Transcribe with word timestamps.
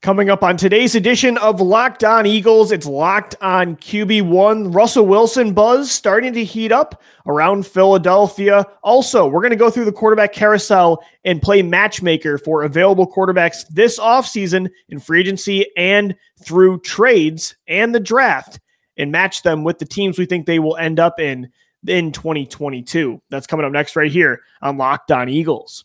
Coming 0.00 0.30
up 0.30 0.44
on 0.44 0.56
today's 0.56 0.94
edition 0.94 1.36
of 1.38 1.60
Locked 1.60 2.04
On 2.04 2.24
Eagles, 2.24 2.70
it's 2.70 2.86
Locked 2.86 3.34
On 3.40 3.74
QB1. 3.74 4.72
Russell 4.72 5.04
Wilson 5.04 5.52
buzz 5.52 5.90
starting 5.90 6.32
to 6.34 6.44
heat 6.44 6.70
up 6.70 7.02
around 7.26 7.66
Philadelphia. 7.66 8.64
Also, 8.84 9.26
we're 9.26 9.40
going 9.40 9.50
to 9.50 9.56
go 9.56 9.70
through 9.70 9.86
the 9.86 9.92
quarterback 9.92 10.32
carousel 10.32 11.04
and 11.24 11.42
play 11.42 11.62
matchmaker 11.62 12.38
for 12.38 12.62
available 12.62 13.12
quarterbacks 13.12 13.66
this 13.70 13.98
offseason 13.98 14.70
in 14.88 15.00
free 15.00 15.18
agency 15.18 15.66
and 15.76 16.14
through 16.44 16.78
trades 16.82 17.56
and 17.66 17.92
the 17.92 17.98
draft 17.98 18.60
and 18.98 19.10
match 19.10 19.42
them 19.42 19.64
with 19.64 19.80
the 19.80 19.84
teams 19.84 20.16
we 20.16 20.26
think 20.26 20.46
they 20.46 20.60
will 20.60 20.76
end 20.76 21.00
up 21.00 21.18
in 21.18 21.50
in 21.88 22.12
2022. 22.12 23.20
That's 23.30 23.48
coming 23.48 23.66
up 23.66 23.72
next 23.72 23.96
right 23.96 24.12
here 24.12 24.42
on 24.62 24.76
Locked 24.76 25.10
On 25.10 25.28
Eagles. 25.28 25.84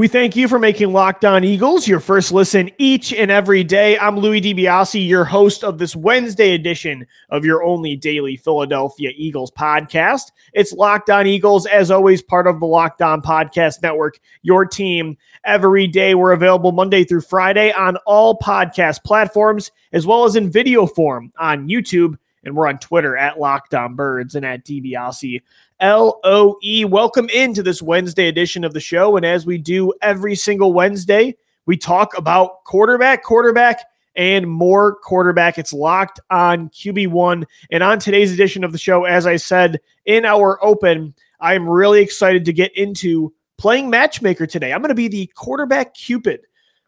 We 0.00 0.08
thank 0.08 0.34
you 0.34 0.48
for 0.48 0.58
making 0.58 0.94
Locked 0.94 1.26
On 1.26 1.44
Eagles 1.44 1.86
your 1.86 2.00
first 2.00 2.32
listen 2.32 2.70
each 2.78 3.12
and 3.12 3.30
every 3.30 3.62
day. 3.62 3.98
I'm 3.98 4.16
Louis 4.16 4.40
DiBiase, 4.40 5.06
your 5.06 5.26
host 5.26 5.62
of 5.62 5.76
this 5.76 5.94
Wednesday 5.94 6.54
edition 6.54 7.06
of 7.28 7.44
your 7.44 7.62
only 7.62 7.96
daily 7.96 8.38
Philadelphia 8.38 9.10
Eagles 9.14 9.50
podcast. 9.50 10.32
It's 10.54 10.72
Locked 10.72 11.10
On 11.10 11.26
Eagles, 11.26 11.66
as 11.66 11.90
always, 11.90 12.22
part 12.22 12.46
of 12.46 12.60
the 12.60 12.66
Locked 12.66 13.02
On 13.02 13.20
Podcast 13.20 13.82
Network, 13.82 14.18
your 14.40 14.64
team 14.64 15.18
every 15.44 15.86
day. 15.86 16.14
We're 16.14 16.32
available 16.32 16.72
Monday 16.72 17.04
through 17.04 17.20
Friday 17.20 17.70
on 17.70 17.98
all 18.06 18.38
podcast 18.38 19.04
platforms, 19.04 19.70
as 19.92 20.06
well 20.06 20.24
as 20.24 20.34
in 20.34 20.50
video 20.50 20.86
form 20.86 21.30
on 21.38 21.68
YouTube. 21.68 22.16
And 22.42 22.56
we're 22.56 22.68
on 22.68 22.78
Twitter 22.78 23.18
at 23.18 23.38
Locked 23.38 23.74
On 23.74 23.96
Birds 23.96 24.34
and 24.34 24.46
at 24.46 24.64
DiBiase 24.64 25.42
L 25.80 26.20
O 26.24 26.58
E. 26.62 26.84
Welcome 26.84 27.28
into 27.30 27.62
this 27.62 27.82
Wednesday 27.82 28.28
edition 28.28 28.64
of 28.64 28.74
the 28.74 28.80
show. 28.80 29.16
And 29.16 29.24
as 29.24 29.46
we 29.46 29.58
do 29.58 29.92
every 30.02 30.34
single 30.34 30.72
Wednesday, 30.72 31.36
we 31.66 31.76
talk 31.76 32.16
about 32.16 32.64
quarterback, 32.64 33.22
quarterback, 33.24 33.80
and 34.14 34.48
more 34.48 34.96
quarterback. 34.96 35.58
It's 35.58 35.72
locked 35.72 36.20
on 36.30 36.68
QB1. 36.70 37.44
And 37.70 37.82
on 37.82 37.98
today's 37.98 38.32
edition 38.32 38.64
of 38.64 38.72
the 38.72 38.78
show, 38.78 39.04
as 39.04 39.26
I 39.26 39.36
said 39.36 39.80
in 40.04 40.24
our 40.24 40.62
open, 40.64 41.14
I'm 41.40 41.68
really 41.68 42.02
excited 42.02 42.44
to 42.44 42.52
get 42.52 42.76
into 42.76 43.32
playing 43.56 43.88
matchmaker 43.90 44.46
today. 44.46 44.72
I'm 44.72 44.80
going 44.80 44.88
to 44.90 44.94
be 44.94 45.08
the 45.08 45.26
quarterback 45.34 45.94
cupid 45.94 46.40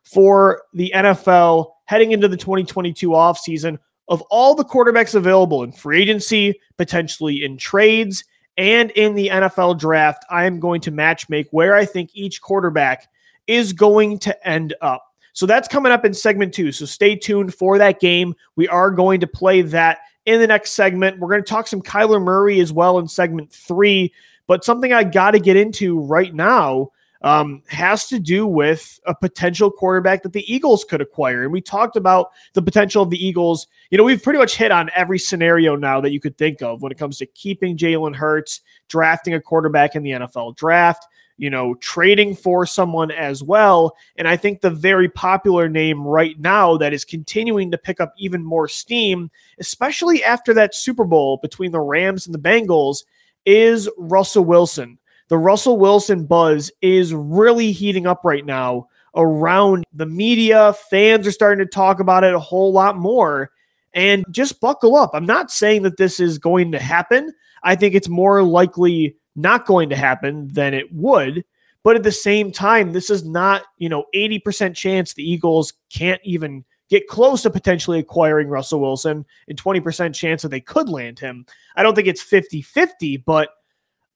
for 0.05 0.63
the 0.75 0.93
NFL 0.95 1.73
heading 1.85 2.13
into 2.13 2.29
the 2.29 2.37
2022 2.37 3.11
offseason 3.11 3.79
of 4.09 4.20
all 4.23 4.55
the 4.55 4.65
quarterbacks 4.65 5.15
available 5.15 5.63
in 5.63 5.73
free 5.73 6.03
agency, 6.03 6.59
potentially 6.77 7.45
in 7.45 7.57
trades, 7.57 8.25
and 8.56 8.91
in 8.92 9.14
the 9.14 9.28
NFL 9.28 9.78
draft, 9.78 10.25
I 10.31 10.45
am 10.45 10.61
going 10.61 10.81
to 10.83 10.91
match 10.91 11.28
make 11.28 11.48
where 11.50 11.75
I 11.75 11.84
think 11.84 12.11
each 12.14 12.42
quarterback 12.42 13.08
is 13.47 13.72
going 13.72 14.19
to 14.20 14.48
end 14.48 14.75
up. 14.81 15.06
So 15.33 15.47
that's 15.47 15.69
coming 15.69 15.92
up 15.92 16.05
in 16.05 16.12
segment 16.12 16.53
two. 16.53 16.73
So 16.73 16.84
stay 16.84 17.17
tuned 17.17 17.55
for 17.55 17.78
that 17.78 18.00
game. 18.00 18.34
We 18.56 18.69
are 18.69 18.91
going 18.91 19.20
to 19.20 19.27
play 19.27 19.62
that 19.62 20.00
in 20.27 20.41
the 20.41 20.47
next 20.47 20.73
segment. 20.73 21.19
We're 21.19 21.30
going 21.30 21.42
to 21.42 21.48
talk 21.48 21.67
some 21.67 21.83
Kyler 21.83 22.23
Murray 22.23 22.61
as 22.61 22.73
well 22.73 22.98
in 22.98 23.08
segment 23.08 23.50
three. 23.50 24.12
But 24.47 24.64
something 24.64 24.92
I 24.92 25.05
got 25.05 25.30
to 25.30 25.39
get 25.39 25.56
into 25.56 26.00
right 26.00 26.34
now 26.34 26.91
um, 27.23 27.62
has 27.69 28.09
to 28.09 28.19
do 28.19 28.47
with 28.47 28.98
a 29.06 29.15
potential 29.15 29.70
quarterback 29.70 30.23
that 30.23 30.33
the 30.33 30.52
Eagles 30.52 30.85
could 30.85 31.01
acquire. 31.01 31.45
And 31.45 31.52
we 31.52 31.61
talked 31.61 31.97
about 31.97 32.30
the 32.55 32.63
potential 32.63 33.02
of 33.02 33.11
the 33.11 33.24
Eagles. 33.24 33.67
You 33.91 33.98
know, 33.98 34.05
we've 34.05 34.23
pretty 34.23 34.39
much 34.39 34.57
hit 34.57 34.73
on 34.73 34.91
every 34.95 35.19
scenario 35.19 35.77
now 35.77 36.01
that 36.01 36.13
you 36.13 36.20
could 36.20 36.36
think 36.36 36.63
of 36.63 36.83
when 36.83 36.91
it 36.91 36.98
comes 36.98 37.19
to 37.19 37.27
keeping 37.27 37.77
Jalen 37.77 38.17
Hurts, 38.17 38.61
drafting 38.89 39.35
a 39.35 39.41
quarterback 39.41 39.95
in 39.95 40.02
the 40.02 40.11
NFL 40.11 40.57
draft, 40.57 41.07
you 41.36 41.48
know, 41.48 41.74
trading 41.77 42.35
for 42.35 42.67
someone 42.67 43.11
as 43.13 43.42
well. 43.42 43.97
And 44.17 44.27
I 44.27 44.36
think 44.36 44.61
the 44.61 44.70
very 44.70 45.08
popular 45.08 45.68
name 45.68 46.05
right 46.05 46.39
now 46.41 46.77
that 46.79 46.92
is 46.92 47.05
continuing 47.05 47.70
to 47.70 47.79
pick 47.79 48.01
up 48.01 48.13
even 48.18 48.45
more 48.45 48.68
steam, 48.68 49.30
especially 49.61 50.24
after 50.24 50.52
that 50.55 50.74
Super 50.74 51.05
Bowl 51.05 51.39
between 51.41 51.70
the 51.70 51.80
Rams 51.80 52.27
and 52.27 52.35
the 52.35 52.39
Bengals, 52.39 53.05
is 53.45 53.89
Russell 53.97 54.45
Wilson 54.45 54.98
the 55.29 55.39
Russell 55.39 55.79
Wilson 55.79 56.27
buzz 56.27 56.71
is 56.83 57.15
really 57.15 57.73
heating 57.73 58.07
up 58.07 58.21
right 58.25 58.45
now 58.45 58.89
around 59.15 59.85
the 59.93 60.07
media. 60.07 60.75
Fans 60.91 61.27
are 61.27 61.33
starting 61.33 61.65
to 61.65 61.71
talk 61.71 62.01
about 62.01 62.25
it 62.25 62.35
a 62.35 62.39
whole 62.39 62.73
lot 62.73 62.97
more. 62.97 63.51
And 63.95 64.25
just 64.31 64.59
buckle 64.61 64.97
up. 64.97 65.11
I'm 65.13 65.27
not 65.27 65.51
saying 65.51 65.83
that 65.83 65.99
this 65.99 66.19
is 66.19 66.39
going 66.39 66.73
to 66.73 66.79
happen. 66.79 67.31
I 67.63 67.77
think 67.77 67.95
it's 67.95 68.09
more 68.09 68.43
likely 68.43 69.17
not 69.37 69.67
going 69.67 69.91
to 69.91 69.97
happen 69.97 70.49
than 70.49 70.73
it 70.73 70.93
would. 70.93 71.45
But 71.83 71.97
at 71.97 72.03
the 72.03 72.13
same 72.13 72.53
time, 72.53 72.93
this 72.93 73.11
is 73.11 73.25
not, 73.25 73.65
you 73.77 73.89
know, 73.89 74.05
80% 74.15 74.75
chance 74.75 75.13
the 75.13 75.29
Eagles 75.29 75.75
can't 75.93 76.21
even 76.25 76.65
get 76.89 77.09
close 77.09 77.43
to 77.43 77.51
potentially 77.51 77.99
acquiring 77.99 78.49
Russell 78.49 78.81
Wilson 78.81 79.25
and 79.49 79.63
20% 79.63 80.15
chance 80.15 80.43
that 80.43 80.49
they 80.49 80.61
could 80.61 80.89
land 80.89 81.19
him. 81.19 81.45
I 81.75 81.83
don't 81.83 81.95
think 81.95 82.07
it's 82.07 82.23
50 82.23 82.63
50, 82.63 83.17
but 83.19 83.49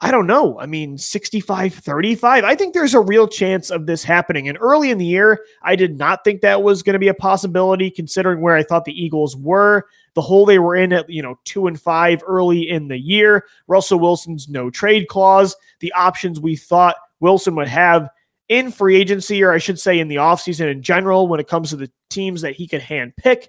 I 0.02 0.10
don't 0.10 0.26
know. 0.26 0.60
I 0.60 0.66
mean, 0.66 0.98
65 0.98 1.72
35. 1.72 2.44
I 2.44 2.54
think 2.54 2.74
there's 2.74 2.92
a 2.92 3.00
real 3.00 3.26
chance 3.26 3.70
of 3.70 3.86
this 3.86 4.04
happening. 4.04 4.46
And 4.46 4.58
early 4.60 4.90
in 4.90 4.98
the 4.98 5.06
year, 5.06 5.40
I 5.62 5.74
did 5.74 5.96
not 5.96 6.22
think 6.22 6.42
that 6.42 6.62
was 6.62 6.82
going 6.82 6.92
to 6.92 6.98
be 6.98 7.08
a 7.08 7.14
possibility 7.14 7.90
considering 7.90 8.42
where 8.42 8.54
I 8.54 8.62
thought 8.62 8.84
the 8.84 8.92
Eagles 8.92 9.36
were, 9.36 9.86
the 10.14 10.20
hole 10.20 10.44
they 10.44 10.58
were 10.58 10.76
in 10.76 10.92
at, 10.92 11.08
you 11.08 11.22
know, 11.22 11.38
two 11.44 11.66
and 11.66 11.80
five 11.80 12.22
early 12.26 12.68
in 12.68 12.88
the 12.88 12.98
year. 12.98 13.46
Russell 13.68 13.98
Wilson's 13.98 14.50
no 14.50 14.68
trade 14.68 15.08
clause, 15.08 15.56
the 15.80 15.92
options 15.92 16.40
we 16.40 16.56
thought 16.56 16.96
Wilson 17.20 17.54
would 17.56 17.68
have 17.68 18.10
in 18.50 18.70
free 18.70 18.96
agency, 18.96 19.42
or 19.42 19.52
I 19.52 19.58
should 19.58 19.80
say 19.80 19.98
in 19.98 20.08
the 20.08 20.16
offseason 20.16 20.70
in 20.70 20.82
general, 20.82 21.26
when 21.26 21.40
it 21.40 21.48
comes 21.48 21.70
to 21.70 21.76
the 21.76 21.90
teams 22.10 22.42
that 22.42 22.54
he 22.54 22.68
could 22.68 22.82
hand 22.82 23.14
pick. 23.16 23.48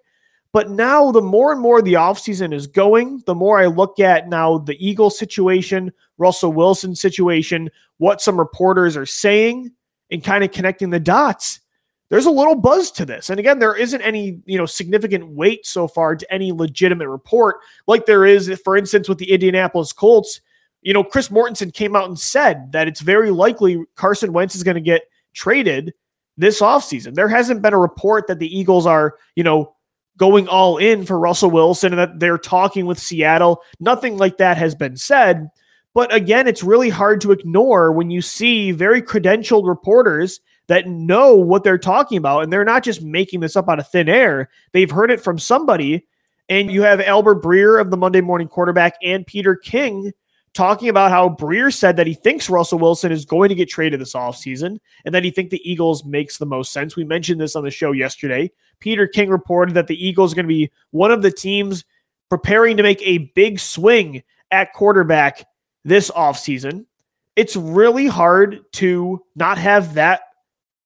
But 0.53 0.69
now, 0.69 1.11
the 1.11 1.21
more 1.21 1.51
and 1.51 1.61
more 1.61 1.81
the 1.81 1.93
offseason 1.93 2.53
is 2.53 2.67
going, 2.67 3.21
the 3.25 3.35
more 3.35 3.59
I 3.59 3.65
look 3.65 3.99
at 3.99 4.29
now 4.29 4.59
the 4.59 4.77
Eagles 4.85 5.17
situation, 5.17 5.91
Russell 6.17 6.53
Wilson 6.53 6.95
situation, 6.95 7.69
what 7.97 8.21
some 8.21 8.39
reporters 8.39 8.95
are 8.95 9.05
saying, 9.05 9.71
and 10.09 10.23
kind 10.23 10.43
of 10.43 10.51
connecting 10.51 10.89
the 10.89 10.99
dots. 10.99 11.59
There's 12.09 12.25
a 12.25 12.31
little 12.31 12.55
buzz 12.55 12.91
to 12.91 13.05
this. 13.05 13.29
And 13.29 13.39
again, 13.39 13.59
there 13.59 13.75
isn't 13.75 14.01
any, 14.01 14.39
you 14.45 14.57
know, 14.57 14.65
significant 14.65 15.27
weight 15.27 15.65
so 15.65 15.87
far 15.87 16.15
to 16.15 16.33
any 16.33 16.53
legitimate 16.53 17.09
report 17.09 17.57
like 17.85 18.05
there 18.05 18.25
is, 18.25 18.49
for 18.63 18.77
instance, 18.77 19.09
with 19.09 19.17
the 19.17 19.31
Indianapolis 19.31 19.91
Colts. 19.91 20.39
You 20.81 20.93
know, 20.93 21.03
Chris 21.03 21.27
Mortensen 21.27 21.73
came 21.73 21.95
out 21.95 22.07
and 22.07 22.17
said 22.17 22.71
that 22.71 22.87
it's 22.87 23.01
very 23.01 23.29
likely 23.29 23.83
Carson 23.95 24.31
Wentz 24.31 24.55
is 24.55 24.63
going 24.63 24.75
to 24.75 24.81
get 24.81 25.01
traded 25.33 25.93
this 26.37 26.61
offseason. 26.61 27.13
There 27.13 27.27
hasn't 27.27 27.61
been 27.61 27.73
a 27.73 27.79
report 27.79 28.27
that 28.27 28.39
the 28.39 28.57
Eagles 28.57 28.85
are, 28.85 29.15
you 29.35 29.43
know, 29.43 29.75
going 30.17 30.47
all 30.47 30.77
in 30.77 31.05
for 31.05 31.19
Russell 31.19 31.51
Wilson 31.51 31.93
and 31.93 31.99
that 31.99 32.19
they're 32.19 32.37
talking 32.37 32.85
with 32.85 32.99
Seattle. 32.99 33.61
Nothing 33.79 34.17
like 34.17 34.37
that 34.37 34.57
has 34.57 34.75
been 34.75 34.97
said. 34.97 35.49
But 35.93 36.13
again, 36.13 36.47
it's 36.47 36.63
really 36.63 36.89
hard 36.89 37.21
to 37.21 37.31
ignore 37.31 37.91
when 37.91 38.09
you 38.09 38.21
see 38.21 38.71
very 38.71 39.01
credentialed 39.01 39.67
reporters 39.67 40.39
that 40.67 40.87
know 40.87 41.35
what 41.35 41.63
they're 41.63 41.77
talking 41.77 42.17
about. 42.17 42.43
And 42.43 42.51
they're 42.51 42.65
not 42.65 42.83
just 42.83 43.01
making 43.01 43.39
this 43.39 43.55
up 43.55 43.69
out 43.69 43.79
of 43.79 43.87
thin 43.89 44.09
air, 44.09 44.49
they've 44.73 44.91
heard 44.91 45.11
it 45.11 45.21
from 45.21 45.39
somebody. 45.39 46.05
And 46.49 46.71
you 46.71 46.81
have 46.83 47.01
Albert 47.01 47.41
Breer 47.41 47.79
of 47.81 47.91
the 47.91 47.97
Monday 47.97 48.21
Morning 48.21 48.47
Quarterback 48.47 48.93
and 49.03 49.25
Peter 49.27 49.55
King 49.55 50.13
talking 50.53 50.89
about 50.89 51.11
how 51.11 51.29
Breer 51.29 51.73
said 51.73 51.97
that 51.97 52.07
he 52.07 52.13
thinks 52.13 52.49
Russell 52.49 52.79
Wilson 52.79 53.11
is 53.11 53.25
going 53.25 53.49
to 53.49 53.55
get 53.55 53.69
traded 53.69 53.99
this 53.99 54.13
offseason 54.13 54.79
and 55.05 55.13
that 55.13 55.23
he 55.23 55.29
think 55.29 55.49
the 55.49 55.69
Eagles 55.69 56.05
makes 56.05 56.37
the 56.37 56.45
most 56.45 56.71
sense. 56.71 56.95
We 56.95 57.03
mentioned 57.03 57.39
this 57.39 57.55
on 57.55 57.63
the 57.63 57.69
show 57.69 57.91
yesterday. 57.91 58.51
Peter 58.79 59.07
King 59.07 59.29
reported 59.29 59.75
that 59.75 59.87
the 59.87 60.05
Eagles 60.05 60.33
are 60.33 60.35
going 60.35 60.45
to 60.45 60.53
be 60.53 60.71
one 60.91 61.11
of 61.11 61.21
the 61.21 61.31
teams 61.31 61.83
preparing 62.29 62.77
to 62.77 62.83
make 62.83 63.01
a 63.01 63.29
big 63.35 63.59
swing 63.59 64.23
at 64.51 64.73
quarterback 64.73 65.45
this 65.83 66.11
offseason. 66.11 66.85
It's 67.35 67.55
really 67.55 68.07
hard 68.07 68.59
to 68.73 69.23
not 69.35 69.57
have 69.57 69.93
that 69.95 70.21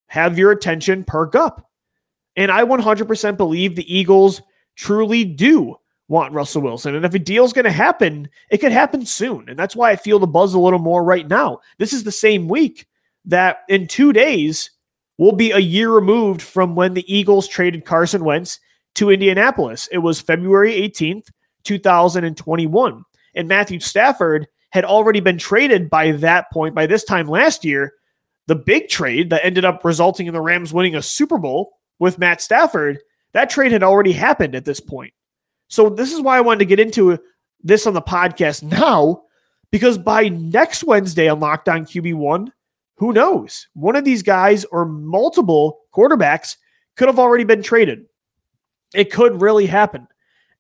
have 0.08 0.38
your 0.38 0.52
attention 0.52 1.04
perk 1.06 1.36
up. 1.36 1.70
And 2.36 2.52
I 2.52 2.64
100% 2.64 3.38
believe 3.38 3.76
the 3.76 3.94
Eagles 3.94 4.42
truly 4.76 5.24
do 5.24 5.78
want 6.10 6.34
Russell 6.34 6.62
Wilson. 6.62 6.96
And 6.96 7.06
if 7.06 7.14
a 7.14 7.20
deal's 7.20 7.54
going 7.54 7.66
to 7.66 7.72
happen, 7.72 8.30
it 8.50 8.58
could 8.58 8.74
happen 8.74 9.06
soon. 9.06 9.48
And 9.48 9.58
that's 9.58 9.76
why 9.76 9.92
I 9.92 9.96
feel 9.96 10.20
the 10.20 10.28
buzz 10.28 10.54
a 10.54 10.60
little 10.60 10.80
more 10.80 11.04
right 11.04 11.28
now. 11.28 11.60
This 11.78 11.94
is 11.94 12.04
the 12.04 12.12
same 12.12 12.50
week 12.50 12.86
that 13.26 13.60
in 13.70 13.88
two 13.88 14.12
days, 14.12 14.72
will 15.18 15.34
be 15.34 15.52
a 15.52 15.60
year 15.60 15.92
removed 15.92 16.42
from 16.42 16.76
when 16.76 16.94
the 16.94 17.14
Eagles 17.14 17.48
traded 17.48 17.86
Carson 17.86 18.24
Wentz 18.24 18.60
to 18.96 19.10
Indianapolis. 19.12 19.88
It 19.92 20.00
was 20.00 20.20
February 20.20 20.74
18th, 20.74 21.28
2021. 21.64 23.04
and 23.36 23.48
Matthew 23.48 23.80
Stafford 23.80 24.48
had 24.72 24.86
already 24.86 25.20
been 25.20 25.38
traded 25.38 25.90
by 25.90 26.12
that 26.12 26.50
point, 26.52 26.74
by 26.76 26.86
this 26.86 27.04
time 27.04 27.28
last 27.28 27.64
year. 27.66 27.94
The 28.48 28.56
big 28.56 28.90
trade 28.90 29.30
that 29.30 29.46
ended 29.46 29.64
up 29.66 29.86
resulting 29.86 30.28
in 30.28 30.34
the 30.34 30.42
Rams 30.42 30.74
winning 30.74 30.96
a 30.96 31.02
Super 31.02 31.38
Bowl 31.38 31.74
with 32.00 32.18
Matt 32.18 32.42
Stafford, 32.42 33.00
that 33.34 33.50
trade 33.50 33.72
had 33.72 33.84
already 33.84 34.12
happened 34.12 34.56
at 34.56 34.66
this 34.66 34.80
point. 34.80 35.14
So, 35.68 35.90
this 35.90 36.12
is 36.12 36.20
why 36.20 36.38
I 36.38 36.42
wanted 36.42 36.60
to 36.60 36.66
get 36.66 36.80
into 36.80 37.20
this 37.64 37.86
on 37.86 37.94
the 37.94 38.02
podcast 38.02 38.64
now, 38.64 39.24
because 39.72 39.98
by 39.98 40.28
next 40.28 40.84
Wednesday 40.84 41.30
on 41.30 41.40
Locked 41.40 41.70
On 41.70 41.86
QB1, 41.86 42.50
who 43.02 43.12
knows? 43.12 43.68
One 43.74 43.96
of 43.96 44.06
these 44.06 44.22
guys 44.22 44.64
or 44.66 44.86
multiple 44.86 45.80
quarterbacks 45.92 46.56
could 46.96 47.08
have 47.08 47.18
already 47.18 47.44
been 47.44 47.64
traded. 47.64 48.06
It 48.94 49.12
could 49.12 49.42
really 49.42 49.66
happen. 49.66 50.08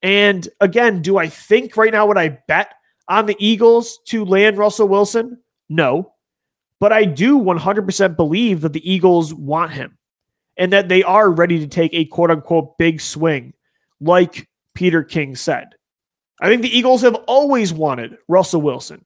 And 0.01 0.49
again, 0.59 1.03
do 1.03 1.19
I 1.19 1.27
think 1.27 1.77
right 1.77 1.93
now 1.93 2.07
would 2.07 2.17
I 2.17 2.39
bet 2.47 2.73
on 3.07 3.27
the 3.27 3.35
Eagles 3.37 3.99
to 4.07 4.25
land 4.25 4.57
Russell 4.57 4.87
Wilson? 4.87 5.37
No. 5.69 6.13
But 6.79 6.91
I 6.91 7.05
do 7.05 7.37
100% 7.37 8.15
believe 8.15 8.61
that 8.61 8.73
the 8.73 8.91
Eagles 8.91 9.35
want 9.35 9.73
him 9.73 9.99
and 10.57 10.73
that 10.73 10.89
they 10.89 11.03
are 11.03 11.29
ready 11.29 11.59
to 11.59 11.67
take 11.67 11.93
a 11.93 12.05
quote 12.05 12.31
unquote 12.31 12.75
big 12.79 13.01
swing, 13.01 13.53
like 13.99 14.49
Peter 14.73 15.03
King 15.03 15.35
said. 15.35 15.75
I 16.39 16.49
think 16.49 16.63
the 16.63 16.75
Eagles 16.75 17.03
have 17.03 17.13
always 17.27 17.71
wanted 17.71 18.17
Russell 18.27 18.63
Wilson. 18.63 19.05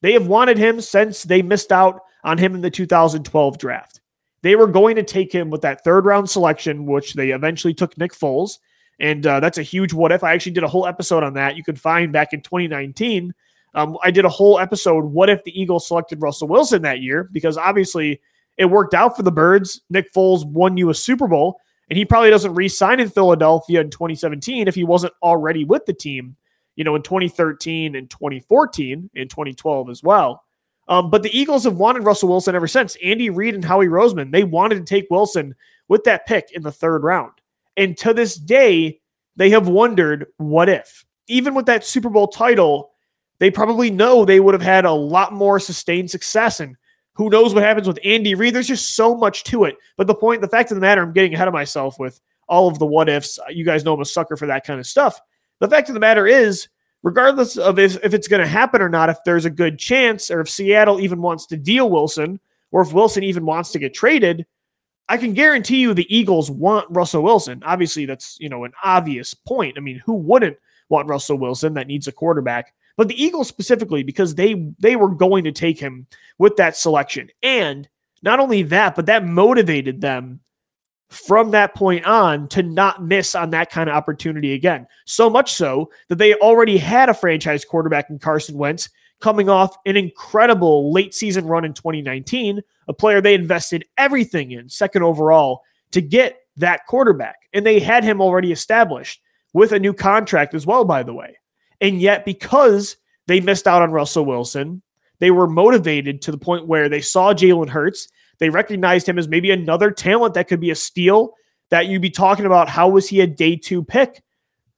They 0.00 0.14
have 0.14 0.26
wanted 0.26 0.56
him 0.56 0.80
since 0.80 1.22
they 1.22 1.42
missed 1.42 1.70
out 1.70 2.00
on 2.24 2.38
him 2.38 2.54
in 2.54 2.60
the 2.60 2.70
2012 2.70 3.58
draft. 3.58 4.00
They 4.42 4.56
were 4.56 4.66
going 4.66 4.96
to 4.96 5.02
take 5.02 5.32
him 5.32 5.50
with 5.50 5.62
that 5.62 5.84
third 5.84 6.04
round 6.04 6.28
selection, 6.28 6.86
which 6.86 7.14
they 7.14 7.30
eventually 7.30 7.74
took 7.74 7.96
Nick 7.96 8.12
Foles. 8.12 8.58
And 8.98 9.26
uh, 9.26 9.40
that's 9.40 9.58
a 9.58 9.62
huge 9.62 9.92
what 9.92 10.12
if. 10.12 10.22
I 10.22 10.32
actually 10.32 10.52
did 10.52 10.64
a 10.64 10.68
whole 10.68 10.86
episode 10.86 11.22
on 11.22 11.34
that. 11.34 11.56
You 11.56 11.64
could 11.64 11.80
find 11.80 12.12
back 12.12 12.32
in 12.32 12.40
2019. 12.40 13.32
Um, 13.74 13.96
I 14.02 14.10
did 14.10 14.24
a 14.24 14.28
whole 14.28 14.58
episode. 14.58 15.04
What 15.04 15.30
if 15.30 15.42
the 15.44 15.60
Eagles 15.60 15.88
selected 15.88 16.20
Russell 16.20 16.48
Wilson 16.48 16.82
that 16.82 17.00
year? 17.00 17.28
Because 17.32 17.56
obviously 17.56 18.20
it 18.58 18.66
worked 18.66 18.94
out 18.94 19.16
for 19.16 19.22
the 19.22 19.32
Birds. 19.32 19.80
Nick 19.90 20.12
Foles 20.12 20.44
won 20.44 20.76
you 20.76 20.90
a 20.90 20.94
Super 20.94 21.26
Bowl, 21.26 21.58
and 21.88 21.96
he 21.96 22.04
probably 22.04 22.30
doesn't 22.30 22.54
re 22.54 22.68
sign 22.68 23.00
in 23.00 23.08
Philadelphia 23.08 23.80
in 23.80 23.90
2017 23.90 24.68
if 24.68 24.74
he 24.74 24.84
wasn't 24.84 25.14
already 25.22 25.64
with 25.64 25.86
the 25.86 25.94
team, 25.94 26.36
you 26.76 26.84
know, 26.84 26.94
in 26.94 27.02
2013 27.02 27.96
and 27.96 28.10
2014 28.10 29.10
and 29.16 29.30
2012 29.30 29.88
as 29.88 30.02
well. 30.02 30.44
Um, 30.88 31.10
but 31.10 31.22
the 31.22 31.36
Eagles 31.36 31.64
have 31.64 31.76
wanted 31.76 32.04
Russell 32.04 32.28
Wilson 32.28 32.54
ever 32.54 32.68
since. 32.68 32.96
Andy 33.02 33.30
Reid 33.30 33.54
and 33.54 33.64
Howie 33.64 33.86
Roseman, 33.86 34.32
they 34.32 34.44
wanted 34.44 34.76
to 34.76 34.84
take 34.84 35.06
Wilson 35.10 35.54
with 35.88 36.04
that 36.04 36.26
pick 36.26 36.50
in 36.52 36.62
the 36.62 36.72
third 36.72 37.02
round. 37.02 37.32
And 37.76 37.96
to 37.98 38.12
this 38.12 38.36
day, 38.36 39.00
they 39.36 39.50
have 39.50 39.68
wondered 39.68 40.26
what 40.36 40.68
if. 40.68 41.04
Even 41.28 41.54
with 41.54 41.66
that 41.66 41.84
Super 41.84 42.08
Bowl 42.10 42.28
title, 42.28 42.90
they 43.38 43.50
probably 43.50 43.90
know 43.90 44.24
they 44.24 44.40
would 44.40 44.54
have 44.54 44.62
had 44.62 44.84
a 44.84 44.92
lot 44.92 45.32
more 45.32 45.58
sustained 45.58 46.10
success. 46.10 46.60
And 46.60 46.76
who 47.14 47.30
knows 47.30 47.54
what 47.54 47.62
happens 47.62 47.86
with 47.86 47.98
Andy 48.04 48.34
Reid? 48.34 48.54
There's 48.54 48.68
just 48.68 48.96
so 48.96 49.16
much 49.16 49.44
to 49.44 49.64
it. 49.64 49.76
But 49.96 50.06
the 50.06 50.14
point, 50.14 50.40
the 50.40 50.48
fact 50.48 50.70
of 50.70 50.74
the 50.74 50.80
matter, 50.80 51.02
I'm 51.02 51.12
getting 51.12 51.34
ahead 51.34 51.48
of 51.48 51.54
myself 51.54 51.98
with 51.98 52.20
all 52.48 52.68
of 52.68 52.78
the 52.78 52.86
what 52.86 53.08
ifs. 53.08 53.38
You 53.50 53.64
guys 53.64 53.84
know 53.84 53.94
I'm 53.94 54.00
a 54.00 54.04
sucker 54.04 54.36
for 54.36 54.46
that 54.46 54.66
kind 54.66 54.80
of 54.80 54.86
stuff. 54.86 55.18
The 55.60 55.68
fact 55.68 55.88
of 55.88 55.94
the 55.94 56.00
matter 56.00 56.26
is, 56.26 56.68
regardless 57.02 57.56
of 57.56 57.78
if, 57.78 58.02
if 58.04 58.14
it's 58.14 58.28
going 58.28 58.42
to 58.42 58.48
happen 58.48 58.80
or 58.80 58.88
not, 58.88 59.10
if 59.10 59.18
there's 59.24 59.44
a 59.44 59.50
good 59.50 59.78
chance, 59.78 60.30
or 60.30 60.40
if 60.40 60.48
Seattle 60.48 61.00
even 61.00 61.20
wants 61.20 61.46
to 61.46 61.56
deal 61.56 61.90
Wilson, 61.90 62.40
or 62.70 62.82
if 62.82 62.92
Wilson 62.92 63.22
even 63.22 63.44
wants 63.44 63.70
to 63.72 63.78
get 63.78 63.94
traded, 63.94 64.46
I 65.08 65.16
can 65.16 65.34
guarantee 65.34 65.80
you 65.80 65.94
the 65.94 66.14
Eagles 66.14 66.50
want 66.50 66.86
Russell 66.90 67.22
Wilson. 67.22 67.62
Obviously, 67.64 68.06
that's 68.06 68.38
you 68.40 68.48
know 68.48 68.64
an 68.64 68.72
obvious 68.82 69.34
point. 69.34 69.76
I 69.76 69.80
mean, 69.80 70.00
who 70.04 70.14
wouldn't 70.14 70.56
want 70.88 71.08
Russell 71.08 71.38
Wilson 71.38 71.74
that 71.74 71.86
needs 71.86 72.08
a 72.08 72.12
quarterback? 72.12 72.72
But 72.96 73.08
the 73.08 73.22
Eagles 73.22 73.48
specifically 73.48 74.02
because 74.02 74.34
they 74.34 74.72
they 74.78 74.96
were 74.96 75.10
going 75.14 75.44
to 75.44 75.52
take 75.52 75.78
him 75.78 76.06
with 76.38 76.56
that 76.56 76.76
selection. 76.76 77.28
And 77.42 77.88
not 78.22 78.40
only 78.40 78.62
that, 78.64 78.94
but 78.94 79.06
that 79.06 79.26
motivated 79.26 80.00
them 80.00 80.40
from 81.12 81.50
that 81.50 81.74
point 81.74 82.04
on 82.06 82.48
to 82.48 82.62
not 82.62 83.04
miss 83.04 83.34
on 83.34 83.50
that 83.50 83.70
kind 83.70 83.90
of 83.90 83.96
opportunity 83.96 84.54
again. 84.54 84.86
So 85.04 85.28
much 85.28 85.52
so 85.52 85.90
that 86.08 86.16
they 86.16 86.34
already 86.34 86.78
had 86.78 87.08
a 87.08 87.14
franchise 87.14 87.64
quarterback 87.64 88.08
in 88.10 88.18
Carson 88.18 88.56
Wentz 88.56 88.88
coming 89.20 89.48
off 89.48 89.76
an 89.86 89.96
incredible 89.96 90.92
late 90.92 91.14
season 91.14 91.46
run 91.46 91.64
in 91.64 91.74
2019, 91.74 92.60
a 92.88 92.92
player 92.92 93.20
they 93.20 93.34
invested 93.34 93.84
everything 93.96 94.52
in, 94.52 94.68
second 94.68 95.02
overall, 95.02 95.62
to 95.92 96.00
get 96.00 96.38
that 96.56 96.86
quarterback. 96.86 97.36
And 97.52 97.64
they 97.64 97.78
had 97.78 98.04
him 98.04 98.20
already 98.20 98.50
established 98.50 99.20
with 99.52 99.72
a 99.72 99.78
new 99.78 99.92
contract 99.92 100.54
as 100.54 100.66
well, 100.66 100.84
by 100.84 101.02
the 101.02 101.14
way. 101.14 101.36
And 101.80 102.00
yet, 102.00 102.24
because 102.24 102.96
they 103.26 103.40
missed 103.40 103.66
out 103.66 103.82
on 103.82 103.92
Russell 103.92 104.24
Wilson, 104.24 104.82
they 105.18 105.30
were 105.30 105.46
motivated 105.46 106.22
to 106.22 106.32
the 106.32 106.38
point 106.38 106.66
where 106.66 106.88
they 106.88 107.00
saw 107.00 107.32
Jalen 107.32 107.68
Hurts. 107.68 108.08
They 108.42 108.50
recognized 108.50 109.08
him 109.08 109.20
as 109.20 109.28
maybe 109.28 109.52
another 109.52 109.92
talent 109.92 110.34
that 110.34 110.48
could 110.48 110.58
be 110.58 110.72
a 110.72 110.74
steal 110.74 111.34
that 111.70 111.86
you'd 111.86 112.02
be 112.02 112.10
talking 112.10 112.44
about. 112.44 112.68
How 112.68 112.88
was 112.88 113.08
he 113.08 113.20
a 113.20 113.26
day 113.26 113.54
two 113.54 113.84
pick? 113.84 114.20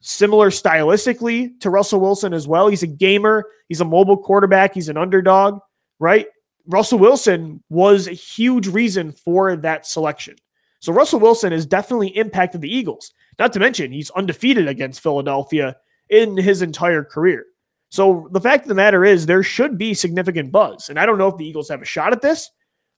similar 0.06 0.50
stylistically 0.50 1.58
to 1.60 1.70
Russell 1.70 1.98
Wilson 1.98 2.34
as 2.34 2.46
well. 2.46 2.68
He's 2.68 2.82
a 2.82 2.86
gamer, 2.86 3.46
he's 3.68 3.80
a 3.80 3.86
mobile 3.86 4.18
quarterback, 4.18 4.74
he's 4.74 4.90
an 4.90 4.98
underdog, 4.98 5.60
right? 5.98 6.26
Russell 6.66 6.98
Wilson 6.98 7.62
was 7.70 8.06
a 8.06 8.12
huge 8.12 8.68
reason 8.68 9.12
for 9.12 9.56
that 9.56 9.86
selection. 9.86 10.36
So 10.80 10.92
Russell 10.92 11.20
Wilson 11.20 11.52
has 11.52 11.64
definitely 11.64 12.08
impacted 12.08 12.60
the 12.60 12.74
Eagles. 12.74 13.14
Not 13.38 13.54
to 13.54 13.60
mention, 13.60 13.92
he's 13.92 14.10
undefeated 14.10 14.68
against 14.68 15.00
Philadelphia 15.00 15.74
in 16.10 16.36
his 16.36 16.60
entire 16.60 17.02
career. 17.02 17.46
So 17.88 18.28
the 18.32 18.40
fact 18.42 18.64
of 18.64 18.68
the 18.68 18.74
matter 18.74 19.06
is, 19.06 19.24
there 19.24 19.42
should 19.42 19.78
be 19.78 19.94
significant 19.94 20.52
buzz. 20.52 20.90
And 20.90 20.98
I 20.98 21.06
don't 21.06 21.16
know 21.16 21.28
if 21.28 21.38
the 21.38 21.46
Eagles 21.46 21.70
have 21.70 21.80
a 21.80 21.86
shot 21.86 22.12
at 22.12 22.20
this, 22.20 22.50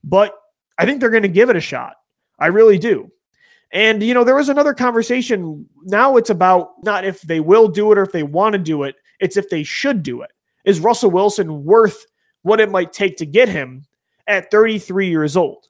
but 0.02 0.34
I 0.78 0.84
think 0.84 1.00
they're 1.00 1.10
going 1.10 1.22
to 1.22 1.28
give 1.28 1.50
it 1.50 1.56
a 1.56 1.60
shot. 1.60 1.94
I 2.38 2.48
really 2.48 2.78
do. 2.78 3.10
And, 3.72 4.02
you 4.02 4.14
know, 4.14 4.24
there 4.24 4.36
was 4.36 4.48
another 4.48 4.74
conversation. 4.74 5.68
Now 5.84 6.16
it's 6.16 6.30
about 6.30 6.70
not 6.82 7.04
if 7.04 7.20
they 7.22 7.40
will 7.40 7.68
do 7.68 7.90
it 7.92 7.98
or 7.98 8.02
if 8.02 8.12
they 8.12 8.22
want 8.22 8.52
to 8.52 8.58
do 8.58 8.84
it, 8.84 8.96
it's 9.20 9.36
if 9.36 9.48
they 9.50 9.62
should 9.62 10.02
do 10.02 10.22
it. 10.22 10.30
Is 10.64 10.80
Russell 10.80 11.10
Wilson 11.10 11.64
worth 11.64 12.06
what 12.42 12.60
it 12.60 12.70
might 12.70 12.92
take 12.92 13.16
to 13.18 13.26
get 13.26 13.48
him 13.48 13.86
at 14.26 14.50
33 14.50 15.08
years 15.08 15.36
old? 15.36 15.66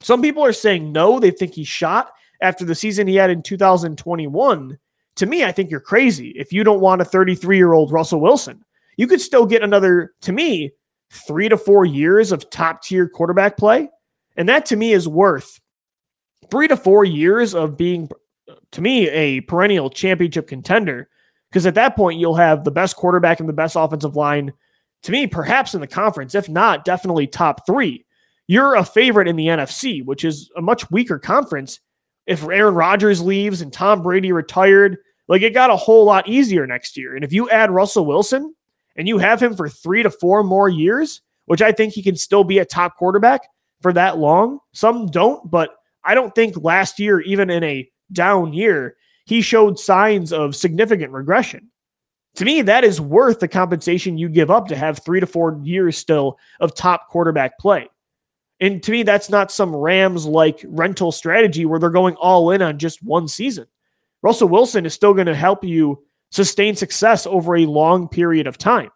Some 0.00 0.22
people 0.22 0.44
are 0.44 0.52
saying 0.52 0.92
no, 0.92 1.18
they 1.18 1.30
think 1.30 1.54
he's 1.54 1.68
shot 1.68 2.12
after 2.40 2.64
the 2.64 2.74
season 2.74 3.06
he 3.06 3.16
had 3.16 3.30
in 3.30 3.42
2021. 3.42 4.78
To 5.16 5.26
me, 5.26 5.44
I 5.44 5.52
think 5.52 5.70
you're 5.70 5.80
crazy 5.80 6.30
if 6.36 6.52
you 6.52 6.64
don't 6.64 6.80
want 6.80 7.00
a 7.00 7.04
33 7.04 7.56
year 7.56 7.72
old 7.72 7.92
Russell 7.92 8.20
Wilson. 8.20 8.64
You 8.96 9.06
could 9.06 9.20
still 9.20 9.46
get 9.46 9.62
another, 9.62 10.14
to 10.22 10.32
me, 10.32 10.72
three 11.10 11.48
to 11.48 11.56
four 11.56 11.84
years 11.84 12.32
of 12.32 12.48
top 12.50 12.82
tier 12.82 13.08
quarterback 13.08 13.56
play. 13.56 13.88
And 14.36 14.48
that 14.48 14.66
to 14.66 14.76
me 14.76 14.92
is 14.92 15.08
worth 15.08 15.60
three 16.50 16.68
to 16.68 16.76
four 16.76 17.04
years 17.04 17.54
of 17.54 17.76
being, 17.76 18.08
to 18.72 18.80
me, 18.80 19.08
a 19.08 19.40
perennial 19.42 19.90
championship 19.90 20.46
contender. 20.46 21.08
Because 21.50 21.66
at 21.66 21.74
that 21.74 21.96
point, 21.96 22.20
you'll 22.20 22.34
have 22.34 22.64
the 22.64 22.70
best 22.70 22.96
quarterback 22.96 23.40
and 23.40 23.48
the 23.48 23.54
best 23.54 23.76
offensive 23.76 24.16
line, 24.16 24.52
to 25.04 25.12
me, 25.12 25.26
perhaps 25.26 25.74
in 25.74 25.80
the 25.80 25.86
conference. 25.86 26.34
If 26.34 26.48
not, 26.48 26.84
definitely 26.84 27.26
top 27.26 27.66
three. 27.66 28.04
You're 28.46 28.74
a 28.74 28.84
favorite 28.84 29.28
in 29.28 29.36
the 29.36 29.46
NFC, 29.46 30.04
which 30.04 30.24
is 30.24 30.50
a 30.56 30.62
much 30.62 30.90
weaker 30.90 31.18
conference. 31.18 31.80
If 32.26 32.44
Aaron 32.44 32.74
Rodgers 32.74 33.22
leaves 33.22 33.60
and 33.60 33.72
Tom 33.72 34.02
Brady 34.02 34.32
retired, 34.32 34.98
like 35.28 35.42
it 35.42 35.54
got 35.54 35.70
a 35.70 35.76
whole 35.76 36.04
lot 36.04 36.28
easier 36.28 36.66
next 36.66 36.96
year. 36.96 37.14
And 37.14 37.24
if 37.24 37.32
you 37.32 37.48
add 37.50 37.70
Russell 37.70 38.06
Wilson 38.06 38.54
and 38.96 39.08
you 39.08 39.18
have 39.18 39.42
him 39.42 39.56
for 39.56 39.68
three 39.68 40.02
to 40.02 40.10
four 40.10 40.42
more 40.42 40.68
years, 40.68 41.22
which 41.46 41.62
I 41.62 41.72
think 41.72 41.92
he 41.92 42.02
can 42.02 42.16
still 42.16 42.44
be 42.44 42.58
a 42.58 42.64
top 42.64 42.96
quarterback 42.96 43.42
for 43.86 43.92
that 43.92 44.18
long, 44.18 44.58
some 44.72 45.06
don't, 45.06 45.48
but 45.48 45.70
I 46.02 46.16
don't 46.16 46.34
think 46.34 46.56
last 46.56 46.98
year, 46.98 47.20
even 47.20 47.50
in 47.50 47.62
a 47.62 47.88
down 48.10 48.52
year, 48.52 48.96
he 49.26 49.42
showed 49.42 49.78
signs 49.78 50.32
of 50.32 50.56
significant 50.56 51.12
regression. 51.12 51.70
To 52.34 52.44
me, 52.44 52.62
that 52.62 52.82
is 52.82 53.00
worth 53.00 53.38
the 53.38 53.46
compensation 53.46 54.18
you 54.18 54.28
give 54.28 54.50
up 54.50 54.66
to 54.66 54.76
have 54.76 55.04
three 55.04 55.20
to 55.20 55.26
four 55.28 55.60
years 55.62 55.96
still 55.96 56.36
of 56.58 56.74
top 56.74 57.06
quarterback 57.10 57.60
play. 57.60 57.88
And 58.58 58.82
to 58.82 58.90
me, 58.90 59.04
that's 59.04 59.30
not 59.30 59.52
some 59.52 59.76
Rams 59.76 60.26
like 60.26 60.64
rental 60.66 61.12
strategy 61.12 61.64
where 61.64 61.78
they're 61.78 61.90
going 61.90 62.16
all 62.16 62.50
in 62.50 62.62
on 62.62 62.80
just 62.80 63.04
one 63.04 63.28
season. 63.28 63.68
Russell 64.20 64.48
Wilson 64.48 64.84
is 64.84 64.94
still 64.94 65.14
going 65.14 65.28
to 65.28 65.34
help 65.36 65.62
you 65.62 66.02
sustain 66.32 66.74
success 66.74 67.24
over 67.24 67.54
a 67.54 67.66
long 67.66 68.08
period 68.08 68.48
of 68.48 68.58
time. 68.58 68.90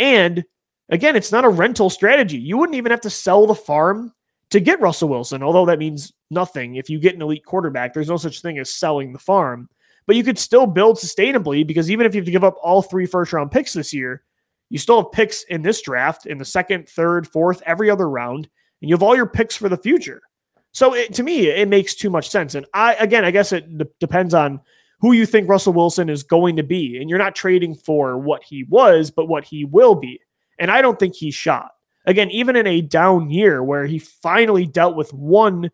And 0.00 0.44
again, 0.88 1.16
it's 1.16 1.32
not 1.32 1.44
a 1.44 1.48
rental 1.48 1.88
strategy. 1.88 2.38
You 2.38 2.58
wouldn't 2.58 2.76
even 2.76 2.90
have 2.90 3.02
to 3.02 3.10
sell 3.10 3.46
the 3.46 3.54
farm 3.54 4.12
to 4.54 4.60
get 4.60 4.80
Russell 4.80 5.08
Wilson, 5.08 5.42
although 5.42 5.66
that 5.66 5.80
means 5.80 6.12
nothing. 6.30 6.76
If 6.76 6.88
you 6.88 7.00
get 7.00 7.16
an 7.16 7.22
elite 7.22 7.44
quarterback, 7.44 7.92
there's 7.92 8.08
no 8.08 8.16
such 8.16 8.40
thing 8.40 8.60
as 8.60 8.70
selling 8.70 9.12
the 9.12 9.18
farm. 9.18 9.68
But 10.06 10.14
you 10.14 10.22
could 10.22 10.38
still 10.38 10.64
build 10.64 10.96
sustainably 10.96 11.66
because 11.66 11.90
even 11.90 12.06
if 12.06 12.14
you 12.14 12.20
have 12.20 12.26
to 12.26 12.30
give 12.30 12.44
up 12.44 12.54
all 12.62 12.80
three 12.80 13.04
first 13.04 13.32
round 13.32 13.50
picks 13.50 13.72
this 13.72 13.92
year, 13.92 14.22
you 14.70 14.78
still 14.78 15.02
have 15.02 15.10
picks 15.10 15.42
in 15.42 15.62
this 15.62 15.82
draft 15.82 16.26
in 16.26 16.38
the 16.38 16.44
second, 16.44 16.88
third, 16.88 17.26
fourth, 17.26 17.62
every 17.66 17.90
other 17.90 18.08
round, 18.08 18.48
and 18.80 18.88
you 18.88 18.94
have 18.94 19.02
all 19.02 19.16
your 19.16 19.26
picks 19.26 19.56
for 19.56 19.68
the 19.68 19.76
future. 19.76 20.22
So 20.70 20.94
it, 20.94 21.12
to 21.14 21.24
me, 21.24 21.48
it 21.48 21.66
makes 21.66 21.96
too 21.96 22.08
much 22.08 22.30
sense. 22.30 22.54
And 22.54 22.64
I, 22.72 22.94
again, 22.94 23.24
I 23.24 23.32
guess 23.32 23.50
it 23.50 23.76
d- 23.76 23.86
depends 23.98 24.34
on 24.34 24.60
who 25.00 25.10
you 25.10 25.26
think 25.26 25.48
Russell 25.48 25.72
Wilson 25.72 26.08
is 26.08 26.22
going 26.22 26.54
to 26.56 26.62
be. 26.62 26.98
And 27.00 27.10
you're 27.10 27.18
not 27.18 27.34
trading 27.34 27.74
for 27.74 28.16
what 28.18 28.44
he 28.44 28.62
was, 28.68 29.10
but 29.10 29.26
what 29.26 29.42
he 29.42 29.64
will 29.64 29.96
be. 29.96 30.20
And 30.60 30.70
I 30.70 30.80
don't 30.80 31.00
think 31.00 31.16
he's 31.16 31.34
shot. 31.34 31.72
Again, 32.06 32.30
even 32.30 32.56
in 32.56 32.66
a 32.66 32.82
down 32.82 33.30
year 33.30 33.62
where 33.62 33.86
he 33.86 33.98
finally 33.98 34.66
dealt 34.66 34.96
with 34.96 35.12
one, 35.12 35.70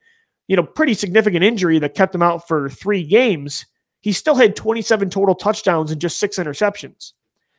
you 0.47 0.57
know, 0.57 0.63
pretty 0.63 0.95
significant 0.95 1.45
injury 1.45 1.79
that 1.81 1.95
kept 1.95 2.15
him 2.15 2.23
out 2.23 2.47
for 2.47 2.69
three 2.69 3.05
games, 3.05 3.67
he 4.01 4.13
still 4.13 4.37
had 4.37 4.57
27 4.57 5.11
total 5.11 5.35
touchdowns 5.35 5.91
and 5.91 6.01
just 6.01 6.19
six 6.19 6.39
interceptions. 6.39 7.13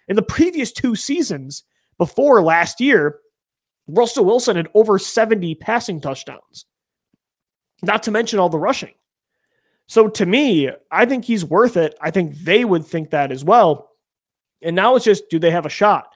In 0.08 0.16
the 0.16 0.22
previous 0.22 0.72
two 0.72 0.96
seasons 0.96 1.64
before 1.98 2.42
last 2.42 2.82
year, 2.82 3.20
Russell 3.88 4.26
Wilson 4.26 4.56
had 4.56 4.70
over 4.74 4.98
70 4.98 5.56
passing 5.56 6.00
touchdowns, 6.00 6.66
not 7.84 8.04
to 8.04 8.12
mention 8.12 8.40
all 8.40 8.50
the 8.50 8.60
rushing. 8.60 8.94
So 9.88 10.08
to 10.08 10.26
me, 10.26 10.70
I 10.90 11.06
think 11.06 11.26
he's 11.26 11.44
worth 11.44 11.76
it. 11.76 11.96
I 12.00 12.12
think 12.12 12.36
they 12.38 12.64
would 12.64 12.86
think 12.86 13.10
that 13.10 13.32
as 13.32 13.44
well. 13.44 13.90
And 14.62 14.76
now 14.76 14.96
it's 14.96 15.06
just 15.06 15.30
do 15.30 15.40
they 15.40 15.52
have 15.52 15.66
a 15.66 15.70
shot? 15.70 16.08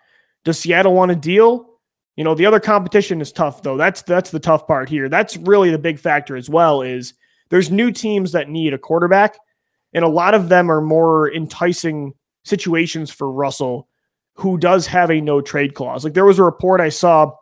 Does 0.46 0.60
Seattle 0.60 0.94
want 0.94 1.12
a 1.12 1.16
deal? 1.16 1.75
You 2.16 2.24
know, 2.24 2.36
the 2.36 2.46
other 2.46 2.60
competition 2.60 3.22
is 3.22 3.32
tough 3.32 3.62
though. 3.62 3.78
That's 3.78 4.02
that's 4.02 4.32
the 4.32 4.40
tough 4.40 4.68
part 4.68 4.90
here. 4.90 5.10
That's 5.10 5.38
really 5.38 5.72
the 5.72 5.78
big 5.78 6.00
factor 6.00 6.36
as 6.36 6.50
well 6.50 6.82
is 6.82 7.14
there's 7.50 7.70
new 7.70 7.92
teams 7.92 8.32
that 8.32 8.50
need 8.50 8.74
a 8.74 8.78
quarterback 8.78 9.38
and 9.94 10.04
a 10.04 10.10
lot 10.10 10.34
of 10.34 10.50
them 10.50 10.72
are 10.72 10.82
more 10.82 11.32
enticing 11.34 12.14
situations 12.44 13.12
for 13.12 13.32
Russell 13.32 13.88
who 14.36 14.58
does 14.58 14.88
have 14.88 15.10
a 15.10 15.22
no 15.22 15.42
trade 15.42 15.74
clause. 15.74 16.04
Like 16.04 16.14
there 16.14 16.26
was 16.26 16.40
a 16.40 16.44
report 16.44 16.82
I 16.82 16.90
saw 16.90 17.34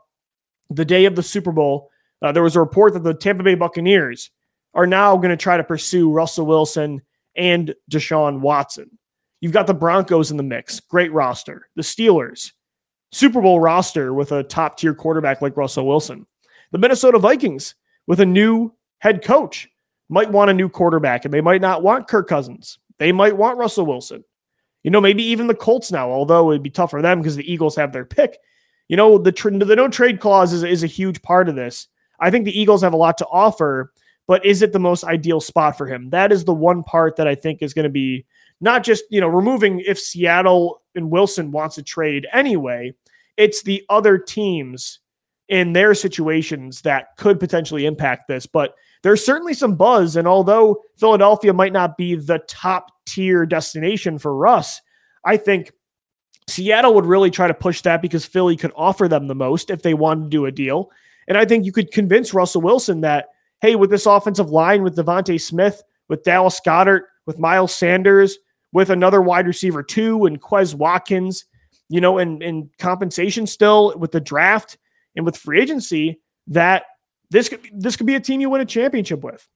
the 0.70 0.86
day 0.86 1.06
of 1.06 1.15
the 1.15 1.24
Super 1.24 1.51
Bowl, 1.51 1.89
uh, 2.22 2.32
there 2.32 2.44
was 2.44 2.56
a 2.56 2.60
report 2.60 2.94
that 2.94 3.03
the 3.03 3.13
Tampa 3.13 3.44
Bay 3.44 3.56
Buccaneers 3.56 4.32
are 4.74 4.88
now 4.88 5.18
going 5.18 5.30
to 5.30 5.38
try 5.38 5.58
to 5.58 5.63
pursue 5.63 6.12
Russell 6.12 6.46
Wilson 6.46 7.01
and 7.36 7.75
Deshaun 7.92 8.39
Watson. 8.39 8.98
You've 9.42 9.51
got 9.51 9.68
the 9.68 9.74
Broncos 9.74 10.32
in 10.32 10.38
the 10.38 10.44
mix, 10.44 10.80
great 10.80 11.12
roster. 11.12 11.68
The 11.75 11.82
Steelers, 11.82 12.51
Super 13.13 13.41
Bowl 13.41 13.60
roster 13.60 14.12
with 14.12 14.32
a 14.32 14.41
top 14.43 14.75
tier 14.77 14.96
quarterback 14.96 15.39
like 15.39 15.55
Russell 15.55 15.86
Wilson. 15.86 16.25
The 16.72 16.79
Minnesota 16.79 17.20
Vikings 17.20 17.75
with 18.08 18.20
a 18.20 18.25
new 18.25 18.74
head 18.98 19.24
coach 19.24 19.70
might 20.10 20.32
want 20.32 20.50
a 20.50 20.53
new 20.53 20.67
quarterback 20.67 21.24
and 21.24 21.34
they 21.34 21.39
might 21.39 21.62
not 21.62 21.84
want 21.84 22.08
Kirk 22.08 22.27
Cousins. 22.27 22.79
They 22.98 23.12
might 23.12 23.38
want 23.38 23.60
Russell 23.60 23.86
Wilson. 23.86 24.24
You 24.82 24.89
know, 24.89 25.00
maybe 25.00 25.24
even 25.25 25.46
the 25.46 25.53
Colts 25.53 25.91
now, 25.91 26.10
although 26.10 26.50
it'd 26.50 26.63
be 26.63 26.72
tough 26.72 26.89
for 26.89 27.03
them 27.03 27.20
because 27.20 27.36
the 27.36 27.51
Eagles 27.51 27.75
have 27.75 27.93
their 27.93 28.03
pick. 28.03 28.38
You 28.89 28.98
know, 28.98 29.20
the, 29.20 29.32
tr- 29.32 29.51
the 29.51 29.75
no 29.75 29.88
trade 29.88 30.20
clause 30.20 30.51
is, 30.51 30.63
is 30.63 30.84
a 30.84 30.88
huge 30.88 31.22
part 31.22 31.48
of 31.48 31.55
this. 31.55 31.88
I 32.20 32.32
think 32.32 32.46
the 32.46 32.60
Eagles 32.60 32.82
have 32.82 32.93
a 32.93 32.98
lot 32.98 33.20
to 33.20 33.27
offer, 33.27 33.93
but 34.27 34.43
is 34.43 34.63
it 34.63 34.74
the 34.74 34.79
most 34.79 35.03
ideal 35.03 35.39
spot 35.39 35.77
for 35.77 35.86
him? 35.86 36.10
That 36.10 36.32
is 36.32 36.46
the 36.46 36.53
one 36.53 36.82
part 36.84 37.17
that 37.17 37.27
I 37.27 37.36
think 37.36 37.62
is 37.62 37.75
going 37.75 37.84
to 37.84 37.89
be 37.89 38.25
not 38.60 38.84
just, 38.84 39.03
you 39.12 39.22
know, 39.22 39.27
removing 39.27 39.82
if 39.82 40.00
Seattle 40.00 40.82
and 40.96 41.12
Wilson 41.12 41.51
wants 41.51 41.75
to 41.75 41.84
trade 41.84 42.27
anyway, 42.34 42.93
it's 43.38 43.63
the 43.63 43.84
other 43.90 44.18
teams 44.18 45.00
in 45.50 45.74
their 45.74 45.94
situations 45.94 46.82
that 46.82 47.08
could 47.18 47.40
potentially 47.40 47.86
impact 47.86 48.28
this. 48.28 48.46
But 48.46 48.74
there's 49.04 49.25
certainly 49.25 49.54
some 49.54 49.75
buzz. 49.75 50.16
And 50.16 50.28
although 50.28 50.82
Philadelphia 50.98 51.54
might 51.54 51.74
not 51.74 51.98
be 51.98 52.16
the 52.16 52.40
top 52.48 52.88
tier 53.06 53.46
destination 53.46 54.18
for 54.18 54.36
Russ, 54.36 54.82
I 55.25 55.38
think 55.38 55.72
Seattle 56.48 56.94
would 56.96 57.06
really 57.06 57.32
try 57.32 57.48
to 57.48 57.54
push 57.54 57.82
that 57.82 58.02
because 58.02 58.25
Philly 58.25 58.58
could 58.58 58.72
offer 58.75 59.08
them 59.08 59.28
the 59.28 59.36
most 59.36 59.70
if 59.70 59.82
they 59.82 59.94
wanted 59.94 60.24
to 60.24 60.30
do 60.30 60.46
a 60.46 60.52
deal. 60.52 60.90
And 61.28 61.38
I 61.38 61.46
think 61.46 61.66
you 61.66 61.72
could 61.72 61.92
convince 61.92 62.34
Russell 62.34 62.62
Wilson 62.62 63.02
that, 63.02 63.28
hey, 63.62 63.75
with 63.75 63.90
this 63.90 64.06
offensive 64.06 64.50
line, 64.50 64.84
with 64.84 64.96
DeVonta 64.96 65.40
Smith, 65.40 65.82
with 66.10 66.24
Dallas 66.24 66.60
Goedert, 66.66 67.04
with 67.25 67.40
Miles 67.40 67.74
Sanders, 67.74 68.38
with 68.74 68.90
another 68.90 69.22
wide 69.22 69.48
receiver 69.48 69.84
too, 69.84 70.25
and 70.25 70.42
Quez 70.42 70.75
Watkins, 70.75 71.46
you 71.94 72.02
know, 72.02 72.18
and, 72.18 72.42
and 72.42 72.76
compensation 72.80 73.46
still 73.46 73.94
with 73.96 74.12
the 74.12 74.20
draft 74.20 74.80
and 75.16 75.24
with 75.24 75.38
free 75.38 75.62
agency, 75.62 76.20
that 76.48 76.86
this 77.30 77.50
could 77.50 77.60
this 77.72 77.96
could 77.96 78.08
be 78.08 78.16
a 78.16 78.20
team 78.20 78.42
you 78.42 78.50
win 78.50 78.62
a 78.62 78.66
championship 78.66 79.24
with. 79.24 79.48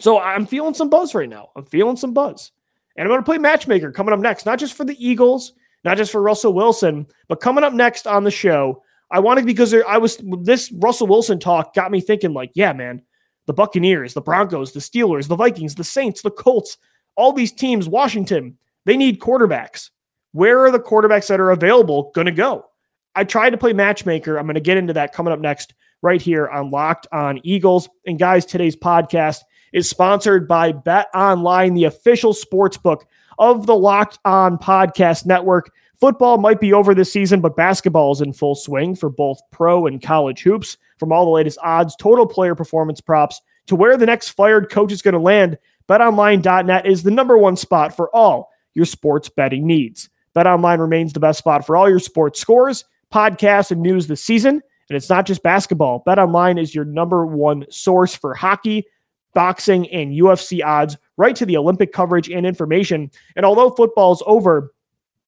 So 0.00 0.18
I'm 0.18 0.46
feeling 0.46 0.72
some 0.72 0.88
buzz 0.88 1.14
right 1.14 1.28
now. 1.28 1.50
I'm 1.54 1.66
feeling 1.66 1.98
some 1.98 2.14
buzz. 2.14 2.52
And 2.96 3.04
I'm 3.04 3.10
going 3.10 3.20
to 3.20 3.24
play 3.24 3.36
matchmaker 3.36 3.92
coming 3.92 4.14
up 4.14 4.18
next, 4.18 4.46
not 4.46 4.58
just 4.58 4.72
for 4.72 4.86
the 4.86 4.96
Eagles, 4.98 5.52
not 5.84 5.98
just 5.98 6.10
for 6.10 6.22
Russell 6.22 6.54
Wilson, 6.54 7.06
but 7.28 7.42
coming 7.42 7.64
up 7.64 7.74
next 7.74 8.06
on 8.06 8.24
the 8.24 8.30
show. 8.30 8.82
I 9.10 9.20
wanted 9.20 9.44
because 9.44 9.70
there, 9.70 9.86
I 9.86 9.98
was 9.98 10.16
this 10.40 10.72
Russell 10.72 11.06
Wilson 11.06 11.38
talk 11.38 11.74
got 11.74 11.90
me 11.90 12.00
thinking 12.00 12.32
like, 12.32 12.50
yeah, 12.54 12.72
man, 12.72 13.02
the 13.44 13.52
Buccaneers, 13.52 14.14
the 14.14 14.22
Broncos, 14.22 14.72
the 14.72 14.80
Steelers, 14.80 15.28
the 15.28 15.36
Vikings, 15.36 15.74
the 15.74 15.84
Saints, 15.84 16.22
the 16.22 16.30
Colts, 16.30 16.78
all 17.14 17.34
these 17.34 17.52
teams, 17.52 17.90
Washington, 17.90 18.56
they 18.86 18.96
need 18.96 19.20
quarterbacks. 19.20 19.90
Where 20.32 20.64
are 20.64 20.70
the 20.70 20.80
quarterbacks 20.80 21.28
that 21.28 21.40
are 21.40 21.50
available 21.50 22.10
going 22.14 22.26
to 22.26 22.32
go? 22.32 22.66
I 23.14 23.24
tried 23.24 23.50
to 23.50 23.58
play 23.58 23.72
matchmaker. 23.72 24.38
I'm 24.38 24.46
going 24.46 24.54
to 24.54 24.60
get 24.60 24.76
into 24.76 24.92
that 24.92 25.12
coming 25.12 25.32
up 25.32 25.40
next 25.40 25.74
right 26.02 26.20
here 26.20 26.48
on 26.48 26.70
Locked 26.70 27.06
On 27.12 27.40
Eagles. 27.42 27.88
And 28.06 28.18
guys, 28.18 28.46
today's 28.46 28.76
podcast 28.76 29.40
is 29.72 29.88
sponsored 29.88 30.46
by 30.46 30.72
Bet 30.72 31.08
Online, 31.14 31.74
the 31.74 31.84
official 31.84 32.32
sports 32.32 32.76
book 32.76 33.06
of 33.38 33.66
the 33.66 33.74
Locked 33.74 34.18
On 34.24 34.58
Podcast 34.58 35.26
Network. 35.26 35.72
Football 36.00 36.38
might 36.38 36.60
be 36.60 36.72
over 36.72 36.94
this 36.94 37.12
season, 37.12 37.40
but 37.40 37.56
basketball 37.56 38.12
is 38.12 38.20
in 38.20 38.32
full 38.32 38.54
swing 38.54 38.94
for 38.94 39.10
both 39.10 39.40
pro 39.50 39.86
and 39.86 40.00
college 40.00 40.42
hoops. 40.42 40.76
From 40.98 41.12
all 41.12 41.24
the 41.24 41.32
latest 41.32 41.58
odds, 41.62 41.96
total 41.96 42.26
player 42.26 42.54
performance 42.54 43.00
props, 43.00 43.40
to 43.66 43.76
where 43.76 43.96
the 43.96 44.06
next 44.06 44.30
fired 44.30 44.70
coach 44.70 44.92
is 44.92 45.02
going 45.02 45.14
to 45.14 45.20
land, 45.20 45.58
betonline.net 45.88 46.86
is 46.86 47.02
the 47.02 47.10
number 47.10 47.36
one 47.36 47.56
spot 47.56 47.96
for 47.96 48.14
all 48.14 48.50
your 48.74 48.84
sports 48.84 49.28
betting 49.28 49.66
needs. 49.66 50.08
BetOnline 50.36 50.78
remains 50.78 51.12
the 51.12 51.20
best 51.20 51.38
spot 51.38 51.66
for 51.66 51.76
all 51.76 51.88
your 51.88 51.98
sports 51.98 52.40
scores, 52.40 52.84
podcasts, 53.12 53.70
and 53.70 53.82
news 53.82 54.06
this 54.06 54.22
season. 54.22 54.60
And 54.90 54.96
it's 54.96 55.10
not 55.10 55.26
just 55.26 55.42
basketball. 55.42 56.02
BetOnline 56.06 56.60
is 56.60 56.74
your 56.74 56.84
number 56.84 57.26
one 57.26 57.64
source 57.70 58.14
for 58.14 58.34
hockey, 58.34 58.86
boxing, 59.34 59.88
and 59.90 60.12
UFC 60.12 60.64
odds, 60.64 60.96
right 61.16 61.36
to 61.36 61.46
the 61.46 61.56
Olympic 61.56 61.92
coverage 61.92 62.30
and 62.30 62.46
information. 62.46 63.10
And 63.36 63.44
although 63.44 63.70
football's 63.70 64.22
over, 64.26 64.72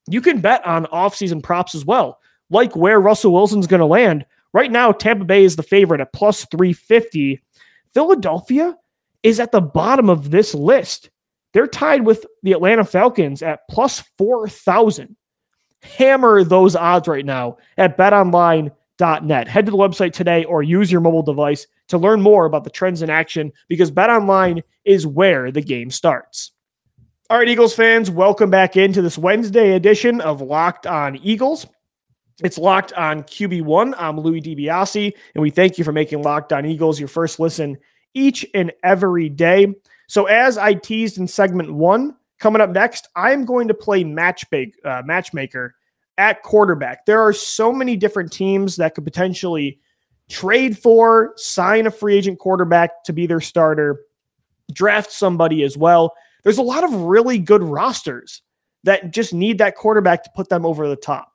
you 0.08 0.20
can 0.20 0.40
bet 0.40 0.66
on 0.66 0.86
offseason 0.86 1.42
props 1.42 1.74
as 1.74 1.84
well, 1.84 2.18
like 2.48 2.74
where 2.74 3.00
Russell 3.00 3.32
Wilson's 3.32 3.66
going 3.66 3.80
to 3.80 3.86
land. 3.86 4.24
Right 4.52 4.72
now, 4.72 4.92
Tampa 4.92 5.24
Bay 5.24 5.44
is 5.44 5.56
the 5.56 5.62
favorite 5.62 6.00
at 6.00 6.12
plus 6.12 6.44
350. 6.46 7.42
Philadelphia 7.94 8.76
is 9.22 9.38
at 9.38 9.52
the 9.52 9.60
bottom 9.60 10.08
of 10.08 10.30
this 10.30 10.54
list. 10.54 11.10
They're 11.52 11.66
tied 11.66 12.06
with 12.06 12.26
the 12.42 12.52
Atlanta 12.52 12.84
Falcons 12.84 13.42
at 13.42 13.60
plus 13.68 14.00
4,000. 14.18 15.16
Hammer 15.82 16.44
those 16.44 16.76
odds 16.76 17.08
right 17.08 17.24
now 17.24 17.56
at 17.76 17.96
betonline.net. 17.96 19.48
Head 19.48 19.66
to 19.66 19.72
the 19.72 19.78
website 19.78 20.12
today 20.12 20.44
or 20.44 20.62
use 20.62 20.92
your 20.92 21.00
mobile 21.00 21.22
device 21.22 21.66
to 21.88 21.98
learn 21.98 22.20
more 22.20 22.44
about 22.44 22.64
the 22.64 22.70
trends 22.70 23.02
in 23.02 23.10
action 23.10 23.52
because 23.68 23.90
BetOnline 23.90 24.62
is 24.84 25.06
where 25.06 25.50
the 25.50 25.62
game 25.62 25.90
starts. 25.90 26.52
All 27.30 27.38
right, 27.38 27.48
Eagles 27.48 27.74
fans, 27.74 28.10
welcome 28.10 28.50
back 28.50 28.76
into 28.76 29.02
this 29.02 29.16
Wednesday 29.16 29.72
edition 29.72 30.20
of 30.20 30.40
Locked 30.40 30.86
On 30.86 31.16
Eagles. 31.16 31.66
It's 32.42 32.58
Locked 32.58 32.92
On 32.94 33.22
QB1. 33.22 33.94
I'm 33.96 34.18
Louis 34.18 34.40
DiBiase, 34.40 35.12
and 35.34 35.42
we 35.42 35.50
thank 35.50 35.78
you 35.78 35.84
for 35.84 35.92
making 35.92 36.22
Locked 36.22 36.52
On 36.52 36.66
Eagles 36.66 36.98
your 36.98 37.08
first 37.08 37.38
listen 37.38 37.78
each 38.14 38.46
and 38.54 38.72
every 38.82 39.28
day. 39.28 39.74
So, 40.10 40.24
as 40.24 40.58
I 40.58 40.74
teased 40.74 41.18
in 41.18 41.28
segment 41.28 41.72
one, 41.72 42.16
coming 42.40 42.60
up 42.60 42.70
next, 42.70 43.06
I'm 43.14 43.44
going 43.44 43.68
to 43.68 43.74
play 43.74 44.02
matchmaker, 44.02 44.76
uh, 44.84 45.02
matchmaker 45.04 45.76
at 46.18 46.42
quarterback. 46.42 47.06
There 47.06 47.20
are 47.20 47.32
so 47.32 47.72
many 47.72 47.94
different 47.94 48.32
teams 48.32 48.74
that 48.74 48.96
could 48.96 49.04
potentially 49.04 49.78
trade 50.28 50.76
for, 50.76 51.34
sign 51.36 51.86
a 51.86 51.92
free 51.92 52.16
agent 52.16 52.40
quarterback 52.40 53.04
to 53.04 53.12
be 53.12 53.28
their 53.28 53.40
starter, 53.40 54.00
draft 54.72 55.12
somebody 55.12 55.62
as 55.62 55.76
well. 55.76 56.12
There's 56.42 56.58
a 56.58 56.62
lot 56.62 56.82
of 56.82 56.92
really 56.92 57.38
good 57.38 57.62
rosters 57.62 58.42
that 58.82 59.12
just 59.12 59.32
need 59.32 59.58
that 59.58 59.76
quarterback 59.76 60.24
to 60.24 60.30
put 60.34 60.48
them 60.48 60.66
over 60.66 60.88
the 60.88 60.96
top. 60.96 61.30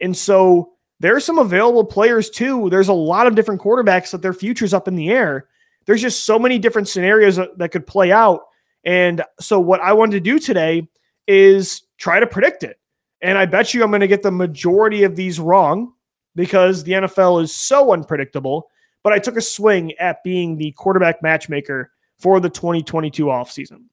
And 0.00 0.16
so 0.16 0.72
there's 1.00 1.26
some 1.26 1.38
available 1.38 1.84
players 1.84 2.30
too. 2.30 2.70
There's 2.70 2.88
a 2.88 2.94
lot 2.94 3.26
of 3.26 3.34
different 3.34 3.60
quarterbacks 3.60 4.12
that 4.12 4.22
their 4.22 4.32
future's 4.32 4.72
up 4.72 4.88
in 4.88 4.96
the 4.96 5.10
air. 5.10 5.48
There's 5.86 6.02
just 6.02 6.24
so 6.24 6.38
many 6.38 6.58
different 6.58 6.88
scenarios 6.88 7.36
that, 7.36 7.56
that 7.58 7.70
could 7.70 7.86
play 7.86 8.12
out. 8.12 8.42
And 8.84 9.22
so 9.40 9.58
what 9.60 9.80
I 9.80 9.92
wanted 9.92 10.12
to 10.12 10.20
do 10.20 10.38
today 10.38 10.88
is 11.26 11.82
try 11.98 12.20
to 12.20 12.26
predict 12.26 12.62
it. 12.62 12.78
And 13.20 13.38
I 13.38 13.46
bet 13.46 13.72
you 13.72 13.82
I'm 13.82 13.90
going 13.90 14.00
to 14.00 14.06
get 14.06 14.22
the 14.22 14.30
majority 14.30 15.04
of 15.04 15.16
these 15.16 15.40
wrong 15.40 15.92
because 16.34 16.84
the 16.84 16.92
NFL 16.92 17.42
is 17.42 17.54
so 17.54 17.92
unpredictable. 17.92 18.68
But 19.02 19.12
I 19.12 19.18
took 19.18 19.36
a 19.36 19.40
swing 19.40 19.92
at 19.94 20.22
being 20.22 20.56
the 20.56 20.72
quarterback 20.72 21.22
matchmaker 21.22 21.92
for 22.18 22.40
the 22.40 22.50
2022 22.50 23.26
offseason. 23.26 23.84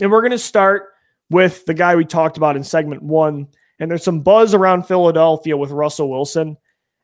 And 0.00 0.10
we're 0.10 0.22
going 0.22 0.32
to 0.32 0.38
start 0.38 0.90
with 1.30 1.64
the 1.66 1.74
guy 1.74 1.96
we 1.96 2.04
talked 2.04 2.36
about 2.36 2.56
in 2.56 2.64
segment 2.64 3.02
one. 3.02 3.48
And 3.78 3.90
there's 3.90 4.04
some 4.04 4.20
buzz 4.20 4.54
around 4.54 4.84
Philadelphia 4.84 5.56
with 5.56 5.70
Russell 5.70 6.10
Wilson. 6.10 6.56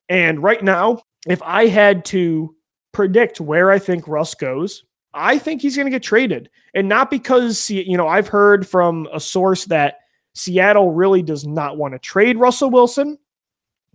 And 0.09 0.43
right 0.43 0.63
now, 0.63 1.03
if 1.27 1.43
I 1.43 1.67
had 1.67 2.05
to 2.07 2.55
predict 2.99 3.41
where 3.41 3.71
I 3.71 3.79
think 3.79 4.09
Russ 4.09 4.35
goes, 4.35 4.83
I 5.15 5.39
think 5.39 5.63
he's 5.63 5.77
going 5.77 5.87
to 5.87 5.91
get 5.93 6.03
traded. 6.03 6.51
And 6.75 6.89
not 6.89 7.13
because, 7.13 7.71
you 7.71 7.97
know, 7.97 8.09
I've 8.09 8.27
heard 8.27 8.67
from 8.67 9.07
a 9.13 9.21
source 9.21 9.67
that 9.67 10.01
Seattle 10.35 10.91
really 10.91 11.23
does 11.23 11.47
not 11.47 11.77
want 11.77 11.95
to 11.95 12.01
trade 12.01 12.41
Russell 12.41 12.71
Wilson. 12.71 13.17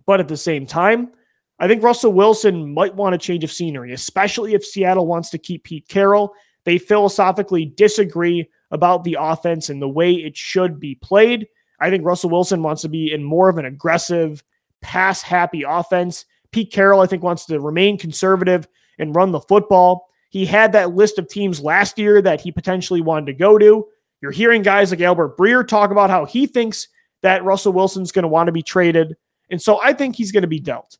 But 0.06 0.20
at 0.20 0.28
the 0.28 0.38
same 0.38 0.64
time, 0.64 1.10
I 1.58 1.68
think 1.68 1.82
Russell 1.82 2.14
Wilson 2.14 2.72
might 2.72 2.94
want 2.94 3.14
a 3.14 3.18
change 3.18 3.44
of 3.44 3.52
scenery, 3.52 3.92
especially 3.92 4.54
if 4.54 4.64
Seattle 4.64 5.06
wants 5.06 5.28
to 5.30 5.38
keep 5.38 5.64
Pete 5.64 5.86
Carroll. 5.86 6.32
They 6.64 6.78
philosophically 6.78 7.66
disagree 7.66 8.48
about 8.70 9.04
the 9.04 9.18
offense 9.20 9.68
and 9.68 9.82
the 9.82 9.88
way 9.88 10.14
it 10.14 10.34
should 10.34 10.80
be 10.80 10.94
played. 10.94 11.46
I 11.78 11.90
think 11.90 12.06
Russell 12.06 12.30
Wilson 12.30 12.62
wants 12.62 12.80
to 12.82 12.88
be 12.88 13.12
in 13.12 13.22
more 13.22 13.50
of 13.50 13.58
an 13.58 13.66
aggressive, 13.66 14.42
pass 14.80 15.20
happy 15.20 15.62
offense. 15.62 16.24
Pete 16.52 16.72
Carroll, 16.72 17.02
I 17.02 17.06
think, 17.06 17.22
wants 17.22 17.44
to 17.46 17.60
remain 17.60 17.98
conservative 17.98 18.66
and 18.98 19.14
run 19.14 19.32
the 19.32 19.40
football. 19.40 20.08
He 20.30 20.46
had 20.46 20.72
that 20.72 20.94
list 20.94 21.18
of 21.18 21.28
teams 21.28 21.60
last 21.60 21.98
year 21.98 22.20
that 22.22 22.40
he 22.40 22.50
potentially 22.50 23.00
wanted 23.00 23.26
to 23.26 23.34
go 23.34 23.58
to. 23.58 23.86
You're 24.20 24.32
hearing 24.32 24.62
guys 24.62 24.90
like 24.90 25.00
Albert 25.00 25.36
Breer 25.36 25.66
talk 25.66 25.90
about 25.90 26.10
how 26.10 26.24
he 26.24 26.46
thinks 26.46 26.88
that 27.22 27.44
Russell 27.44 27.72
Wilson's 27.72 28.12
going 28.12 28.22
to 28.24 28.28
want 28.28 28.48
to 28.48 28.52
be 28.52 28.62
traded. 28.62 29.16
And 29.50 29.60
so 29.60 29.80
I 29.82 29.92
think 29.92 30.16
he's 30.16 30.32
going 30.32 30.42
to 30.42 30.48
be 30.48 30.60
dealt. 30.60 30.98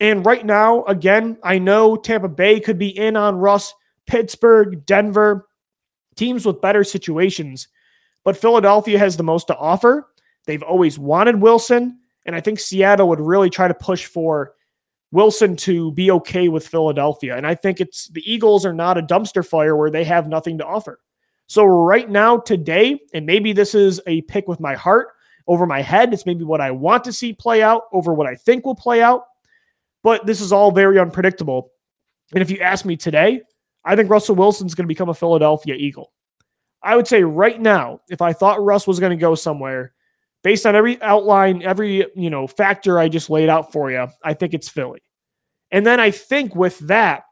And 0.00 0.24
right 0.24 0.44
now, 0.44 0.84
again, 0.84 1.38
I 1.42 1.58
know 1.58 1.96
Tampa 1.96 2.28
Bay 2.28 2.60
could 2.60 2.78
be 2.78 2.96
in 2.96 3.16
on 3.16 3.36
Russ, 3.36 3.74
Pittsburgh, 4.06 4.86
Denver, 4.86 5.48
teams 6.14 6.46
with 6.46 6.60
better 6.60 6.84
situations. 6.84 7.68
But 8.24 8.36
Philadelphia 8.36 8.98
has 8.98 9.16
the 9.16 9.22
most 9.22 9.46
to 9.48 9.56
offer. 9.56 10.08
They've 10.46 10.62
always 10.62 10.98
wanted 10.98 11.40
Wilson. 11.40 11.98
And 12.26 12.36
I 12.36 12.40
think 12.40 12.60
Seattle 12.60 13.08
would 13.08 13.20
really 13.20 13.50
try 13.50 13.68
to 13.68 13.74
push 13.74 14.06
for 14.06 14.54
Wilson 15.10 15.56
to 15.56 15.92
be 15.92 16.10
okay 16.10 16.48
with 16.48 16.66
Philadelphia. 16.66 17.36
And 17.36 17.46
I 17.46 17.54
think 17.54 17.80
it's 17.80 18.08
the 18.08 18.22
Eagles 18.30 18.66
are 18.66 18.72
not 18.72 18.98
a 18.98 19.02
dumpster 19.02 19.46
fire 19.46 19.76
where 19.76 19.90
they 19.90 20.04
have 20.04 20.28
nothing 20.28 20.58
to 20.58 20.66
offer. 20.66 21.00
So 21.46 21.64
right 21.64 22.08
now, 22.10 22.36
today, 22.36 23.00
and 23.14 23.24
maybe 23.24 23.52
this 23.52 23.74
is 23.74 24.00
a 24.06 24.20
pick 24.22 24.48
with 24.48 24.60
my 24.60 24.74
heart 24.74 25.08
over 25.46 25.64
my 25.64 25.80
head, 25.80 26.12
it's 26.12 26.26
maybe 26.26 26.44
what 26.44 26.60
I 26.60 26.70
want 26.70 27.04
to 27.04 27.12
see 27.12 27.32
play 27.32 27.62
out 27.62 27.84
over 27.90 28.12
what 28.12 28.26
I 28.26 28.34
think 28.34 28.66
will 28.66 28.74
play 28.74 29.00
out. 29.00 29.24
But 30.02 30.26
this 30.26 30.42
is 30.42 30.52
all 30.52 30.70
very 30.70 30.98
unpredictable. 30.98 31.70
And 32.34 32.42
if 32.42 32.50
you 32.50 32.58
ask 32.58 32.84
me 32.84 32.96
today, 32.96 33.40
I 33.82 33.96
think 33.96 34.10
Russell 34.10 34.36
Wilson's 34.36 34.74
going 34.74 34.84
to 34.84 34.88
become 34.88 35.08
a 35.08 35.14
Philadelphia 35.14 35.74
Eagle. 35.74 36.12
I 36.82 36.94
would 36.94 37.08
say 37.08 37.22
right 37.22 37.58
now, 37.60 38.00
if 38.10 38.20
I 38.20 38.34
thought 38.34 38.62
Russ 38.62 38.86
was 38.86 39.00
going 39.00 39.10
to 39.10 39.16
go 39.16 39.34
somewhere, 39.34 39.94
based 40.42 40.66
on 40.66 40.76
every 40.76 41.00
outline, 41.02 41.62
every 41.62 42.06
you 42.14 42.30
know 42.30 42.46
factor 42.46 42.98
I 42.98 43.08
just 43.08 43.30
laid 43.30 43.48
out 43.48 43.72
for 43.72 43.90
you, 43.90 44.06
I 44.24 44.34
think 44.34 44.54
it's 44.54 44.68
Philly. 44.68 45.02
And 45.70 45.86
then 45.86 46.00
I 46.00 46.10
think 46.10 46.54
with 46.54 46.78
that, 46.80 47.24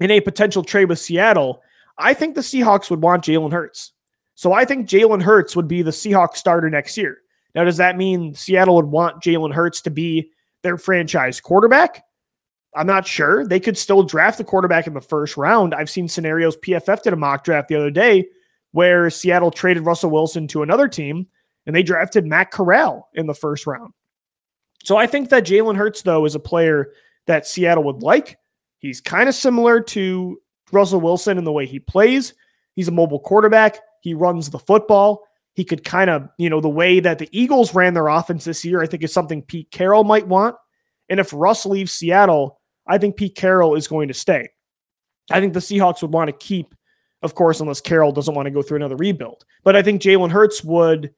in 0.00 0.10
a 0.10 0.20
potential 0.20 0.64
trade 0.64 0.88
with 0.88 0.98
Seattle, 0.98 1.62
I 1.98 2.14
think 2.14 2.34
the 2.34 2.40
Seahawks 2.40 2.90
would 2.90 3.02
want 3.02 3.24
Jalen 3.24 3.52
Hurts. 3.52 3.92
So 4.34 4.52
I 4.52 4.64
think 4.64 4.88
Jalen 4.88 5.22
Hurts 5.22 5.54
would 5.54 5.68
be 5.68 5.82
the 5.82 5.92
Seahawks 5.92 6.36
starter 6.36 6.68
next 6.68 6.96
year. 6.96 7.18
Now, 7.54 7.62
does 7.62 7.76
that 7.76 7.96
mean 7.96 8.34
Seattle 8.34 8.74
would 8.76 8.86
want 8.86 9.22
Jalen 9.22 9.54
Hurts 9.54 9.80
to 9.82 9.90
be 9.90 10.32
their 10.62 10.76
franchise 10.76 11.40
quarterback? 11.40 12.04
I'm 12.74 12.88
not 12.88 13.06
sure. 13.06 13.46
They 13.46 13.60
could 13.60 13.78
still 13.78 14.02
draft 14.02 14.38
the 14.38 14.44
quarterback 14.44 14.88
in 14.88 14.94
the 14.94 15.00
first 15.00 15.36
round. 15.36 15.74
I've 15.74 15.90
seen 15.90 16.08
scenarios. 16.08 16.56
PFF 16.56 17.02
did 17.02 17.12
a 17.12 17.16
mock 17.16 17.44
draft 17.44 17.68
the 17.68 17.76
other 17.76 17.90
day 17.90 18.26
where 18.72 19.08
Seattle 19.10 19.52
traded 19.52 19.84
Russell 19.84 20.10
Wilson 20.10 20.48
to 20.48 20.62
another 20.64 20.88
team 20.88 21.28
and 21.66 21.74
they 21.74 21.82
drafted 21.82 22.26
Matt 22.26 22.50
Corral 22.50 23.08
in 23.14 23.26
the 23.26 23.34
first 23.34 23.66
round. 23.66 23.92
So 24.84 24.96
I 24.96 25.06
think 25.06 25.30
that 25.30 25.46
Jalen 25.46 25.76
Hurts, 25.76 26.02
though, 26.02 26.24
is 26.26 26.34
a 26.34 26.40
player 26.40 26.92
that 27.26 27.46
Seattle 27.46 27.84
would 27.84 28.02
like. 28.02 28.38
He's 28.78 29.00
kind 29.00 29.28
of 29.28 29.34
similar 29.34 29.80
to 29.80 30.40
Russell 30.72 31.00
Wilson 31.00 31.38
in 31.38 31.44
the 31.44 31.52
way 31.52 31.64
he 31.64 31.78
plays. 31.78 32.34
He's 32.76 32.88
a 32.88 32.92
mobile 32.92 33.20
quarterback. 33.20 33.78
He 34.02 34.12
runs 34.12 34.50
the 34.50 34.58
football. 34.58 35.24
He 35.54 35.64
could 35.64 35.84
kind 35.84 36.10
of, 36.10 36.28
you 36.36 36.50
know, 36.50 36.60
the 36.60 36.68
way 36.68 37.00
that 37.00 37.18
the 37.18 37.28
Eagles 37.32 37.74
ran 37.74 37.94
their 37.94 38.08
offense 38.08 38.44
this 38.44 38.64
year, 38.64 38.82
I 38.82 38.86
think 38.86 39.02
is 39.02 39.12
something 39.12 39.40
Pete 39.40 39.70
Carroll 39.70 40.04
might 40.04 40.26
want. 40.26 40.56
And 41.08 41.20
if 41.20 41.32
Russ 41.32 41.64
leaves 41.64 41.92
Seattle, 41.92 42.60
I 42.86 42.98
think 42.98 43.16
Pete 43.16 43.36
Carroll 43.36 43.76
is 43.76 43.88
going 43.88 44.08
to 44.08 44.14
stay. 44.14 44.50
I 45.30 45.40
think 45.40 45.54
the 45.54 45.60
Seahawks 45.60 46.02
would 46.02 46.12
want 46.12 46.28
to 46.28 46.36
keep, 46.36 46.74
of 47.22 47.34
course, 47.34 47.60
unless 47.60 47.80
Carroll 47.80 48.12
doesn't 48.12 48.34
want 48.34 48.46
to 48.46 48.50
go 48.50 48.62
through 48.62 48.76
another 48.76 48.96
rebuild. 48.96 49.44
But 49.62 49.76
I 49.76 49.82
think 49.82 50.02
Jalen 50.02 50.30
Hurts 50.30 50.62
would 50.64 51.14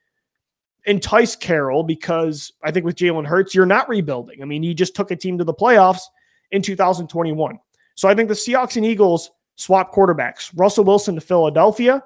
entice 0.86 1.36
Carroll 1.36 1.82
because 1.82 2.52
I 2.62 2.70
think 2.70 2.84
with 2.84 2.96
Jalen 2.96 3.26
Hurts, 3.26 3.54
you're 3.54 3.66
not 3.66 3.88
rebuilding. 3.88 4.42
I 4.42 4.44
mean, 4.44 4.62
he 4.62 4.74
just 4.74 4.94
took 4.94 5.10
a 5.10 5.16
team 5.16 5.38
to 5.38 5.44
the 5.44 5.54
playoffs 5.54 6.02
in 6.50 6.62
2021. 6.62 7.58
So 7.96 8.08
I 8.08 8.14
think 8.14 8.28
the 8.28 8.34
Seahawks 8.34 8.76
and 8.76 8.86
Eagles 8.86 9.30
swap 9.56 9.92
quarterbacks 9.92 10.50
Russell 10.54 10.84
Wilson 10.84 11.14
to 11.14 11.20
Philadelphia 11.20 12.02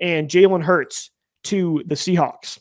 and 0.00 0.28
Jalen 0.28 0.62
Hurts 0.62 1.10
to 1.44 1.82
the 1.86 1.94
Seahawks. 1.94 2.58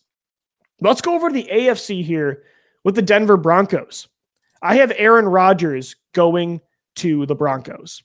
Let's 0.81 1.01
go 1.01 1.15
over 1.15 1.29
to 1.29 1.33
the 1.33 1.49
AFC 1.51 2.03
here 2.03 2.43
with 2.83 2.95
the 2.95 3.01
Denver 3.01 3.37
Broncos. 3.37 4.07
I 4.61 4.75
have 4.77 4.91
Aaron 4.97 5.25
Rodgers 5.25 5.95
going 6.13 6.61
to 6.95 7.25
the 7.25 7.35
Broncos. 7.35 8.03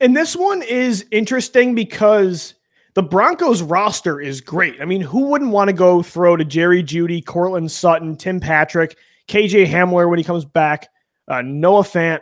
And 0.00 0.16
this 0.16 0.34
one 0.34 0.62
is 0.62 1.06
interesting 1.10 1.74
because 1.74 2.54
the 2.96 3.02
Broncos 3.02 3.60
roster 3.60 4.22
is 4.22 4.40
great. 4.40 4.80
I 4.80 4.86
mean, 4.86 5.02
who 5.02 5.26
wouldn't 5.26 5.50
want 5.50 5.68
to 5.68 5.74
go 5.74 6.02
throw 6.02 6.34
to 6.34 6.46
Jerry 6.46 6.82
Jeudy, 6.82 7.22
Courtland 7.22 7.70
Sutton, 7.70 8.16
Tim 8.16 8.40
Patrick, 8.40 8.96
KJ 9.28 9.66
Hamler 9.66 10.08
when 10.08 10.18
he 10.18 10.24
comes 10.24 10.46
back, 10.46 10.88
uh, 11.28 11.42
Noah 11.42 11.82
Fant. 11.82 12.20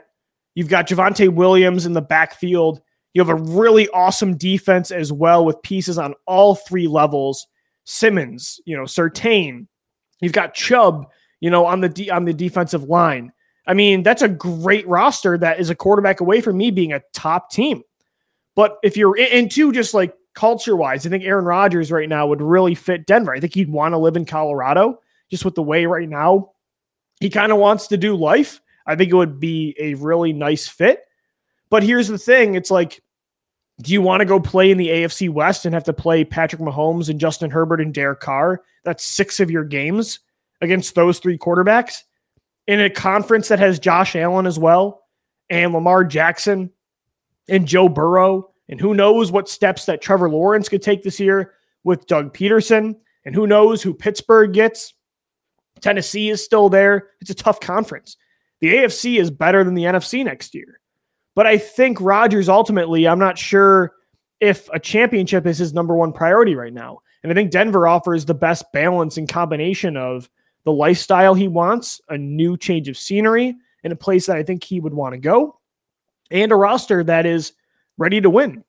You've 0.57 0.69
got 0.69 0.89
Javonte 0.89 1.33
Williams 1.33 1.87
in 1.87 1.93
the 1.93 2.03
backfield. 2.03 2.81
You 3.13 3.21
have 3.23 3.29
a 3.29 3.37
really 3.37 3.89
awesome 3.91 4.37
defense 4.37 4.91
as 4.91 5.13
well 5.13 5.45
with 5.45 5.63
pieces 5.63 5.97
on 5.97 6.15
all 6.27 6.57
three 6.57 6.89
levels. 6.89 7.47
Simmons, 7.85 8.61
you 8.65 8.77
know, 8.77 8.83
Surtain. 8.83 9.69
You've 10.21 10.33
got 10.33 10.55
Chubb, 10.55 11.07
you 11.39 11.51
know, 11.51 11.67
on 11.67 11.83
the 11.83 11.89
de- 11.89 12.11
on 12.11 12.25
the 12.25 12.35
defensive 12.35 12.83
line. 12.83 13.33
I 13.65 13.75
mean, 13.75 14.03
that's 14.03 14.23
a 14.23 14.29
great 14.29 14.89
roster 14.89 15.39
that 15.39 15.61
is 15.61 15.71
a 15.71 15.77
quarterback 15.77 16.21
away 16.21 16.41
from 16.41 16.57
me 16.57 16.73
being 16.73 16.93
a 16.93 17.03
top 17.13 17.53
team. 17.53 17.85
But 18.57 18.79
if 18.83 18.97
you're 18.97 19.17
into 19.17 19.71
just 19.71 19.95
like 19.95 20.15
culture 20.35 20.77
wise, 20.77 21.07
I 21.07 21.11
think 21.11 21.25
Aaron 21.25 21.45
Rodgers 21.45 21.93
right 21.93 22.09
now 22.09 22.27
would 22.27 22.43
really 22.43 22.75
fit 22.75 23.07
Denver. 23.07 23.35
I 23.35 23.41
think 23.41 23.55
he'd 23.55 23.71
want 23.71 23.93
to 23.93 23.99
live 23.99 24.17
in 24.17 24.25
Colorado 24.25 25.01
just 25.31 25.45
with 25.45 25.55
the 25.55 25.63
way 25.63 25.87
right 25.87 26.09
now 26.09 26.51
he 27.21 27.31
kind 27.31 27.53
of 27.53 27.59
wants 27.59 27.87
to 27.89 27.97
do 27.97 28.17
life. 28.17 28.61
I 28.87 28.97
think 28.97 29.11
it 29.11 29.15
would 29.15 29.41
be 29.41 29.75
a 29.79 29.95
really 29.95 30.33
nice 30.33 30.69
fit. 30.69 31.05
But 31.71 31.83
here's 31.83 32.09
the 32.09 32.19
thing 32.19 32.55
it's 32.55 32.71
like, 32.71 33.03
do 33.81 33.93
you 33.93 34.03
want 34.03 34.21
to 34.21 34.27
go 34.27 34.39
play 34.39 34.71
in 34.71 34.79
the 34.79 34.89
AFC 34.89 35.31
West 35.31 35.65
and 35.65 35.75
have 35.75 35.85
to 35.85 35.93
play 35.93 36.25
Patrick 36.25 36.61
Mahomes 36.61 37.09
and 37.09 37.19
Justin 37.19 37.51
Herbert 37.51 37.81
and 37.81 37.95
Derek 37.95 38.21
Carr? 38.21 38.63
That's 38.85 39.05
six 39.05 39.41
of 39.41 39.51
your 39.51 39.65
games 39.65 40.21
against 40.61 40.95
those 40.95 41.19
three 41.19 41.39
quarterbacks 41.39 42.03
in 42.67 42.81
a 42.81 42.91
conference 42.91 43.49
that 43.49 43.59
has 43.59 43.79
Josh 43.79 44.15
Allen 44.15 44.47
as 44.47 44.59
well 44.59 45.03
and 45.51 45.73
Lamar 45.73 46.05
Jackson 46.05 46.71
and 47.49 47.67
Joe 47.67 47.89
Burrow 47.89 48.51
and 48.69 48.81
who 48.81 48.95
knows 48.95 49.31
what 49.31 49.49
steps 49.49 49.87
that 49.87 50.03
Trevor 50.03 50.31
Lawrence 50.31 50.69
could 50.69 50.83
take 50.83 51.03
this 51.03 51.21
year 51.21 51.55
with 51.85 52.07
Doug 52.07 52.35
Pederson. 52.35 52.97
And 53.27 53.35
who 53.35 53.47
knows 53.47 53.83
who 53.83 53.95
Pittsburgh 53.95 54.53
gets. 54.53 54.95
Tennessee 55.81 56.31
is 56.31 56.45
still 56.45 56.69
there. 56.69 57.11
It's 57.21 57.31
a 57.31 57.35
tough 57.35 57.61
conference. 57.61 58.17
The 58.61 58.75
AFC 58.75 59.19
is 59.19 59.31
better 59.31 59.65
than 59.65 59.75
the 59.75 59.85
NFC 59.85 60.25
next 60.25 60.55
year. 60.55 60.81
But 61.35 61.47
I 61.47 61.59
think 61.59 62.01
Rodgers 62.01 62.49
ultimately, 62.49 63.09
I'm 63.09 63.19
not 63.19 63.39
sure 63.39 63.95
if 64.41 64.69
a 64.73 64.79
championship 64.79 65.47
is 65.47 65.59
his 65.59 65.75
number 65.75 65.95
one 65.95 66.13
priority 66.13 66.55
right 66.55 66.73
now. 66.73 67.01
And 67.23 67.33
I 67.33 67.35
think 67.35 67.51
Denver 67.51 67.89
offers 67.89 68.25
the 68.25 68.35
best 68.35 68.65
balance 68.73 69.17
and 69.17 69.29
combination 69.29 69.97
of 69.97 70.29
the 70.65 70.73
lifestyle 70.73 71.35
he 71.35 71.49
wants, 71.49 72.01
a 72.09 72.19
new 72.19 72.57
change 72.57 72.89
of 72.89 72.99
scenery, 72.99 73.55
and 73.83 73.93
a 73.93 73.97
place 73.97 74.27
that 74.27 74.37
I 74.37 74.43
think 74.43 74.65
he 74.65 74.81
would 74.81 74.95
want 74.95 75.15
to 75.15 75.19
go, 75.19 75.61
and 76.31 76.51
a 76.53 76.57
roster 76.57 77.05
that 77.05 77.27
is 77.27 77.53
ready 77.99 78.21
to 78.21 78.31
win. 78.31 78.65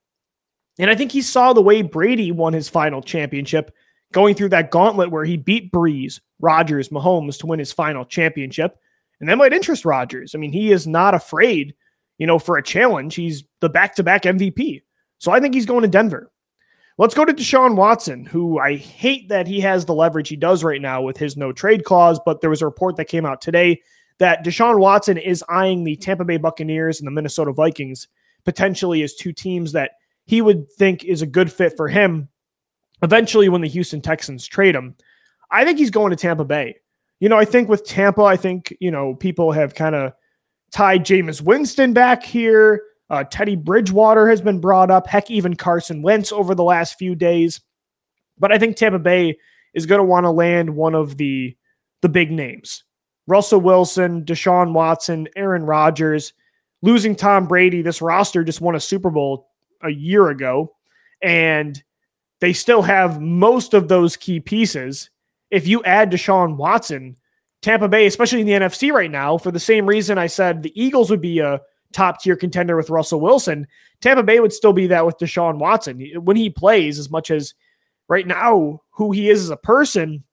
And 0.80 0.90
I 0.90 0.96
think 0.96 1.12
he 1.12 1.22
saw 1.22 1.54
the 1.54 1.62
way 1.62 1.82
Brady 1.82 2.32
won 2.32 2.54
his 2.54 2.70
final 2.70 3.02
championship, 3.02 3.74
going 4.12 4.36
through 4.36 4.50
that 4.50 4.72
gauntlet 4.72 5.12
where 5.12 5.24
he 5.24 5.38
beat 5.38 5.72
Brees, 5.72 6.20
Rodgers, 6.40 6.90
Mahomes 6.90 7.40
to 7.40 7.48
win 7.48 7.60
his 7.60 7.72
final 7.72 8.06
championship. 8.06 8.78
And 9.20 9.30
that 9.30 9.38
might 9.38 9.54
interest 9.54 9.86
Rodgers. 9.86 10.36
I 10.36 10.38
mean, 10.38 10.52
he 10.52 10.72
is 10.72 10.86
not 10.86 11.14
afraid, 11.14 11.74
you 12.18 12.28
know, 12.28 12.40
for 12.40 12.58
a 12.58 12.64
challenge. 12.64 13.16
He's 13.16 13.44
the 13.62 13.70
back 13.70 13.96
to 13.96 14.04
back 14.04 14.24
MVP. 14.24 14.84
So 15.18 15.32
I 15.32 15.40
think 15.40 15.54
he's 15.54 15.66
going 15.66 15.84
to 15.84 15.88
Denver. 15.88 16.32
Let's 16.98 17.16
go 17.16 17.26
to 17.26 17.34
Deshaun 17.34 17.76
Watson, 17.76 18.26
who 18.26 18.58
I 18.60 18.76
hate 18.76 19.28
that 19.30 19.48
he 19.48 19.60
has 19.62 19.84
the 19.86 19.94
leverage 19.94 20.30
he 20.30 20.38
does 20.38 20.64
right 20.64 20.82
now 20.82 21.02
with 21.02 21.18
his 21.18 21.36
no 21.36 21.52
trade 21.52 21.84
clause. 21.84 22.20
But 22.26 22.42
there 22.42 22.50
was 22.50 22.62
a 22.62 22.66
report 22.66 22.96
that 22.98 23.06
came 23.06 23.26
out 23.26 23.42
today 23.42 23.82
that 24.20 24.46
Deshaun 24.46 24.80
Watson 24.80 25.18
is 25.18 25.44
eyeing 25.50 25.84
the 25.84 25.98
Tampa 25.98 26.24
Bay 26.24 26.38
Buccaneers 26.38 27.00
and 27.00 27.08
the 27.08 27.12
Minnesota 27.12 27.52
Vikings 27.52 28.08
potentially 28.46 29.04
as 29.04 29.16
two 29.16 29.34
teams 29.34 29.74
that 29.74 29.92
he 30.26 30.42
would 30.42 30.72
think 30.72 31.04
is 31.04 31.22
a 31.22 31.28
good 31.28 31.52
fit 31.52 31.76
for 31.76 31.88
him 31.88 32.30
eventually 33.02 33.50
when 33.50 33.62
the 33.62 33.68
Houston 33.68 34.02
Texans 34.02 34.48
trade 34.48 34.76
him. 34.76 34.96
I 35.52 35.66
think 35.66 35.78
he's 35.78 35.92
going 35.92 36.12
to 36.12 36.16
Tampa 36.16 36.46
Bay. 36.46 36.78
You 37.20 37.30
know, 37.30 37.38
I 37.38 37.46
think 37.46 37.70
with 37.70 37.86
Tampa, 37.86 38.24
I 38.24 38.38
think, 38.38 38.76
you 38.80 38.92
know, 38.92 39.16
people 39.16 39.52
have 39.52 39.76
kind 39.76 39.96
of 39.96 40.14
tied 40.72 41.06
Jameis 41.06 41.42
Winston 41.42 41.94
back 41.94 42.24
here. 42.24 42.82
Uh, 43.10 43.24
Teddy 43.24 43.56
Bridgewater 43.56 44.28
has 44.28 44.42
been 44.42 44.60
brought 44.60 44.90
up. 44.90 45.08
Heck, 45.08 45.30
even 45.30 45.56
Carson 45.56 46.02
Wentz 46.02 46.32
over 46.32 46.56
the 46.56 46.64
last 46.64 46.98
few 46.98 47.16
days. 47.16 47.62
But 48.38 48.52
I 48.52 48.58
think 48.58 48.76
Tampa 48.76 49.00
Bay 49.00 49.38
is 49.74 49.86
going 49.86 50.00
to 50.00 50.06
want 50.06 50.26
to 50.26 50.32
land 50.32 50.76
one 50.76 50.96
of 50.96 51.18
the 51.18 51.56
the 52.02 52.10
big 52.10 52.32
names. 52.32 52.84
Russell 53.28 53.62
Wilson, 53.62 54.24
Deshaun 54.26 54.74
Watson, 54.74 55.28
Aaron 55.36 55.64
Rodgers. 55.64 56.34
Losing 56.86 57.16
Tom 57.16 57.48
Brady, 57.48 57.82
this 57.82 58.00
roster 58.00 58.44
just 58.44 58.62
won 58.62 58.76
a 58.76 58.80
Super 58.80 59.10
Bowl 59.10 59.50
a 59.82 59.90
year 59.90 60.30
ago, 60.30 60.76
and 61.20 61.84
they 62.42 62.54
still 62.54 62.84
have 62.84 63.20
most 63.20 63.74
of 63.74 63.88
those 63.88 64.16
key 64.16 64.40
pieces. 64.40 65.10
If 65.50 65.68
you 65.68 65.84
add 65.84 66.12
Deshaun 66.12 66.58
Watson, 66.58 67.18
Tampa 67.64 67.88
Bay, 67.88 68.06
especially 68.06 68.42
in 68.42 68.46
the 68.46 68.54
NFC 68.54 68.92
right 68.92 69.10
now, 69.10 69.40
for 69.40 69.50
the 69.50 69.60
same 69.60 69.88
reason 69.88 70.20
I 70.20 70.28
said 70.28 70.62
the 70.62 70.80
Eagles 70.80 71.10
would 71.10 71.22
be 71.22 71.40
a 71.40 71.60
top 71.92 72.22
tier 72.22 72.36
contender 72.36 72.78
with 72.78 72.92
Russell 72.92 73.20
Wilson, 73.20 73.66
Tampa 74.00 74.22
Bay 74.22 74.40
would 74.40 74.54
still 74.54 74.74
be 74.74 74.86
that 74.86 75.08
with 75.08 75.18
Deshaun 75.18 75.58
Watson. 75.58 76.00
When 76.24 76.38
he 76.38 76.52
plays, 76.52 77.00
as 77.00 77.10
much 77.10 77.32
as 77.32 77.56
right 78.08 78.28
now, 78.28 78.82
who 78.92 79.12
he 79.12 79.32
is 79.32 79.42
as 79.42 79.50
a 79.50 79.58
person, 79.58 80.24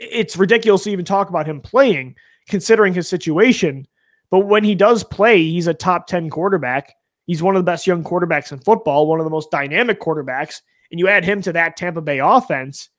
it's 0.00 0.36
ridiculous 0.36 0.82
to 0.82 0.90
even 0.90 1.04
talk 1.04 1.28
about 1.28 1.46
him 1.46 1.60
playing, 1.60 2.16
considering 2.48 2.92
his 2.92 3.06
situation. 3.06 3.86
But 4.30 4.40
when 4.40 4.64
he 4.64 4.74
does 4.74 5.04
play, 5.04 5.42
he's 5.42 5.66
a 5.66 5.74
top 5.74 6.06
10 6.06 6.30
quarterback. 6.30 6.94
He's 7.26 7.42
one 7.42 7.56
of 7.56 7.60
the 7.60 7.70
best 7.70 7.86
young 7.86 8.04
quarterbacks 8.04 8.52
in 8.52 8.58
football, 8.58 9.06
one 9.06 9.20
of 9.20 9.24
the 9.24 9.30
most 9.30 9.50
dynamic 9.50 10.00
quarterbacks. 10.00 10.60
And 10.90 11.00
you 11.00 11.08
add 11.08 11.24
him 11.24 11.42
to 11.42 11.52
that 11.52 11.76
Tampa 11.76 12.00
Bay 12.00 12.20
offense, 12.20 12.90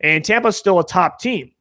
and 0.00 0.24
Tampa's 0.24 0.56
still 0.56 0.80
a 0.80 0.86
top 0.86 1.20
team. 1.20 1.52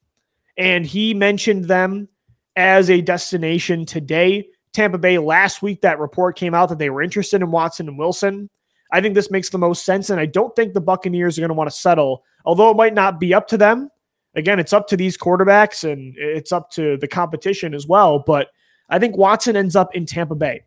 And 0.57 0.85
he 0.85 1.13
mentioned 1.13 1.65
them 1.65 2.07
as 2.55 2.89
a 2.89 3.01
destination 3.01 3.85
today. 3.85 4.47
Tampa 4.73 4.97
Bay 4.97 5.17
last 5.17 5.61
week, 5.61 5.81
that 5.81 5.99
report 5.99 6.35
came 6.35 6.53
out 6.53 6.69
that 6.69 6.79
they 6.79 6.89
were 6.89 7.01
interested 7.01 7.41
in 7.41 7.51
Watson 7.51 7.87
and 7.87 7.97
Wilson. 7.97 8.49
I 8.91 9.01
think 9.01 9.15
this 9.15 9.31
makes 9.31 9.49
the 9.49 9.57
most 9.57 9.85
sense. 9.85 10.09
And 10.09 10.19
I 10.19 10.25
don't 10.25 10.55
think 10.55 10.73
the 10.73 10.81
Buccaneers 10.81 11.37
are 11.37 11.41
going 11.41 11.49
to 11.49 11.55
want 11.55 11.69
to 11.69 11.75
settle, 11.75 12.23
although 12.45 12.71
it 12.71 12.77
might 12.77 12.93
not 12.93 13.19
be 13.19 13.33
up 13.33 13.47
to 13.49 13.57
them. 13.57 13.89
Again, 14.35 14.59
it's 14.59 14.73
up 14.73 14.87
to 14.89 14.97
these 14.97 15.17
quarterbacks 15.17 15.89
and 15.89 16.13
it's 16.17 16.51
up 16.51 16.69
to 16.71 16.97
the 16.97 17.07
competition 17.07 17.73
as 17.73 17.87
well. 17.87 18.19
But 18.19 18.49
I 18.89 18.99
think 18.99 19.17
Watson 19.17 19.55
ends 19.55 19.75
up 19.75 19.95
in 19.95 20.05
Tampa 20.05 20.35
Bay. 20.35 20.63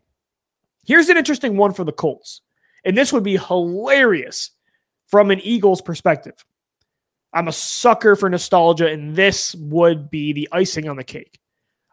Here's 0.85 1.09
an 1.09 1.17
interesting 1.17 1.57
one 1.57 1.73
for 1.73 1.83
the 1.83 1.91
Colts. 1.91 2.41
And 2.83 2.97
this 2.97 3.11
would 3.13 3.23
be 3.23 3.37
hilarious 3.37 4.51
from 5.07 5.31
an 5.31 5.39
Eagles 5.41 5.81
perspective. 5.81 6.45
I'm 7.33 7.47
a 7.47 7.53
sucker 7.53 8.15
for 8.15 8.29
nostalgia, 8.29 8.87
and 8.87 9.15
this 9.15 9.53
would 9.55 10.09
be 10.09 10.33
the 10.33 10.49
icing 10.51 10.89
on 10.89 10.97
the 10.97 11.03
cake. 11.03 11.39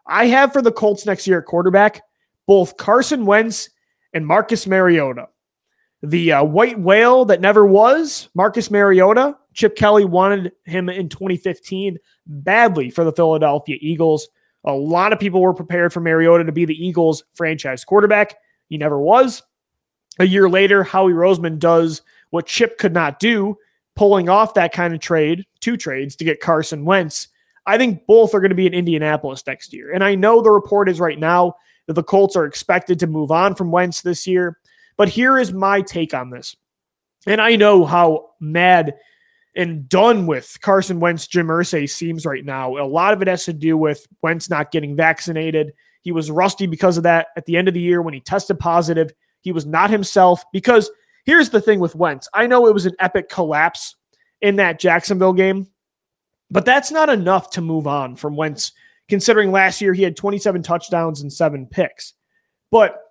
I 0.05 0.27
have 0.27 0.53
for 0.53 0.61
the 0.61 0.71
Colts 0.71 1.05
next 1.05 1.27
year 1.27 1.39
at 1.39 1.45
quarterback 1.45 2.01
both 2.47 2.77
Carson 2.77 3.25
Wentz 3.25 3.69
and 4.13 4.25
Marcus 4.25 4.65
Mariota. 4.65 5.27
The 6.01 6.31
uh, 6.31 6.43
white 6.43 6.79
whale 6.79 7.25
that 7.25 7.41
never 7.41 7.65
was, 7.65 8.29
Marcus 8.33 8.71
Mariota. 8.71 9.37
Chip 9.53 9.75
Kelly 9.75 10.05
wanted 10.05 10.53
him 10.63 10.89
in 10.89 11.09
2015 11.09 11.97
badly 12.25 12.89
for 12.89 13.03
the 13.03 13.11
Philadelphia 13.11 13.77
Eagles. 13.81 14.29
A 14.67 14.73
lot 14.73 15.13
of 15.13 15.19
people 15.19 15.41
were 15.41 15.53
prepared 15.53 15.93
for 15.93 16.01
Mariota 16.01 16.43
to 16.43 16.51
be 16.51 16.65
the 16.65 16.85
Eagles 16.85 17.23
franchise 17.35 17.85
quarterback. 17.85 18.35
He 18.67 18.77
never 18.77 18.99
was. 18.99 19.41
A 20.19 20.25
year 20.25 20.49
later, 20.49 20.83
Howie 20.83 21.13
Roseman 21.13 21.57
does 21.57 22.01
what 22.31 22.47
Chip 22.47 22.77
could 22.77 22.93
not 22.93 23.19
do, 23.19 23.57
pulling 23.95 24.27
off 24.27 24.55
that 24.55 24.73
kind 24.73 24.93
of 24.93 24.99
trade, 24.99 25.45
two 25.61 25.77
trades 25.77 26.17
to 26.17 26.25
get 26.25 26.41
Carson 26.41 26.83
Wentz. 26.83 27.29
I 27.65 27.77
think 27.77 28.05
both 28.07 28.33
are 28.33 28.41
going 28.41 28.49
to 28.49 28.55
be 28.55 28.67
in 28.67 28.73
Indianapolis 28.73 29.41
next 29.47 29.71
year. 29.71 29.93
And 29.93 30.03
I 30.03 30.15
know 30.15 30.41
the 30.41 30.51
report 30.51 30.89
is 30.89 30.99
right 30.99 31.19
now 31.19 31.55
that 31.85 31.93
the 31.93 32.03
Colts 32.03 32.35
are 32.35 32.45
expected 32.45 32.99
to 32.99 33.07
move 33.07 33.31
on 33.31 33.55
from 33.55 33.71
Wentz 33.71 34.01
this 34.01 34.27
year. 34.27 34.57
But 34.97 35.07
here 35.07 35.37
is 35.37 35.53
my 35.53 35.81
take 35.81 36.13
on 36.13 36.29
this. 36.29 36.57
And 37.25 37.39
I 37.39 37.55
know 37.55 37.85
how 37.85 38.31
mad 38.41 38.95
and 39.57 39.89
done 39.89 40.27
with 40.27 40.59
Carson 40.61 40.99
Wentz, 40.99 41.27
Jim 41.27 41.47
Irsay 41.47 41.89
seems 41.89 42.25
right 42.25 42.45
now. 42.45 42.77
A 42.77 42.85
lot 42.85 43.13
of 43.13 43.23
it 43.23 43.27
has 43.27 43.43
to 43.45 43.53
do 43.53 43.75
with 43.75 44.07
Wentz 44.21 44.49
not 44.49 44.71
getting 44.71 44.95
vaccinated. 44.95 45.73
He 46.03 46.11
was 46.11 46.29
rusty 46.29 46.67
because 46.67 46.95
of 46.95 47.03
that 47.03 47.29
at 47.35 47.45
the 47.47 47.57
end 47.57 47.67
of 47.67 47.73
the 47.73 47.81
year 47.81 48.01
when 48.01 48.13
he 48.13 48.19
tested 48.19 48.59
positive. 48.59 49.11
He 49.41 49.51
was 49.51 49.65
not 49.65 49.89
himself 49.89 50.43
because 50.53 50.91
here's 51.25 51.49
the 51.49 51.59
thing 51.59 51.79
with 51.79 51.95
Wentz. 51.95 52.29
I 52.35 52.45
know 52.45 52.67
it 52.67 52.73
was 52.73 52.85
an 52.85 52.95
epic 52.99 53.29
collapse 53.29 53.95
in 54.41 54.57
that 54.57 54.79
Jacksonville 54.79 55.33
game, 55.33 55.67
but 56.51 56.63
that's 56.63 56.91
not 56.91 57.09
enough 57.09 57.49
to 57.51 57.61
move 57.61 57.87
on 57.87 58.15
from 58.15 58.35
Wentz, 58.35 58.73
considering 59.09 59.51
last 59.51 59.81
year 59.81 59.93
he 59.93 60.03
had 60.03 60.15
27 60.15 60.61
touchdowns 60.61 61.21
and 61.21 61.33
seven 61.33 61.65
picks. 61.65 62.13
But 62.69 63.01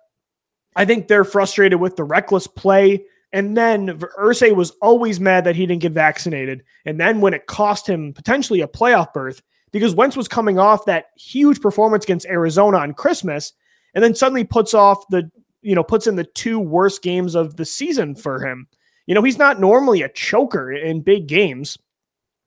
I 0.77 0.85
think 0.85 1.07
they're 1.07 1.25
frustrated 1.25 1.81
with 1.81 1.97
the 1.97 2.05
reckless 2.05 2.47
play 2.47 3.03
and 3.33 3.57
then 3.57 3.99
Irsay 4.19 4.55
was 4.55 4.71
always 4.81 5.19
mad 5.19 5.43
that 5.43 5.55
he 5.55 5.65
didn't 5.65 5.81
get 5.81 5.91
vaccinated. 5.91 6.63
And 6.85 6.99
then 6.99 7.21
when 7.21 7.33
it 7.33 7.47
cost 7.47 7.87
him 7.87 8.13
potentially 8.13 8.61
a 8.61 8.67
playoff 8.67 9.13
berth, 9.13 9.41
because 9.71 9.95
Wentz 9.95 10.15
was 10.15 10.27
coming 10.27 10.57
off 10.57 10.85
that 10.85 11.07
huge 11.17 11.61
performance 11.61 12.05
against 12.05 12.25
Arizona 12.27 12.77
on 12.77 12.93
Christmas, 12.93 13.53
and 13.93 14.03
then 14.03 14.15
suddenly 14.15 14.43
puts 14.43 14.73
off 14.73 15.03
the, 15.09 15.29
you 15.61 15.75
know, 15.75 15.83
puts 15.83 16.07
in 16.07 16.15
the 16.15 16.23
two 16.23 16.59
worst 16.59 17.01
games 17.01 17.35
of 17.35 17.57
the 17.57 17.65
season 17.65 18.15
for 18.15 18.45
him. 18.45 18.67
You 19.07 19.15
know, 19.15 19.23
he's 19.23 19.37
not 19.37 19.59
normally 19.59 20.01
a 20.01 20.09
choker 20.09 20.71
in 20.71 21.01
big 21.01 21.27
games. 21.27 21.77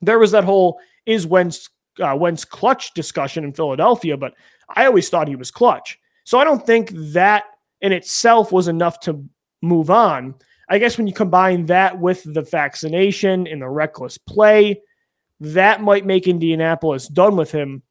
There 0.00 0.18
was 0.18 0.30
that 0.30 0.44
whole 0.44 0.78
is 1.06 1.26
Wentz 1.26 1.68
uh, 1.98 2.16
Wentz 2.16 2.44
clutch 2.44 2.94
discussion 2.94 3.44
in 3.44 3.52
Philadelphia, 3.52 4.16
but 4.16 4.34
I 4.74 4.86
always 4.86 5.08
thought 5.08 5.28
he 5.28 5.36
was 5.36 5.50
clutch. 5.50 5.98
So 6.24 6.38
I 6.38 6.44
don't 6.44 6.64
think 6.64 6.90
that 6.94 7.44
in 7.80 7.92
itself 7.92 8.52
was 8.52 8.68
enough 8.68 9.00
to 9.00 9.24
move 9.62 9.90
on. 9.90 10.34
I 10.70 10.78
guess 10.78 10.96
when 10.96 11.08
you 11.08 11.12
combine 11.12 11.66
that 11.66 11.98
with 11.98 12.22
the 12.24 12.42
vaccination 12.42 13.48
and 13.48 13.60
the 13.60 13.68
reckless 13.68 14.16
play, 14.16 14.80
that 15.40 15.82
might 15.82 16.06
make 16.06 16.28
Indianapolis 16.28 17.08
done 17.08 17.36
with 17.36 17.50
him. 17.50 17.82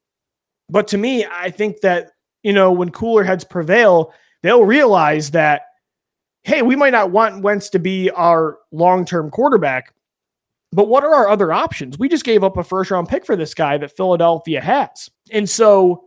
But 0.70 0.88
to 0.88 0.98
me, 0.98 1.26
I 1.26 1.50
think 1.50 1.82
that, 1.82 2.12
you 2.42 2.54
know, 2.54 2.72
when 2.72 2.90
cooler 2.90 3.22
heads 3.22 3.44
prevail, 3.44 4.14
they'll 4.42 4.64
realize 4.64 5.32
that, 5.32 5.62
hey, 6.42 6.62
we 6.62 6.74
might 6.74 6.92
not 6.92 7.10
want 7.10 7.42
Wentz 7.42 7.68
to 7.70 7.78
be 7.78 8.10
our 8.10 8.58
long 8.72 9.04
term 9.04 9.30
quarterback, 9.30 9.92
but 10.72 10.88
what 10.88 11.04
are 11.04 11.14
our 11.14 11.28
other 11.28 11.52
options? 11.52 11.98
We 11.98 12.08
just 12.08 12.24
gave 12.24 12.42
up 12.42 12.56
a 12.56 12.64
first 12.64 12.90
round 12.90 13.08
pick 13.08 13.26
for 13.26 13.36
this 13.36 13.52
guy 13.52 13.76
that 13.76 13.96
Philadelphia 13.96 14.60
has. 14.62 15.10
And 15.30 15.50
so 15.50 16.04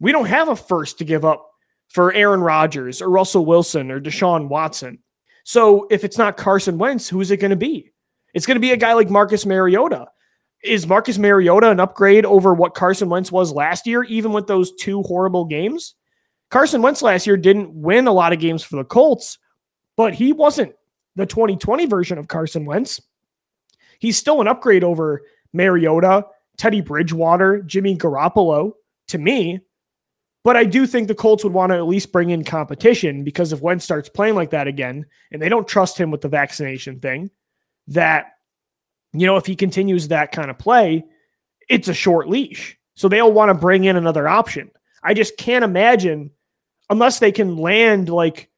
we 0.00 0.12
don't 0.12 0.26
have 0.26 0.48
a 0.48 0.56
first 0.56 0.98
to 0.98 1.04
give 1.04 1.26
up 1.26 1.50
for 1.88 2.12
Aaron 2.14 2.40
Rodgers 2.40 3.02
or 3.02 3.10
Russell 3.10 3.44
Wilson 3.44 3.90
or 3.90 4.00
Deshaun 4.00 4.48
Watson. 4.48 4.98
So 5.46 5.86
if 5.90 6.02
it's 6.02 6.18
not 6.18 6.36
Carson 6.36 6.76
Wentz, 6.76 7.08
who 7.08 7.20
is 7.20 7.30
it 7.30 7.36
going 7.36 7.52
to 7.52 7.56
be? 7.56 7.92
It's 8.34 8.46
going 8.46 8.56
to 8.56 8.60
be 8.60 8.72
a 8.72 8.76
guy 8.76 8.94
like 8.94 9.08
Marcus 9.08 9.46
Mariota. 9.46 10.08
Is 10.64 10.88
Marcus 10.88 11.18
Mariota 11.18 11.70
an 11.70 11.78
upgrade 11.78 12.26
over 12.26 12.52
what 12.52 12.74
Carson 12.74 13.08
Wentz 13.08 13.30
was 13.30 13.52
last 13.52 13.86
year, 13.86 14.02
even 14.02 14.32
with 14.32 14.48
those 14.48 14.74
two 14.74 15.02
horrible 15.02 15.44
games? 15.44 15.94
Carson 16.50 16.82
Wentz 16.82 17.00
last 17.00 17.28
year 17.28 17.36
didn't 17.36 17.72
win 17.72 18.08
a 18.08 18.12
lot 18.12 18.32
of 18.32 18.40
games 18.40 18.64
for 18.64 18.74
the 18.74 18.82
Colts, 18.82 19.38
but 19.96 20.14
he 20.14 20.32
wasn't 20.32 20.74
the 21.14 21.26
2020 21.26 21.86
version 21.86 22.18
of 22.18 22.26
Carson 22.26 22.64
Wentz. 22.64 23.00
He's 24.00 24.16
still 24.16 24.40
an 24.40 24.48
upgrade 24.48 24.82
over 24.82 25.22
Mariota, 25.52 26.26
Teddy 26.56 26.80
Bridgewater, 26.80 27.62
Jimmy 27.62 27.96
Garoppolo 27.96 28.72
to 29.08 29.18
me. 29.18 29.60
But 30.46 30.56
I 30.56 30.62
do 30.62 30.86
think 30.86 31.08
the 31.08 31.14
Colts 31.16 31.42
would 31.42 31.52
want 31.52 31.72
to 31.72 31.76
at 31.76 31.88
least 31.88 32.12
bring 32.12 32.30
in 32.30 32.44
competition 32.44 33.24
because 33.24 33.52
if 33.52 33.60
Wentz 33.60 33.84
starts 33.84 34.08
playing 34.08 34.36
like 34.36 34.50
that 34.50 34.68
again, 34.68 35.04
and 35.32 35.42
they 35.42 35.48
don't 35.48 35.66
trust 35.66 35.98
him 35.98 36.12
with 36.12 36.20
the 36.20 36.28
vaccination 36.28 37.00
thing, 37.00 37.32
that, 37.88 38.26
you 39.12 39.26
know, 39.26 39.38
if 39.38 39.44
he 39.44 39.56
continues 39.56 40.06
that 40.06 40.30
kind 40.30 40.48
of 40.48 40.56
play, 40.56 41.04
it's 41.68 41.88
a 41.88 41.94
short 41.94 42.28
leash. 42.28 42.78
So 42.94 43.08
they'll 43.08 43.32
want 43.32 43.48
to 43.48 43.54
bring 43.54 43.86
in 43.86 43.96
another 43.96 44.28
option. 44.28 44.70
I 45.02 45.14
just 45.14 45.36
can't 45.36 45.64
imagine, 45.64 46.30
unless 46.90 47.18
they 47.18 47.32
can 47.32 47.56
land 47.56 48.08
like 48.08 48.48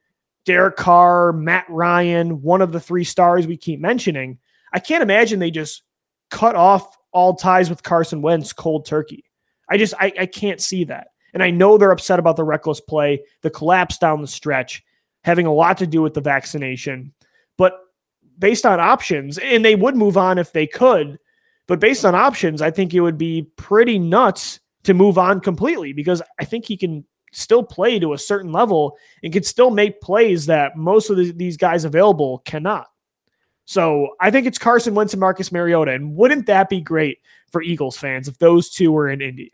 Derek 0.44 0.77
Carr, 0.77 1.33
Matt 1.33 1.64
Ryan, 1.70 2.42
one 2.42 2.61
of 2.61 2.70
the 2.70 2.81
three 2.81 3.05
stars 3.05 3.46
we 3.46 3.57
keep 3.57 3.81
mentioning. 3.81 4.40
I 4.74 4.79
can't 4.79 5.03
imagine 5.03 5.38
they 5.38 5.51
just 5.51 5.85
cut 6.31 6.55
off 6.55 6.98
all 7.12 7.37
ties 7.37 7.70
with 7.70 7.83
Carson 7.83 8.20
Wentz 8.20 8.53
cold 8.53 8.85
turkey. 8.85 9.24
I 9.70 9.79
just 9.79 9.94
I, 9.98 10.12
I 10.20 10.27
can't 10.27 10.61
see 10.61 10.85
that. 10.85 11.09
And 11.35 11.43
I 11.43 11.51
know 11.51 11.77
they're 11.77 11.91
upset 11.91 12.19
about 12.19 12.37
the 12.37 12.45
reckless 12.45 12.81
play, 12.81 13.23
the 13.43 13.51
collapse 13.51 13.99
down 13.99 14.21
the 14.21 14.27
stretch, 14.27 14.83
having 15.25 15.47
a 15.47 15.53
lot 15.53 15.79
to 15.79 15.87
do 15.87 16.03
with 16.03 16.14
the 16.14 16.21
vaccination. 16.21 17.12
But 17.57 17.79
based 18.38 18.64
on 18.64 18.81
options, 18.81 19.38
and 19.38 19.64
they 19.64 19.75
would 19.75 19.97
move 19.97 20.17
on 20.17 20.38
if 20.38 20.53
they 20.53 20.67
could, 20.67 21.19
but 21.67 21.81
based 21.81 22.05
on 22.05 22.14
options, 22.14 22.62
I 22.62 22.71
think 22.71 22.95
it 22.95 23.01
would 23.01 23.19
be 23.19 23.51
pretty 23.57 23.99
nuts 23.99 24.61
to 24.85 24.95
move 24.95 25.19
on 25.19 25.41
completely 25.41 25.93
because 25.93 26.23
I 26.41 26.45
think 26.45 26.64
he 26.64 26.77
can 26.77 27.05
still 27.33 27.62
play 27.62 27.99
to 27.99 28.14
a 28.14 28.19
certain 28.19 28.53
level 28.53 28.97
and 29.23 29.33
can 29.33 29.43
still 29.43 29.71
make 29.71 30.01
plays 30.01 30.47
that 30.47 30.77
most 30.77 31.11
of 31.11 31.19
the, 31.19 31.31
these 31.33 31.59
guys 31.59 31.85
available 31.85 32.38
cannot. 32.47 32.87
So 33.67 34.14
I 34.19 34.31
think 34.31 34.47
it's 34.47 34.57
Carson 34.57 34.95
Wentz 34.95 35.12
and 35.12 35.21
Marcus 35.21 35.53
Mariota. 35.53 35.93
And 35.93 36.17
wouldn't 36.17 36.47
that 36.47 36.71
be 36.71 36.81
great 36.81 37.19
for 37.53 37.62
Eagles 37.62 37.99
fans 37.99 38.29
if 38.29 38.38
those 38.38 38.71
two 38.71 38.91
were 38.93 39.11
in 39.11 39.21
Indy? 39.21 39.53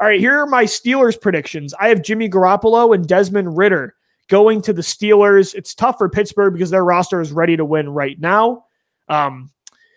All 0.00 0.06
right, 0.06 0.20
here 0.20 0.38
are 0.38 0.46
my 0.46 0.64
Steelers 0.64 1.20
predictions. 1.20 1.74
I 1.74 1.88
have 1.88 2.02
Jimmy 2.02 2.28
Garoppolo 2.28 2.94
and 2.94 3.06
Desmond 3.06 3.56
Ridder 3.56 3.96
going 4.28 4.62
to 4.62 4.72
the 4.72 4.82
Steelers. 4.82 5.56
It's 5.56 5.74
tough 5.74 5.98
for 5.98 6.08
Pittsburgh 6.08 6.52
because 6.52 6.70
their 6.70 6.84
roster 6.84 7.20
is 7.20 7.32
ready 7.32 7.56
to 7.56 7.64
win 7.64 7.88
right 7.88 8.18
now. 8.20 8.66
Um, 9.08 9.50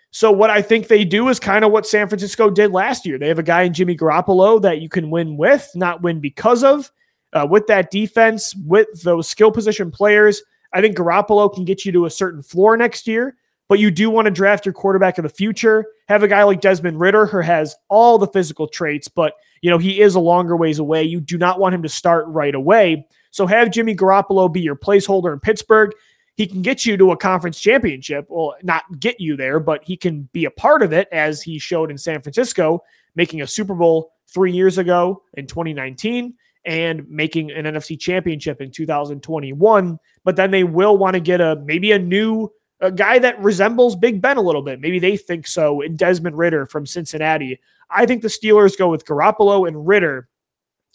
so 0.09 0.31
what 0.31 0.49
I 0.49 0.61
think 0.63 0.87
they 0.87 1.05
do 1.05 1.29
is 1.29 1.39
kind 1.39 1.63
of 1.63 1.71
what 1.71 1.85
San 1.85 2.07
Francisco 2.07 2.49
did 2.49 2.71
last 2.71 3.05
year. 3.05 3.19
They 3.19 3.27
have 3.27 3.37
a 3.37 3.43
guy 3.43 3.61
in 3.61 3.73
Jimmy 3.73 3.95
Garoppolo 3.95 4.59
that 4.63 4.81
you 4.81 4.89
can 4.89 5.11
win 5.11 5.37
with, 5.37 5.69
not 5.75 6.01
win 6.01 6.19
because 6.19 6.63
of. 6.63 6.91
Uh, 7.33 7.47
with 7.49 7.67
that 7.67 7.91
defense, 7.91 8.55
with 8.55 9.03
those 9.03 9.27
skill 9.27 9.51
position 9.51 9.91
players, 9.91 10.41
I 10.73 10.81
think 10.81 10.97
Garoppolo 10.97 11.53
can 11.53 11.63
get 11.63 11.85
you 11.85 11.91
to 11.91 12.05
a 12.05 12.09
certain 12.09 12.41
floor 12.41 12.75
next 12.75 13.07
year. 13.07 13.37
But 13.71 13.79
you 13.79 13.89
do 13.89 14.09
want 14.09 14.25
to 14.25 14.31
draft 14.31 14.65
your 14.65 14.73
quarterback 14.73 15.17
of 15.17 15.23
the 15.23 15.29
future. 15.29 15.85
Have 16.09 16.23
a 16.23 16.27
guy 16.27 16.43
like 16.43 16.59
Desmond 16.59 16.99
Ridder 16.99 17.25
who 17.25 17.39
has 17.39 17.73
all 17.87 18.17
the 18.17 18.27
physical 18.27 18.67
traits, 18.67 19.07
but 19.07 19.35
you 19.61 19.69
know 19.69 19.77
he 19.77 20.01
is 20.01 20.15
a 20.15 20.19
longer 20.19 20.57
ways 20.57 20.79
away. 20.79 21.03
You 21.03 21.21
do 21.21 21.37
not 21.37 21.57
want 21.57 21.73
him 21.73 21.81
to 21.83 21.87
start 21.87 22.27
right 22.27 22.53
away. 22.53 23.07
So 23.29 23.47
have 23.47 23.71
Jimmy 23.71 23.95
Garoppolo 23.95 24.51
be 24.51 24.59
your 24.59 24.75
placeholder 24.75 25.31
in 25.31 25.39
Pittsburgh 25.39 25.93
he 26.35 26.47
can 26.47 26.61
get 26.61 26.85
you 26.85 26.97
to 26.97 27.11
a 27.11 27.17
conference 27.17 27.59
championship. 27.59 28.25
Well, 28.27 28.55
not 28.61 28.83
get 28.99 29.21
you 29.21 29.37
there, 29.37 29.59
but 29.59 29.83
he 29.83 29.95
can 29.95 30.23
be 30.33 30.45
a 30.45 30.51
part 30.51 30.81
of 30.81 30.91
it 30.91 31.07
as 31.11 31.41
he 31.41 31.59
showed 31.59 31.91
in 31.91 31.97
San 31.97 32.21
Francisco, 32.21 32.83
making 33.15 33.41
a 33.41 33.47
Super 33.47 33.75
Bowl 33.75 34.13
three 34.27 34.51
years 34.51 34.77
ago 34.77 35.23
in 35.35 35.45
2019 35.45 36.33
and 36.65 37.09
making 37.09 37.51
an 37.51 37.65
NFC 37.65 37.99
championship 37.99 38.61
in 38.61 38.71
2021. 38.71 39.99
But 40.23 40.35
then 40.35 40.51
they 40.51 40.63
will 40.63 40.97
want 40.97 41.13
to 41.13 41.19
get 41.19 41.41
a 41.41 41.61
maybe 41.63 41.91
a 41.91 41.99
new 41.99 42.51
a 42.81 42.91
guy 42.91 43.19
that 43.19 43.39
resembles 43.39 43.95
Big 43.95 44.21
Ben 44.21 44.37
a 44.37 44.41
little 44.41 44.63
bit. 44.63 44.81
Maybe 44.81 44.99
they 44.99 45.15
think 45.15 45.47
so 45.47 45.81
in 45.81 45.95
Desmond 45.95 46.37
Ridder 46.37 46.65
from 46.65 46.85
Cincinnati. 46.85 47.59
I 47.89 48.05
think 48.05 48.21
the 48.21 48.27
Steelers 48.27 48.77
go 48.77 48.89
with 48.89 49.05
Garoppolo 49.05 49.67
and 49.67 49.87
Ridder 49.87 50.27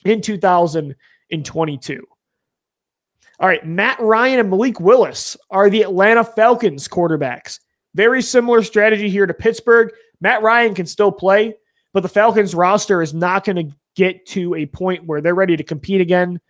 in 0.04 0.20
2022. 0.20 2.06
All 3.38 3.48
right, 3.48 3.66
Matt 3.66 4.00
Ryan 4.00 4.40
and 4.40 4.50
Malik 4.50 4.80
Willis 4.80 5.36
are 5.50 5.68
the 5.68 5.82
Atlanta 5.82 6.24
Falcons 6.24 6.88
quarterbacks. 6.88 7.60
Very 7.94 8.22
similar 8.22 8.62
strategy 8.62 9.10
here 9.10 9.26
to 9.26 9.34
Pittsburgh. 9.34 9.92
Matt 10.20 10.42
Ryan 10.42 10.74
can 10.74 10.86
still 10.86 11.12
play, 11.12 11.54
but 11.92 12.02
the 12.02 12.08
Falcons 12.08 12.54
roster 12.54 13.02
is 13.02 13.14
not 13.14 13.44
going 13.44 13.56
to 13.56 13.76
get 13.94 14.26
to 14.26 14.54
a 14.54 14.66
point 14.66 15.04
where 15.06 15.20
they're 15.20 15.34
ready 15.34 15.56
to 15.56 15.62
compete 15.62 16.00
again 16.00 16.40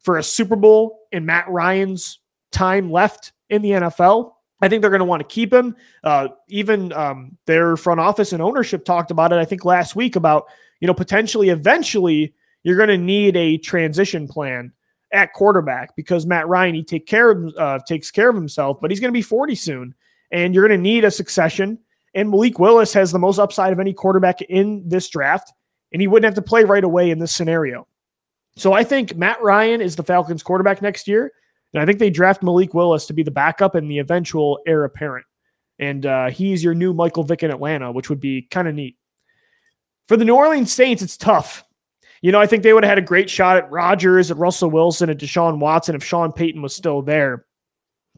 for 0.00 0.18
a 0.18 0.22
Super 0.22 0.56
Bowl 0.56 1.00
in 1.10 1.26
Matt 1.26 1.48
Ryan's 1.48 2.20
time 2.52 2.90
left 2.90 3.32
in 3.50 3.62
the 3.62 3.70
NFL. 3.70 4.32
I 4.60 4.68
think 4.68 4.80
they're 4.80 4.90
going 4.90 5.00
to 5.00 5.04
want 5.04 5.20
to 5.20 5.34
keep 5.34 5.52
him. 5.52 5.76
Uh, 6.02 6.28
even 6.48 6.92
um, 6.92 7.36
their 7.46 7.76
front 7.76 8.00
office 8.00 8.32
and 8.32 8.42
ownership 8.42 8.84
talked 8.84 9.10
about 9.10 9.32
it, 9.32 9.36
I 9.36 9.44
think, 9.44 9.64
last 9.64 9.94
week 9.96 10.16
about, 10.16 10.46
you 10.80 10.86
know, 10.86 10.94
potentially 10.94 11.50
eventually 11.50 12.34
you're 12.62 12.76
going 12.76 12.88
to 12.88 12.98
need 12.98 13.36
a 13.36 13.58
transition 13.58 14.26
plan 14.26 14.72
at 15.12 15.32
quarterback 15.32 15.94
because 15.94 16.26
Matt 16.26 16.48
Ryan 16.48 16.74
he 16.74 16.82
take 16.82 17.06
care 17.06 17.30
of 17.30 17.54
uh, 17.56 17.78
takes 17.86 18.10
care 18.10 18.28
of 18.28 18.34
himself, 18.34 18.78
but 18.80 18.90
he's 18.90 19.00
going 19.00 19.12
to 19.12 19.16
be 19.16 19.22
40 19.22 19.54
soon, 19.54 19.94
and 20.30 20.54
you're 20.54 20.66
going 20.66 20.78
to 20.78 20.82
need 20.82 21.04
a 21.04 21.10
succession. 21.10 21.78
And 22.14 22.30
Malik 22.30 22.58
Willis 22.58 22.92
has 22.94 23.12
the 23.12 23.18
most 23.18 23.38
upside 23.38 23.72
of 23.72 23.78
any 23.78 23.92
quarterback 23.92 24.40
in 24.42 24.82
this 24.88 25.08
draft, 25.08 25.52
and 25.92 26.00
he 26.00 26.08
wouldn't 26.08 26.24
have 26.24 26.42
to 26.42 26.48
play 26.48 26.64
right 26.64 26.82
away 26.82 27.10
in 27.10 27.18
this 27.18 27.34
scenario. 27.34 27.86
So 28.56 28.72
I 28.72 28.84
think 28.84 29.16
Matt 29.16 29.42
Ryan 29.42 29.82
is 29.82 29.96
the 29.96 30.02
Falcons 30.02 30.42
quarterback 30.42 30.80
next 30.80 31.06
year, 31.06 31.32
and 31.72 31.82
I 31.82 31.86
think 31.86 31.98
they 31.98 32.10
draft 32.10 32.42
Malik 32.42 32.74
Willis 32.74 33.06
to 33.06 33.12
be 33.12 33.22
the 33.22 33.30
backup 33.30 33.74
and 33.74 33.90
the 33.90 33.98
eventual 33.98 34.60
heir 34.66 34.84
apparent. 34.84 35.26
And 35.78 36.06
uh, 36.06 36.30
he's 36.30 36.64
your 36.64 36.74
new 36.74 36.94
Michael 36.94 37.24
Vick 37.24 37.42
in 37.42 37.50
Atlanta, 37.50 37.92
which 37.92 38.08
would 38.08 38.20
be 38.20 38.42
kind 38.50 38.66
of 38.66 38.74
neat. 38.74 38.96
For 40.08 40.16
the 40.16 40.24
New 40.24 40.34
Orleans 40.34 40.72
Saints, 40.72 41.02
it's 41.02 41.16
tough. 41.16 41.64
You 42.22 42.32
know, 42.32 42.40
I 42.40 42.46
think 42.46 42.62
they 42.62 42.72
would 42.72 42.84
have 42.84 42.90
had 42.90 42.98
a 42.98 43.02
great 43.02 43.28
shot 43.28 43.56
at 43.56 43.70
Rodgers, 43.70 44.30
at 44.30 44.38
Russell 44.38 44.70
Wilson, 44.70 45.10
at 45.10 45.18
Deshaun 45.18 45.58
Watson 45.58 45.94
if 45.94 46.02
Sean 46.02 46.32
Payton 46.32 46.62
was 46.62 46.74
still 46.74 47.02
there. 47.02 47.44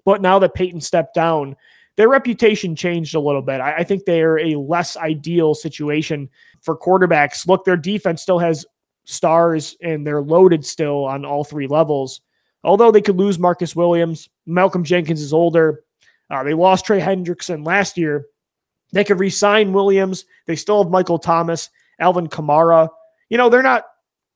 But 0.04 0.22
now 0.22 0.38
that 0.38 0.54
Payton 0.54 0.80
stepped 0.80 1.14
down, 1.14 1.56
their 1.96 2.08
reputation 2.08 2.76
changed 2.76 3.16
a 3.16 3.20
little 3.20 3.42
bit. 3.42 3.60
I, 3.60 3.78
I 3.78 3.84
think 3.84 4.04
they 4.04 4.22
are 4.22 4.38
a 4.38 4.54
less 4.54 4.96
ideal 4.96 5.54
situation 5.54 6.28
for 6.62 6.78
quarterbacks. 6.78 7.46
Look, 7.46 7.64
their 7.64 7.76
defense 7.76 8.22
still 8.22 8.38
has 8.38 8.64
stars 9.04 9.76
and 9.82 10.06
they're 10.06 10.22
loaded 10.22 10.64
still 10.64 11.04
on 11.04 11.24
all 11.24 11.42
three 11.42 11.66
levels. 11.66 12.20
Although 12.64 12.90
they 12.90 13.00
could 13.00 13.16
lose 13.16 13.38
Marcus 13.38 13.76
Williams, 13.76 14.28
Malcolm 14.46 14.84
Jenkins 14.84 15.22
is 15.22 15.32
older. 15.32 15.84
Uh, 16.30 16.42
they 16.42 16.54
lost 16.54 16.84
Trey 16.84 17.00
Hendrickson 17.00 17.64
last 17.64 17.96
year. 17.96 18.26
They 18.92 19.04
could 19.04 19.20
re-sign 19.20 19.72
Williams. 19.72 20.24
They 20.46 20.56
still 20.56 20.82
have 20.82 20.90
Michael 20.90 21.18
Thomas, 21.18 21.70
Alvin 22.00 22.28
Kamara 22.28 22.88
you 23.28 23.36
know, 23.36 23.48
they're 23.48 23.62
not 23.62 23.84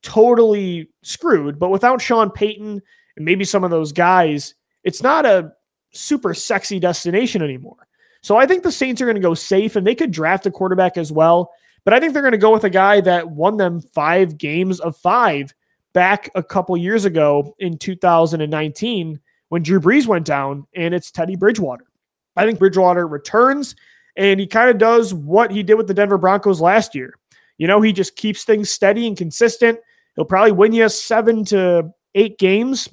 totally 0.03 0.89
screwed, 1.03 1.59
but 1.59 1.71
without 1.71 2.03
Sean 2.03 2.31
Payton 2.31 2.83
and 3.17 3.25
maybe 3.25 3.45
some 3.45 3.65
of 3.65 3.71
those 3.71 3.93
guys, 3.93 4.55
it's 4.85 5.03
not 5.03 5.25
a 5.25 5.53
super 5.93 6.35
sexy 6.35 6.79
destination 6.79 7.43
anymore. 7.43 7.89
So 8.23 8.37
I 8.37 8.47
think 8.47 8.63
the 8.63 8.73
Saints 8.73 9.01
are 9.01 9.07
going 9.07 9.17
to 9.17 9.21
go 9.21 9.35
safe 9.35 9.77
and 9.77 9.87
they 9.87 9.95
could 9.95 10.11
draft 10.11 10.47
a 10.47 10.51
quarterback 10.51 10.97
as 10.97 11.11
well. 11.11 11.51
But 11.85 11.95
I 11.95 12.01
think 12.01 12.13
they're 12.13 12.23
going 12.23 12.33
to 12.33 12.39
go 12.39 12.53
with 12.53 12.65
a 12.65 12.71
guy 12.71 13.01
that 13.01 13.31
won 13.31 13.57
them 13.57 13.81
five 13.81 14.39
games 14.39 14.79
of 14.79 14.97
five 14.97 15.53
back 15.93 16.31
a 16.35 16.43
couple 16.43 16.77
years 16.77 17.05
ago 17.05 17.55
in 17.59 17.79
2019 17.79 19.21
when 19.49 19.63
Drew 19.63 19.81
Brees 19.81 20.07
went 20.07 20.27
down, 20.27 20.67
and 20.75 20.95
it's 20.95 21.11
Teddy 21.11 21.37
Bridgewater. 21.37 21.85
I 22.37 22.47
think 22.47 22.59
Bridgewater 22.59 23.07
returns 23.07 23.77
and 24.17 24.39
he 24.39 24.47
kind 24.47 24.71
of 24.71 24.79
does 24.79 25.15
what 25.15 25.51
he 25.51 25.63
did 25.63 25.75
with 25.75 25.87
the 25.87 25.95
Denver 25.95 26.19
Broncos 26.19 26.61
last 26.61 26.95
year. 26.95 27.15
You 27.59 27.67
know, 27.67 27.81
he 27.81 27.93
just 27.93 28.17
keeps 28.17 28.45
things 28.45 28.71
steady 28.71 29.07
and 29.07 29.17
consistent. 29.17 29.79
He'll 30.17 30.25
probably 30.25 30.53
win 30.53 30.73
you 30.73 30.89
seven 30.89 31.45
to 31.47 31.91
eight 32.15 32.39
games. 32.39 32.89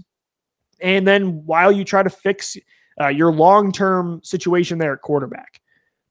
And 0.82 1.06
then 1.06 1.46
while 1.46 1.72
you 1.72 1.84
try 1.84 2.04
to 2.04 2.10
fix 2.10 2.56
uh, 3.00 3.08
your 3.08 3.32
long 3.32 3.72
term 3.72 4.22
situation 4.24 4.78
there 4.78 4.94
at 4.94 5.02
quarterback. 5.02 5.62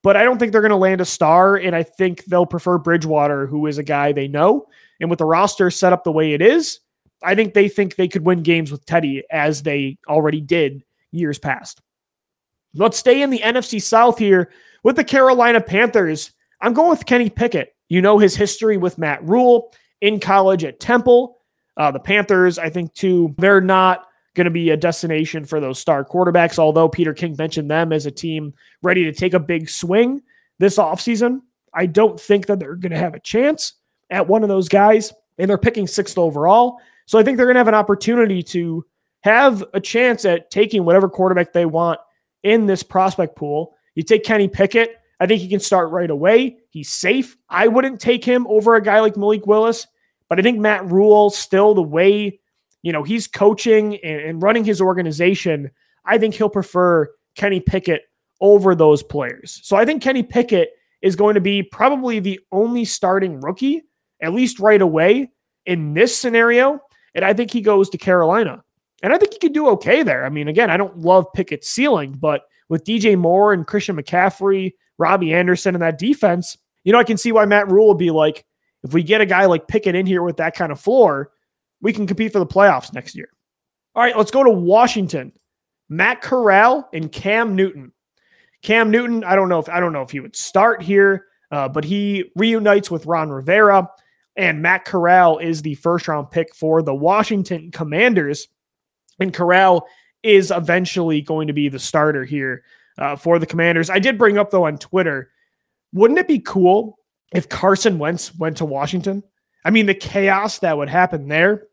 But 0.03 0.17
I 0.17 0.25
don't 0.25 0.39
think 0.39 0.53
they're 0.53 0.61
going 0.61 0.71
to 0.71 0.77
land 0.77 1.01
a 1.01 1.07
star. 1.07 1.57
And 1.57 1.75
I 1.75 1.83
think 1.83 2.25
they'll 2.25 2.47
prefer 2.47 2.79
Bridgewater, 2.79 3.47
who 3.47 3.67
is 3.67 3.79
a 3.79 3.83
guy 3.83 4.13
they 4.13 4.29
know. 4.29 4.67
And 5.01 5.11
with 5.11 5.19
the 5.19 5.25
roster 5.25 5.71
set 5.71 5.93
up 5.93 6.05
the 6.05 6.13
way 6.13 6.33
it 6.33 6.43
is, 6.43 6.81
I 7.23 7.35
think 7.35 7.55
they 7.55 7.69
think 7.69 7.97
they 7.97 8.09
could 8.09 8.25
win 8.25 8.43
games 8.43 8.71
with 8.71 8.85
Teddy 8.87 9.25
as 9.31 9.63
they 9.63 9.99
already 10.09 10.41
did 10.41 10.85
years 11.11 11.39
past. 11.39 11.81
Let's 12.75 12.99
stay 12.99 13.23
in 13.23 13.31
the 13.31 13.41
NFC 13.41 13.83
South 13.83 14.19
here 14.19 14.51
with 14.85 14.97
the 14.97 15.05
Carolina 15.05 15.61
Panthers. 15.61 16.33
I'm 16.61 16.75
going 16.75 16.91
with 16.91 17.07
Kenny 17.07 17.31
Pickett. 17.31 17.75
You 17.89 18.03
know 18.03 18.19
his 18.19 18.37
history 18.37 18.77
with 18.77 18.99
Matt 18.99 19.27
Rhule 19.27 19.73
in 20.01 20.21
college 20.21 20.65
at 20.65 20.81
Temple. 20.81 21.39
Uh, 21.77 21.91
the 21.91 22.01
Panthers, 22.01 22.59
I 22.59 22.71
think, 22.71 22.93
too, 22.95 23.35
they're 23.39 23.61
not 23.61 24.05
going 24.35 24.45
to 24.45 24.51
be 24.51 24.71
a 24.71 24.77
destination 24.77 25.45
for 25.45 25.61
those 25.61 25.79
star 25.79 26.05
quarterbacks, 26.05 26.59
although 26.59 26.89
Peter 26.89 27.15
King 27.15 27.35
mentioned 27.39 27.71
them 27.71 27.93
as 27.93 28.07
a 28.07 28.11
team 28.11 28.53
ready 28.83 29.05
to 29.05 29.13
take 29.13 29.35
a 29.35 29.41
big 29.41 29.69
swing 29.69 30.23
this 30.59 30.77
offseason. 30.77 31.41
I 31.75 31.87
don't 31.87 32.21
think 32.21 32.47
that 32.47 32.59
they're 32.59 32.75
going 32.75 32.93
to 32.93 32.99
have 32.99 33.15
a 33.15 33.21
chance 33.21 33.75
at 34.11 34.27
one 34.27 34.43
of 34.43 34.49
those 34.49 34.69
guys, 34.69 35.13
and 35.39 35.49
they're 35.49 35.59
picking 35.59 35.87
sixth 35.87 36.19
overall. 36.19 36.79
So 37.07 37.19
I 37.19 37.23
think 37.23 37.37
they're 37.37 37.47
going 37.47 37.55
to 37.55 37.61
have 37.61 37.69
an 37.69 37.75
opportunity 37.75 38.43
to 38.45 38.85
have 39.21 39.65
a 39.75 39.81
chance 39.81 40.25
at 40.25 40.51
taking 40.51 40.85
whatever 40.85 41.09
quarterback 41.09 41.53
they 41.53 41.67
want 41.67 42.01
in 42.43 42.67
this 42.67 42.83
prospect 42.83 43.37
pool. 43.37 43.75
You 43.95 44.03
take 44.03 44.25
Kenny 44.25 44.49
Pickett, 44.49 44.99
I 45.21 45.27
think 45.27 45.41
he 45.41 45.49
can 45.49 45.61
start 45.61 45.91
right 45.91 46.11
away. 46.11 46.59
He's 46.71 46.89
safe. 46.89 47.37
I 47.49 47.69
wouldn't 47.69 48.01
take 48.01 48.25
him 48.25 48.47
over 48.47 48.77
a 48.77 48.83
guy 48.83 49.01
like 49.01 49.17
Malik 49.17 49.47
Willis, 49.47 49.87
but 50.29 50.39
I 50.39 50.43
think 50.43 50.59
Matt 50.59 50.91
Rhule, 50.91 51.31
still 51.31 51.75
the 51.75 51.83
way 51.83 52.41
you 52.83 52.93
know 52.93 53.03
he's 53.03 53.27
coaching 53.27 53.97
and, 54.05 54.21
and 54.21 54.43
running 54.43 54.65
his 54.65 54.81
organization, 54.81 55.71
I 56.05 56.19
think 56.19 56.35
he'll 56.35 56.49
prefer 56.49 57.09
Kenny 57.35 57.61
Pickett 57.61 58.03
over 58.41 58.75
those 58.75 59.03
players. 59.03 59.61
So 59.65 59.77
I 59.77 59.85
think 59.85 60.03
Kenny 60.03 60.23
Pickett 60.23 60.71
is 61.03 61.17
going 61.17 61.35
to 61.35 61.41
be 61.41 61.63
probably 61.63 62.21
the 62.21 62.41
only 62.53 62.85
starting 62.85 63.41
rookie, 63.41 63.83
at 64.21 64.35
least 64.35 64.61
right 64.61 64.81
away 64.81 65.31
in 65.67 65.95
this 65.95 66.17
scenario. 66.17 66.81
And 67.15 67.25
I 67.25 67.33
think 67.35 67.51
he 67.51 67.61
goes 67.61 67.91
to 67.91 67.99
Carolina. 67.99 68.63
And 69.03 69.13
I 69.13 69.19
think 69.19 69.33
he 69.33 69.39
could 69.39 69.53
do 69.53 69.69
okay 69.71 70.03
there. 70.03 70.25
I 70.25 70.29
mean, 70.29 70.49
again, 70.49 70.71
I 70.71 70.77
don't 70.77 70.99
love 70.99 71.27
Pickett's 71.35 71.69
ceiling, 71.69 72.13
but 72.13 72.43
with 72.69 72.85
DJ 72.85 73.17
Moore 73.17 73.53
and 73.53 73.67
Christian 73.67 73.97
McCaffrey, 73.97 74.75
Robbie 74.99 75.33
Anderson 75.33 75.75
and 75.75 75.83
that 75.83 75.99
defense, 75.99 76.59
you 76.85 76.93
know, 76.93 76.99
I 76.99 77.05
can 77.05 77.17
see 77.17 77.33
why 77.33 77.45
Matt 77.45 77.71
Rhule 77.71 77.89
would 77.89 77.99
be 77.99 78.11
like, 78.11 78.45
if 78.83 78.93
we 78.93 79.03
get 79.03 79.21
a 79.21 79.27
guy 79.27 79.47
like 79.47 79.69
Pickett 79.69 79.95
in 79.95 80.07
here 80.07 80.23
with 80.23 80.37
that 80.39 80.55
kind 80.55 80.73
of 80.73 80.81
floor, 80.81 81.31
we 81.81 81.93
can 81.93 82.07
compete 82.07 82.33
for 82.33 82.39
the 82.39 82.47
playoffs 82.47 82.93
next 82.93 83.15
year. 83.15 83.29
All 83.95 84.03
right, 84.03 84.17
let's 84.17 84.31
go 84.31 84.45
to 84.45 84.51
Washington. 84.51 85.33
Matt 85.89 86.21
Corral 86.21 86.89
and 86.93 87.11
Cam 87.11 87.57
Newton. 87.57 87.93
Cam 88.63 88.91
Newton, 88.91 89.25
I 89.25 89.37
don't 89.37 89.49
know 89.49 89.59
if 89.59 89.69
I 89.69 89.81
don't 89.81 89.93
know 89.93 90.03
if 90.03 90.11
he 90.11 90.21
would 90.21 90.37
start 90.37 90.83
here, 90.83 91.27
uh, 91.51 91.69
but 91.69 91.85
he 91.85 92.31
reunites 92.37 92.91
with 92.91 93.07
Ron 93.07 93.31
Rivera, 93.31 93.89
and 94.39 94.63
Matt 94.63 94.85
Corral 94.85 95.39
is 95.39 95.61
the 95.61 95.75
first 95.75 96.07
round 96.07 96.31
pick 96.31 96.55
for 96.55 96.81
the 96.81 96.95
Washington 96.95 97.71
Commanders, 97.73 98.47
and 99.19 99.35
Corral 99.35 99.87
is 100.23 100.51
eventually 100.51 101.21
going 101.21 101.49
to 101.49 101.53
be 101.53 101.69
the 101.69 101.79
starter 101.79 102.25
here 102.25 102.63
uh, 102.99 103.17
for 103.17 103.39
the 103.39 103.47
Commanders. 103.47 103.91
I 103.91 103.99
did 103.99 104.17
bring 104.17 104.39
up 104.39 104.51
though 104.51 104.65
on 104.67 104.79
Twitter, 104.79 105.31
wouldn't 105.93 106.21
it 106.21 106.29
be 106.29 106.39
cool 106.39 106.99
if 107.33 107.49
Carson 107.49 107.99
Wentz 107.99 108.35
went 108.37 108.57
to 108.59 108.65
Washington? 108.65 109.25
I 109.65 109.71
mean, 109.71 109.87
the 109.87 109.95
chaos 109.95 110.61
that 110.61 110.79
would 110.79 110.89
happen 110.89 111.29
there, 111.29 111.65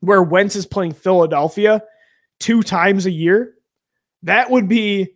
where 0.00 0.22
Wentz 0.22 0.54
is 0.54 0.66
playing 0.66 0.92
Philadelphia 0.92 1.82
two 2.40 2.62
times 2.62 3.06
a 3.06 3.10
year, 3.10 3.54
that 4.22 4.50
would 4.50 4.68
be 4.68 5.14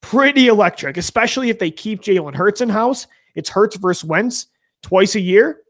pretty 0.00 0.48
electric, 0.48 0.96
especially 0.96 1.50
if 1.50 1.58
they 1.58 1.70
keep 1.70 2.00
Jalen 2.00 2.34
Hurts 2.34 2.62
in 2.62 2.70
house. 2.70 3.06
It's 3.34 3.50
Hurts 3.50 3.76
versus 3.76 4.04
Wentz 4.04 4.46
twice 4.82 5.14
a 5.14 5.20
year. 5.20 5.60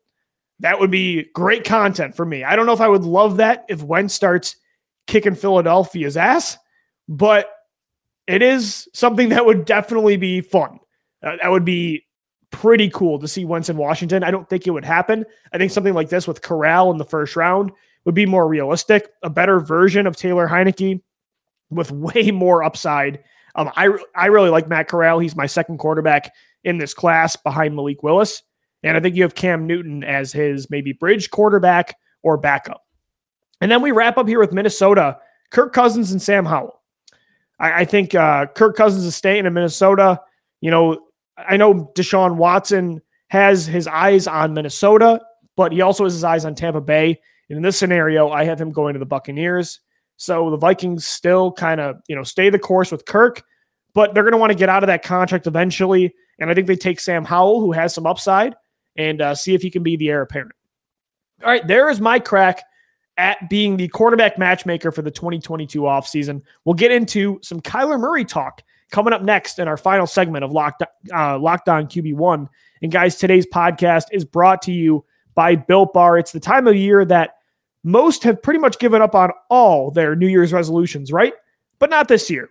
That 0.61 0.79
would 0.79 0.91
be 0.91 1.25
great 1.35 1.65
content 1.65 2.15
for 2.15 2.25
me. 2.25 2.45
I 2.45 2.55
don't 2.55 2.67
know 2.67 2.73
if 2.73 2.81
I 2.81 2.89
would 2.89 3.05
love 3.05 3.39
that 3.39 3.65
if 3.69 3.83
Wentz 3.83 4.15
starts 4.15 4.57
kicking 5.07 5.35
Philadelphia's 5.35 6.17
ass, 6.17 6.59
but 7.09 7.51
it 8.27 8.43
is 8.43 8.89
something 8.95 9.31
that 9.31 9.45
would 9.45 9.65
definitely 9.65 10.17
be 10.17 10.41
fun. 10.41 10.79
Uh, 11.23 11.37
that 11.43 11.51
would 11.51 11.65
be 11.65 12.07
pretty 12.51 12.91
cool 12.91 13.19
to 13.19 13.29
see 13.29 13.45
Wentz 13.45 13.69
in 13.69 13.77
Washington. 13.77 14.23
I 14.23 14.31
don't 14.31 14.49
think 14.49 14.67
it 14.67 14.71
would 14.71 14.85
happen. 14.85 15.25
I 15.53 15.59
think 15.59 15.73
something 15.73 15.95
like 15.95 16.09
this 16.09 16.27
with 16.29 16.43
Corral 16.43 16.91
in 16.91 16.99
the 16.99 17.05
first 17.05 17.37
round 17.37 17.73
would 18.05 18.15
be 18.15 18.27
more 18.27 18.49
realistic, 18.49 19.11
a 19.23 19.31
better 19.31 19.61
version 19.61 20.07
of 20.07 20.17
Taylor 20.17 20.49
Heinicke 20.49 21.01
with 21.71 21.91
way 21.93 22.31
more 22.31 22.63
upside. 22.63 23.23
Um, 23.55 23.71
I 23.77 23.89
I 24.15 24.27
really 24.27 24.51
like 24.51 24.69
Matt 24.69 24.89
Corral. 24.89 25.19
He's 25.19 25.37
my 25.37 25.47
second 25.47 25.79
quarterback 25.79 26.33
in 26.65 26.79
this 26.79 26.95
class 26.95 27.37
behind 27.37 27.75
Malik 27.75 28.03
Willis, 28.03 28.43
and 28.83 28.97
I 28.97 29.01
think 29.01 29.17
you 29.17 29.23
have 29.23 29.35
Cam 29.35 29.67
Newton 29.67 30.05
as 30.05 30.33
his 30.33 30.71
maybe 30.71 30.93
bridge 30.93 31.31
quarterback 31.31 31.97
or 32.23 32.37
backup. 32.37 32.83
And 33.61 33.71
then 33.71 33.83
we 33.83 33.91
wrap 33.91 34.17
up 34.17 34.27
here 34.27 34.41
with 34.41 34.53
Minnesota, 34.53 35.19
Kirk 35.51 35.73
Cousins 35.73 36.13
and 36.13 36.23
Sam 36.23 36.45
Howell. 36.45 36.81
I, 37.59 37.81
I 37.81 37.85
think 37.85 38.15
uh, 38.15 38.47
Kirk 38.47 38.77
Cousins 38.77 39.05
is 39.05 39.15
staying 39.15 39.47
in 39.47 39.53
Minnesota. 39.53 40.21
You 40.61 40.71
know, 40.71 41.07
I 41.37 41.57
know 41.57 41.91
Deshaun 41.95 42.37
Watson 42.37 43.03
has 43.29 43.67
his 43.67 43.87
eyes 43.87 44.27
on 44.27 44.55
Minnesota, 44.55 45.21
but 45.57 45.73
he 45.73 45.83
also 45.83 46.05
has 46.05 46.15
his 46.15 46.25
eyes 46.25 46.45
on 46.45 46.55
Tampa 46.55 46.81
Bay. 46.81 47.21
And 47.49 47.57
in 47.57 47.63
this 47.63 47.79
scenario, 47.79 48.31
I 48.31 48.45
have 48.45 48.61
him 48.61 48.71
going 48.71 48.95
to 48.95 48.99
the 48.99 49.07
Buccaneers. 49.07 49.81
So 50.17 50.51
the 50.51 50.57
Vikings 50.57 51.07
still 51.07 51.53
kind 51.53 51.81
of, 51.81 51.97
you 52.09 52.17
know, 52.17 52.23
stay 52.23 52.51
the 52.51 52.59
course 52.59 52.93
with 52.93 53.07
Kirk, 53.07 53.43
but 53.95 54.15
they're 54.15 54.23
going 54.23 54.33
to 54.33 54.39
want 54.39 54.53
to 54.53 54.59
get 54.59 54.69
out 54.69 54.83
of 54.83 54.89
that 54.89 55.03
contract 55.03 55.47
eventually. 55.47 56.15
And 56.39 56.51
I 56.51 56.55
think 56.55 56.67
they 56.67 56.77
take 56.77 57.01
Sam 57.01 57.25
Howell, 57.25 57.61
who 57.61 57.73
has 57.73 57.95
some 57.95 58.07
upside, 58.07 58.55
and 58.97 59.21
uh, 59.21 59.35
see 59.35 59.55
if 59.55 59.63
he 59.63 59.71
can 59.71 59.83
be 59.83 59.97
the 59.97 60.09
heir 60.09 60.23
apparent. 60.23 60.53
All 61.43 61.51
right, 61.51 61.67
there 61.67 61.89
is 61.89 62.01
my 62.01 62.19
crack 62.19 62.63
at 63.17 63.51
being 63.51 63.77
the 63.77 63.89
quarterback 63.89 64.39
matchmaker 64.39 64.93
for 64.93 65.03
the 65.03 65.11
2022 65.11 65.81
offseason. 65.83 66.43
We'll 66.65 66.75
get 66.75 66.91
into 66.91 67.39
some 67.43 67.61
Kyler 67.61 67.99
Murray 67.99 68.25
talk 68.25 68.63
coming 68.91 69.13
up 69.13 69.23
next 69.23 69.59
in 69.59 69.69
our 69.69 69.77
final 69.77 70.07
segment 70.07 70.45
of 70.45 70.53
Locked, 70.53 70.83
uh, 71.15 71.39
Locked 71.39 71.69
On 71.69 71.87
QB1. 71.87 72.49
And 72.83 72.93
guys, 72.93 73.17
today's 73.17 73.47
podcast 73.47 74.07
is 74.13 74.25
brought 74.25 74.63
to 74.63 74.73
you 74.73 75.05
by 75.35 75.55
Built 75.55 75.93
Bar. 75.93 76.19
It's 76.19 76.33
the 76.33 76.41
time 76.41 76.67
of 76.67 76.77
year 76.77 77.05
that 77.05 77.37
most 77.85 78.23
have 78.25 78.43
pretty 78.43 78.61
much 78.61 78.79
given 78.79 79.01
up 79.01 79.15
on 79.15 79.31
all 79.49 79.91
their 79.91 80.15
New 80.17 80.29
Year's 80.29 80.53
resolutions, 80.53 81.13
right? 81.13 81.33
But 81.79 81.91
not 81.91 82.09
this 82.09 82.31
year. 82.31 82.51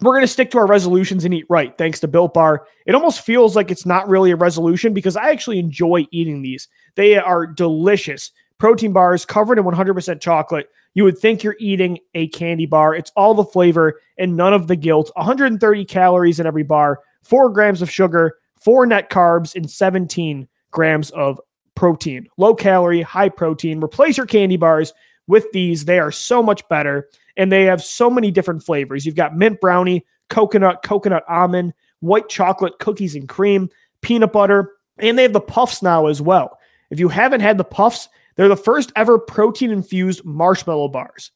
We're 0.00 0.12
going 0.12 0.22
to 0.22 0.28
stick 0.28 0.50
to 0.52 0.58
our 0.58 0.66
resolutions 0.66 1.24
and 1.24 1.34
eat 1.34 1.46
right, 1.48 1.76
thanks 1.76 2.00
to 2.00 2.08
Built 2.08 2.32
Bar. 2.34 2.66
It 2.86 2.94
almost 2.94 3.20
feels 3.20 3.54
like 3.54 3.70
it's 3.70 3.84
not 3.84 4.08
really 4.08 4.30
a 4.30 4.36
resolution 4.36 4.94
because 4.94 5.16
I 5.16 5.30
actually 5.30 5.58
enjoy 5.58 6.06
eating 6.10 6.42
these. 6.42 6.68
They 6.94 7.18
are 7.18 7.46
delicious. 7.46 8.30
Protein 8.58 8.92
bars 8.92 9.24
covered 9.24 9.58
in 9.58 9.64
100% 9.64 10.20
chocolate 10.20 10.68
you 10.94 11.04
would 11.04 11.18
think 11.18 11.42
you're 11.42 11.56
eating 11.60 11.98
a 12.14 12.28
candy 12.28 12.66
bar. 12.66 12.94
It's 12.94 13.12
all 13.16 13.34
the 13.34 13.44
flavor 13.44 14.00
and 14.18 14.36
none 14.36 14.52
of 14.52 14.66
the 14.66 14.76
guilt. 14.76 15.10
130 15.14 15.84
calories 15.84 16.40
in 16.40 16.46
every 16.46 16.62
bar, 16.62 17.00
four 17.22 17.48
grams 17.50 17.82
of 17.82 17.90
sugar, 17.90 18.36
four 18.56 18.86
net 18.86 19.10
carbs, 19.10 19.54
and 19.54 19.70
17 19.70 20.48
grams 20.70 21.10
of 21.10 21.40
protein. 21.74 22.26
Low 22.36 22.54
calorie, 22.54 23.02
high 23.02 23.28
protein. 23.28 23.82
Replace 23.82 24.16
your 24.16 24.26
candy 24.26 24.56
bars 24.56 24.92
with 25.26 25.50
these. 25.52 25.84
They 25.84 25.98
are 25.98 26.12
so 26.12 26.42
much 26.42 26.68
better 26.68 27.08
and 27.40 27.50
they 27.50 27.64
have 27.64 27.82
so 27.82 28.10
many 28.10 28.30
different 28.30 28.62
flavors. 28.62 29.06
You've 29.06 29.14
got 29.14 29.34
mint 29.34 29.62
brownie, 29.62 30.04
coconut, 30.28 30.82
coconut 30.84 31.24
almond, 31.26 31.72
white 32.00 32.28
chocolate, 32.28 32.78
cookies 32.78 33.14
and 33.14 33.26
cream, 33.26 33.70
peanut 34.02 34.30
butter, 34.30 34.74
and 34.98 35.16
they 35.16 35.22
have 35.22 35.32
the 35.32 35.40
puffs 35.40 35.82
now 35.82 36.06
as 36.06 36.20
well. 36.20 36.58
If 36.90 37.00
you 37.00 37.08
haven't 37.08 37.40
had 37.40 37.56
the 37.56 37.64
puffs, 37.64 38.10
they're 38.36 38.46
the 38.46 38.56
first 38.56 38.92
ever 38.94 39.18
protein 39.18 39.70
infused 39.70 40.22
marshmallow 40.22 40.88
bars. 40.88 41.30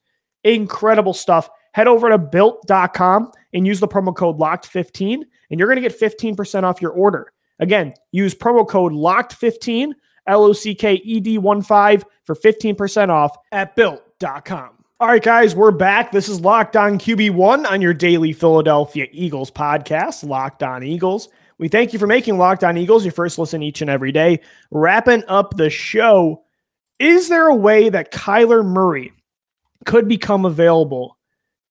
Incredible 0.45 1.15
stuff. 1.15 1.49
Head 1.73 1.89
over 1.89 2.11
to 2.11 2.19
built.com 2.19 3.33
and 3.55 3.67
use 3.67 3.81
the 3.81 3.89
promo 3.89 4.15
code 4.15 4.39
locked15 4.39 5.23
and 5.51 5.59
you're 5.59 5.69
going 5.69 5.83
to 5.83 5.89
get 5.89 5.99
15% 5.99 6.65
off 6.65 6.83
your 6.83 6.93
order. 6.93 7.33
Again, 7.61 7.95
use 8.13 8.35
promo 8.35 8.69
code 8.69 8.93
locked15, 8.93 9.93
L 10.27 10.45
O 10.45 10.53
C 10.53 10.75
K 10.75 10.95
E 10.97 11.21
D 11.21 11.39
1 11.39 11.63
5 11.63 12.05
for 12.25 12.35
15% 12.35 13.09
off 13.09 13.39
at 13.53 13.75
built.com. 13.75 14.74
All 15.01 15.09
right, 15.09 15.21
guys, 15.21 15.57
we're 15.57 15.73
back. 15.73 16.13
This 16.13 16.29
is 16.29 16.41
Locked 16.41 16.77
On 16.77 17.01
QB1 17.01 17.69
on 17.69 17.83
your 17.83 17.93
daily 17.93 18.33
Philadelphia 18.33 19.09
Eagles 19.11 19.51
podcast, 19.51 20.23
Locked 20.23 20.63
On 20.63 20.85
Eagles. 20.85 21.29
We 21.59 21.67
thank 21.67 21.93
you 21.93 21.99
for 21.99 22.07
making 22.07 22.39
Locked 22.39 22.63
On 22.63 22.77
Eagles 22.77 23.05
your 23.05 23.11
first 23.11 23.37
listen 23.37 23.61
each 23.61 23.81
and 23.81 23.91
every 23.91 24.13
day. 24.13 24.39
Wrapping 24.71 25.25
up 25.27 25.57
the 25.57 25.69
show 25.69 26.45
is 27.01 27.29
there 27.29 27.49
a 27.49 27.55
way 27.55 27.89
that 27.89 28.13
Kyler 28.13 28.65
Murray 28.65 29.13
could 29.85 30.07
become 30.07 30.45
available 30.45 31.19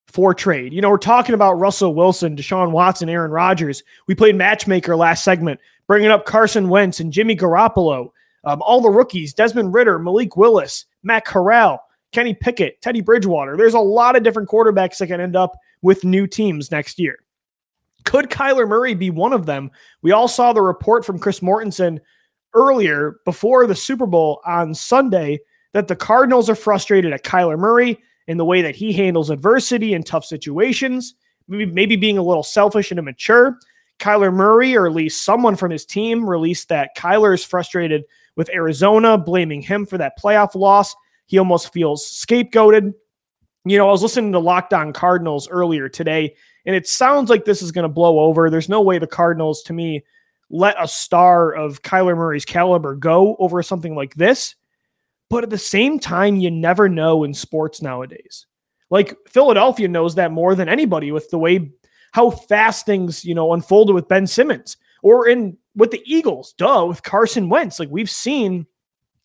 for 0.06 0.34
trade? 0.34 0.74
You 0.74 0.82
know, 0.82 0.90
we're 0.90 0.98
talking 0.98 1.34
about 1.34 1.54
Russell 1.54 1.94
Wilson, 1.94 2.36
Deshaun 2.36 2.72
Watson, 2.72 3.08
Aaron 3.08 3.30
Rodgers. 3.30 3.82
We 4.06 4.14
played 4.14 4.36
matchmaker 4.36 4.96
last 4.96 5.24
segment, 5.24 5.60
bringing 5.86 6.10
up 6.10 6.26
Carson 6.26 6.68
Wentz 6.68 7.00
and 7.00 7.10
Jimmy 7.10 7.36
Garoppolo, 7.36 8.10
um, 8.44 8.60
all 8.60 8.82
the 8.82 8.90
rookies, 8.90 9.32
Desmond 9.32 9.72
Ridder, 9.72 9.98
Malik 9.98 10.36
Willis, 10.36 10.84
Matt 11.02 11.24
Corral, 11.24 11.80
Kenny 12.14 12.32
Pickett, 12.32 12.80
Teddy 12.80 13.00
Bridgewater. 13.00 13.56
There's 13.56 13.74
a 13.74 13.80
lot 13.80 14.14
of 14.14 14.22
different 14.22 14.48
quarterbacks 14.48 14.98
that 14.98 15.08
can 15.08 15.20
end 15.20 15.34
up 15.34 15.58
with 15.82 16.04
new 16.04 16.26
teams 16.28 16.70
next 16.70 16.98
year. 16.98 17.18
Could 18.04 18.30
Kyler 18.30 18.68
Murray 18.68 18.94
be 18.94 19.10
one 19.10 19.32
of 19.32 19.46
them? 19.46 19.70
We 20.00 20.12
all 20.12 20.28
saw 20.28 20.52
the 20.52 20.62
report 20.62 21.04
from 21.04 21.18
Chris 21.18 21.40
Mortensen 21.40 21.98
earlier 22.54 23.16
before 23.24 23.66
the 23.66 23.74
Super 23.74 24.06
Bowl 24.06 24.40
on 24.46 24.74
Sunday 24.74 25.40
that 25.72 25.88
the 25.88 25.96
Cardinals 25.96 26.48
are 26.48 26.54
frustrated 26.54 27.12
at 27.12 27.24
Kyler 27.24 27.58
Murray 27.58 27.98
in 28.28 28.36
the 28.36 28.44
way 28.44 28.62
that 28.62 28.76
he 28.76 28.92
handles 28.92 29.28
adversity 29.28 29.92
in 29.92 30.04
tough 30.04 30.24
situations, 30.24 31.16
maybe, 31.48 31.66
maybe 31.66 31.96
being 31.96 32.16
a 32.16 32.22
little 32.22 32.44
selfish 32.44 32.92
and 32.92 32.98
immature. 33.00 33.58
Kyler 33.98 34.32
Murray, 34.32 34.76
or 34.76 34.86
at 34.86 34.92
least 34.92 35.24
someone 35.24 35.56
from 35.56 35.72
his 35.72 35.84
team, 35.84 36.28
released 36.28 36.68
that 36.68 36.96
Kyler 36.96 37.34
is 37.34 37.44
frustrated 37.44 38.04
with 38.36 38.50
Arizona, 38.50 39.18
blaming 39.18 39.62
him 39.62 39.84
for 39.84 39.98
that 39.98 40.18
playoff 40.22 40.54
loss. 40.54 40.94
He 41.26 41.38
almost 41.38 41.72
feels 41.72 42.04
scapegoated. 42.04 42.94
You 43.64 43.78
know, 43.78 43.88
I 43.88 43.92
was 43.92 44.02
listening 44.02 44.32
to 44.32 44.38
Locked 44.38 44.74
On 44.74 44.92
Cardinals 44.92 45.48
earlier 45.48 45.88
today, 45.88 46.34
and 46.66 46.76
it 46.76 46.86
sounds 46.86 47.30
like 47.30 47.44
this 47.44 47.62
is 47.62 47.72
going 47.72 47.84
to 47.84 47.88
blow 47.88 48.20
over. 48.20 48.50
There's 48.50 48.68
no 48.68 48.82
way 48.82 48.98
the 48.98 49.06
Cardinals, 49.06 49.62
to 49.64 49.72
me, 49.72 50.04
let 50.50 50.76
a 50.78 50.86
star 50.86 51.52
of 51.52 51.82
Kyler 51.82 52.16
Murray's 52.16 52.44
caliber 52.44 52.94
go 52.94 53.36
over 53.38 53.62
something 53.62 53.94
like 53.94 54.14
this. 54.14 54.54
But 55.30 55.44
at 55.44 55.50
the 55.50 55.58
same 55.58 55.98
time, 55.98 56.36
you 56.36 56.50
never 56.50 56.88
know 56.88 57.24
in 57.24 57.32
sports 57.32 57.80
nowadays. 57.80 58.46
Like 58.90 59.16
Philadelphia 59.28 59.88
knows 59.88 60.14
that 60.16 60.30
more 60.30 60.54
than 60.54 60.68
anybody 60.68 61.10
with 61.10 61.30
the 61.30 61.38
way 61.38 61.72
how 62.12 62.30
fast 62.30 62.86
things, 62.86 63.24
you 63.24 63.34
know, 63.34 63.52
unfolded 63.52 63.94
with 63.94 64.06
Ben 64.06 64.26
Simmons 64.26 64.76
or 65.02 65.26
in 65.26 65.56
with 65.74 65.90
the 65.90 66.02
Eagles, 66.04 66.54
duh, 66.56 66.84
with 66.86 67.02
Carson 67.02 67.48
Wentz. 67.48 67.80
Like 67.80 67.88
we've 67.90 68.10
seen 68.10 68.66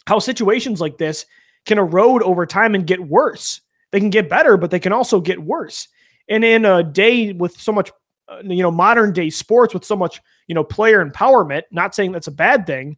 how 0.08 0.18
situations 0.18 0.82
like 0.82 0.98
this 0.98 1.26
can 1.70 1.80
erode 1.80 2.22
over 2.24 2.46
time 2.46 2.76
and 2.76 2.86
get 2.86 3.00
worse. 3.00 3.62
They 3.92 4.00
can 4.00 4.10
get 4.10 4.30
better, 4.30 4.58
but 4.58 4.72
they 4.72 4.80
can 4.80 4.92
also 4.92 5.22
get 5.22 5.42
worse. 5.42 5.88
And 6.28 6.44
in 6.44 6.66
a 6.66 6.84
day 6.84 7.32
with 7.32 7.60
so 7.60 7.72
much, 7.72 7.92
uh, 8.28 8.42
you 8.44 8.62
know, 8.62 8.72
modern 8.72 9.14
day 9.14 9.30
sports 9.30 9.74
with 9.74 9.86
so 9.86 9.96
much 9.96 10.22
you 10.50 10.56
know, 10.56 10.64
player 10.64 11.06
empowerment, 11.06 11.62
not 11.72 11.96
saying 11.96 12.12
that's 12.12 12.28
a 12.28 12.32
bad 12.32 12.66
thing. 12.66 12.98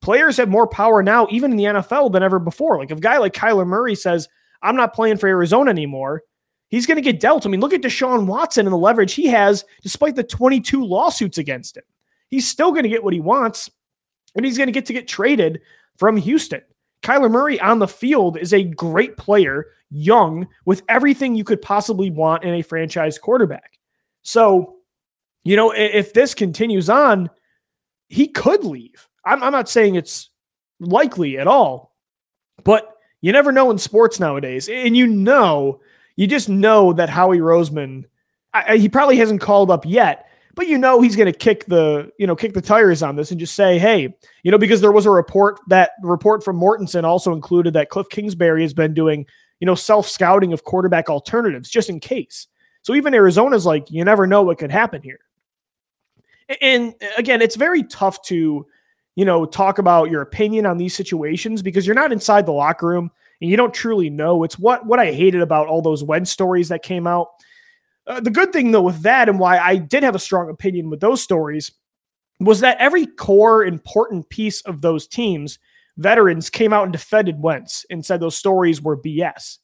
Players 0.00 0.38
have 0.38 0.48
more 0.48 0.66
power 0.66 1.02
now, 1.02 1.28
even 1.30 1.50
in 1.50 1.56
the 1.58 1.64
NFL, 1.64 2.10
than 2.10 2.22
ever 2.22 2.38
before. 2.38 2.78
Like 2.78 2.90
if 2.90 2.98
a 2.98 3.02
guy 3.02 3.18
like 3.18 3.34
Kyler 3.34 3.66
Murray 3.66 3.94
says, 3.94 4.26
I'm 4.62 4.76
not 4.76 4.94
playing 4.94 5.18
for 5.18 5.28
Arizona 5.28 5.70
anymore, 5.70 6.22
he's 6.68 6.86
going 6.86 6.96
to 6.96 7.02
get 7.02 7.20
dealt. 7.20 7.44
I 7.44 7.50
mean, 7.50 7.60
look 7.60 7.74
at 7.74 7.82
Deshaun 7.82 8.26
Watson 8.26 8.66
and 8.66 8.72
the 8.72 8.78
leverage 8.78 9.12
he 9.12 9.26
has 9.26 9.64
despite 9.82 10.16
the 10.16 10.24
22 10.24 10.84
lawsuits 10.84 11.36
against 11.36 11.76
him. 11.76 11.84
He's 12.28 12.48
still 12.48 12.70
going 12.70 12.84
to 12.84 12.88
get 12.88 13.04
what 13.04 13.14
he 13.14 13.20
wants, 13.20 13.70
and 14.34 14.44
he's 14.44 14.56
going 14.56 14.68
to 14.68 14.72
get 14.72 14.86
to 14.86 14.94
get 14.94 15.06
traded 15.06 15.60
from 15.98 16.16
Houston. 16.16 16.62
Kyler 17.06 17.30
Murray 17.30 17.60
on 17.60 17.78
the 17.78 17.86
field 17.86 18.36
is 18.36 18.52
a 18.52 18.64
great 18.64 19.16
player, 19.16 19.66
young, 19.90 20.48
with 20.64 20.82
everything 20.88 21.36
you 21.36 21.44
could 21.44 21.62
possibly 21.62 22.10
want 22.10 22.42
in 22.42 22.54
a 22.54 22.62
franchise 22.62 23.16
quarterback. 23.18 23.78
So 24.22 24.76
you 25.44 25.54
know, 25.54 25.70
if 25.70 26.12
this 26.12 26.34
continues 26.34 26.90
on, 26.90 27.30
he 28.08 28.26
could 28.26 28.64
leave. 28.64 29.08
I'm, 29.24 29.40
I'm 29.44 29.52
not 29.52 29.68
saying 29.68 29.94
it's 29.94 30.28
likely 30.80 31.38
at 31.38 31.46
all, 31.46 31.94
but 32.64 32.96
you 33.20 33.30
never 33.30 33.52
know 33.52 33.70
in 33.70 33.78
sports 33.78 34.18
nowadays. 34.18 34.68
And 34.68 34.96
you 34.96 35.06
know, 35.06 35.80
you 36.16 36.26
just 36.26 36.48
know 36.48 36.92
that 36.94 37.08
Howie 37.08 37.38
Roseman, 37.38 38.06
I, 38.52 38.76
he 38.76 38.88
probably 38.88 39.18
hasn't 39.18 39.40
called 39.40 39.70
up 39.70 39.86
yet, 39.86 40.25
but 40.56 40.66
you 40.66 40.78
know 40.78 41.00
he's 41.00 41.14
going 41.14 41.30
to 41.32 41.38
kick 41.38 41.66
the 41.66 42.10
you 42.18 42.26
know 42.26 42.34
kick 42.34 42.52
the 42.52 42.60
tires 42.60 43.02
on 43.02 43.14
this 43.14 43.30
and 43.30 43.38
just 43.38 43.54
say, 43.54 43.78
hey, 43.78 44.12
you 44.42 44.50
know, 44.50 44.58
because 44.58 44.80
there 44.80 44.90
was 44.90 45.06
a 45.06 45.10
report 45.10 45.60
that 45.68 45.92
report 46.02 46.42
from 46.42 46.58
Mortensen 46.58 47.04
also 47.04 47.32
included 47.32 47.74
that 47.74 47.90
Cliff 47.90 48.08
Kingsbury 48.08 48.62
has 48.62 48.74
been 48.74 48.92
doing 48.92 49.26
you 49.60 49.66
know, 49.66 49.74
self 49.74 50.08
scouting 50.08 50.52
of 50.52 50.64
quarterback 50.64 51.08
alternatives 51.08 51.70
just 51.70 51.88
in 51.88 52.00
case. 52.00 52.46
So 52.82 52.94
even 52.94 53.14
Arizona's 53.14 53.66
like, 53.66 53.90
you 53.90 54.04
never 54.04 54.26
know 54.26 54.42
what 54.42 54.58
could 54.58 54.70
happen 54.70 55.02
here. 55.02 55.20
And 56.60 56.94
again, 57.16 57.42
it's 57.42 57.56
very 57.56 57.82
tough 57.82 58.22
to, 58.26 58.66
you 59.16 59.24
know, 59.24 59.44
talk 59.44 59.78
about 59.78 60.10
your 60.10 60.22
opinion 60.22 60.66
on 60.66 60.76
these 60.76 60.94
situations 60.94 61.62
because 61.62 61.86
you're 61.86 61.96
not 61.96 62.12
inside 62.12 62.46
the 62.46 62.52
locker 62.52 62.86
room 62.86 63.10
and 63.40 63.50
you 63.50 63.56
don't 63.56 63.74
truly 63.74 64.10
know. 64.10 64.44
It's 64.44 64.58
what 64.58 64.86
what 64.86 65.00
I 65.00 65.12
hated 65.12 65.40
about 65.40 65.66
all 65.66 65.82
those 65.82 66.04
Wentz 66.04 66.30
stories 66.30 66.68
that 66.68 66.82
came 66.82 67.06
out. 67.06 67.28
Uh, 68.06 68.20
the 68.20 68.30
good 68.30 68.52
thing 68.52 68.70
though 68.70 68.82
with 68.82 69.02
that 69.02 69.28
and 69.28 69.38
why 69.38 69.58
I 69.58 69.76
did 69.76 70.02
have 70.02 70.14
a 70.14 70.20
strong 70.20 70.48
opinion 70.48 70.90
with 70.90 71.00
those 71.00 71.20
stories 71.20 71.72
was 72.40 72.60
that 72.60 72.78
every 72.78 73.06
core 73.06 73.64
important 73.64 74.28
piece 74.28 74.60
of 74.62 74.80
those 74.80 75.06
teams, 75.06 75.58
veterans 75.96 76.50
came 76.50 76.72
out 76.72 76.84
and 76.84 76.92
defended 76.92 77.40
Wentz 77.40 77.84
and 77.90 78.04
said 78.04 78.20
those 78.20 78.36
stories 78.36 78.82
were 78.82 78.96
BS. 78.96 79.58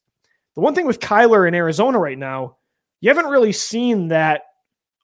The 0.55 0.61
one 0.61 0.74
thing 0.74 0.86
with 0.86 1.01
Kyler 1.01 1.47
in 1.47 1.55
Arizona 1.55 1.99
right 1.99 2.18
now, 2.18 2.57
you 3.01 3.11
haven't 3.11 3.30
really 3.30 3.53
seen 3.53 4.09
that 4.09 4.43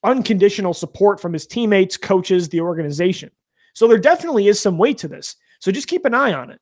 unconditional 0.05 0.75
support 0.75 1.21
from 1.21 1.33
his 1.33 1.47
teammates, 1.47 1.97
coaches, 1.97 2.49
the 2.49 2.61
organization. 2.61 3.31
So 3.75 3.87
there 3.87 3.99
definitely 3.99 4.49
is 4.49 4.61
some 4.61 4.79
weight 4.79 4.99
to 4.99 5.09
this. 5.09 5.37
So 5.61 5.73
just 5.73 5.89
keep 5.89 6.05
an 6.05 6.15
eye 6.15 6.33
on 6.33 6.51
it. 6.51 6.61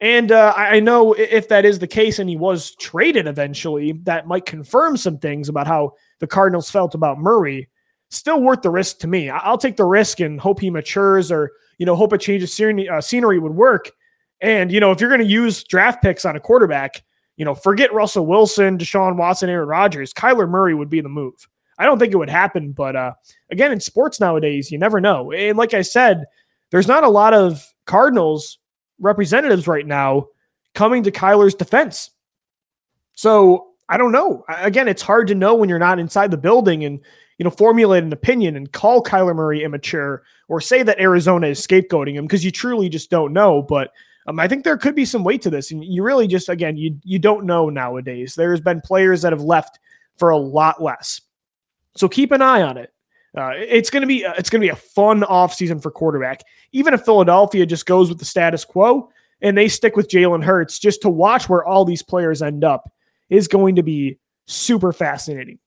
And 0.00 0.30
uh, 0.30 0.52
I 0.54 0.80
know 0.80 1.14
if 1.14 1.48
that 1.48 1.64
is 1.64 1.78
the 1.78 1.86
case 1.86 2.18
and 2.18 2.28
he 2.28 2.36
was 2.36 2.74
traded 2.74 3.26
eventually, 3.26 3.92
that 4.02 4.26
might 4.26 4.44
confirm 4.44 4.96
some 4.96 5.18
things 5.18 5.48
about 5.48 5.66
how 5.66 5.92
the 6.20 6.26
Cardinals 6.26 6.70
felt 6.70 6.94
about 6.94 7.18
Murray. 7.18 7.68
Still 8.10 8.42
worth 8.42 8.62
the 8.62 8.70
risk 8.70 8.98
to 8.98 9.06
me. 9.06 9.30
I'll 9.30 9.58
take 9.58 9.76
the 9.76 9.84
risk 9.86 10.20
and 10.20 10.38
hope 10.38 10.60
he 10.60 10.70
matures 10.70 11.32
or, 11.32 11.50
you 11.78 11.86
know, 11.86 11.96
hope 11.96 12.12
a 12.12 12.18
change 12.18 12.42
of 12.42 12.50
scenery, 12.50 12.88
uh, 12.88 13.00
scenery 13.00 13.38
would 13.38 13.54
work. 13.54 13.90
And, 14.40 14.70
you 14.70 14.80
know, 14.80 14.90
if 14.90 15.00
you're 15.00 15.10
going 15.10 15.22
to 15.22 15.26
use 15.26 15.64
draft 15.64 16.02
picks 16.02 16.24
on 16.24 16.36
a 16.36 16.40
quarterback, 16.40 17.02
you 17.36 17.44
know, 17.44 17.54
forget 17.54 17.92
Russell 17.92 18.26
Wilson, 18.26 18.78
Deshaun 18.78 19.16
Watson, 19.16 19.48
Aaron 19.48 19.68
Rodgers. 19.68 20.12
Kyler 20.12 20.48
Murray 20.48 20.74
would 20.74 20.90
be 20.90 21.00
the 21.00 21.08
move. 21.08 21.48
I 21.78 21.84
don't 21.84 21.98
think 21.98 22.12
it 22.12 22.16
would 22.16 22.30
happen, 22.30 22.72
but 22.72 22.96
uh, 22.96 23.12
again, 23.50 23.72
in 23.72 23.80
sports 23.80 24.20
nowadays, 24.20 24.70
you 24.70 24.78
never 24.78 25.00
know. 25.00 25.32
And 25.32 25.58
like 25.58 25.74
I 25.74 25.82
said, 25.82 26.24
there's 26.70 26.88
not 26.88 27.04
a 27.04 27.08
lot 27.08 27.34
of 27.34 27.66
Cardinals 27.86 28.58
representatives 28.98 29.66
right 29.66 29.86
now 29.86 30.28
coming 30.74 31.02
to 31.02 31.10
Kyler's 31.10 31.54
defense. 31.54 32.10
So 33.14 33.68
I 33.88 33.96
don't 33.96 34.12
know. 34.12 34.44
Again, 34.48 34.88
it's 34.88 35.02
hard 35.02 35.28
to 35.28 35.34
know 35.34 35.54
when 35.54 35.68
you're 35.68 35.78
not 35.78 35.98
inside 35.98 36.30
the 36.30 36.36
building 36.36 36.84
and 36.84 37.00
you 37.38 37.44
know 37.44 37.50
formulate 37.50 38.04
an 38.04 38.12
opinion 38.12 38.56
and 38.56 38.72
call 38.72 39.02
Kyler 39.02 39.34
Murray 39.34 39.62
immature 39.62 40.22
or 40.48 40.60
say 40.60 40.82
that 40.82 41.00
Arizona 41.00 41.48
is 41.48 41.64
scapegoating 41.64 42.14
him 42.14 42.24
because 42.24 42.44
you 42.44 42.50
truly 42.50 42.88
just 42.88 43.10
don't 43.10 43.32
know. 43.32 43.62
But 43.62 43.92
um, 44.26 44.40
I 44.40 44.48
think 44.48 44.64
there 44.64 44.76
could 44.76 44.94
be 44.94 45.04
some 45.04 45.24
weight 45.24 45.42
to 45.42 45.50
this, 45.50 45.70
and 45.70 45.84
you 45.84 46.02
really 46.02 46.26
just 46.26 46.48
again 46.48 46.76
you 46.76 46.98
you 47.04 47.18
don't 47.18 47.46
know 47.46 47.70
nowadays. 47.70 48.34
There's 48.34 48.60
been 48.60 48.80
players 48.80 49.22
that 49.22 49.32
have 49.32 49.42
left 49.42 49.78
for 50.18 50.30
a 50.30 50.36
lot 50.36 50.82
less, 50.82 51.20
so 51.96 52.08
keep 52.08 52.32
an 52.32 52.42
eye 52.42 52.62
on 52.62 52.76
it. 52.76 52.92
Uh, 53.36 53.52
it's 53.54 53.90
going 53.90 54.00
to 54.00 54.06
be 54.06 54.24
it's 54.38 54.50
going 54.50 54.60
to 54.60 54.66
be 54.66 54.70
a 54.70 54.76
fun 54.76 55.22
offseason 55.22 55.82
for 55.82 55.90
quarterback. 55.90 56.42
Even 56.72 56.94
if 56.94 57.04
Philadelphia 57.04 57.66
just 57.66 57.86
goes 57.86 58.08
with 58.08 58.18
the 58.18 58.24
status 58.24 58.64
quo 58.64 59.10
and 59.42 59.56
they 59.56 59.68
stick 59.68 59.96
with 59.96 60.08
Jalen 60.08 60.44
Hurts, 60.44 60.78
just 60.78 61.02
to 61.02 61.10
watch 61.10 61.48
where 61.48 61.64
all 61.64 61.84
these 61.84 62.02
players 62.02 62.42
end 62.42 62.64
up 62.64 62.90
is 63.28 63.48
going 63.48 63.76
to 63.76 63.82
be 63.82 64.18
super 64.46 64.92
fascinating. 64.92 65.58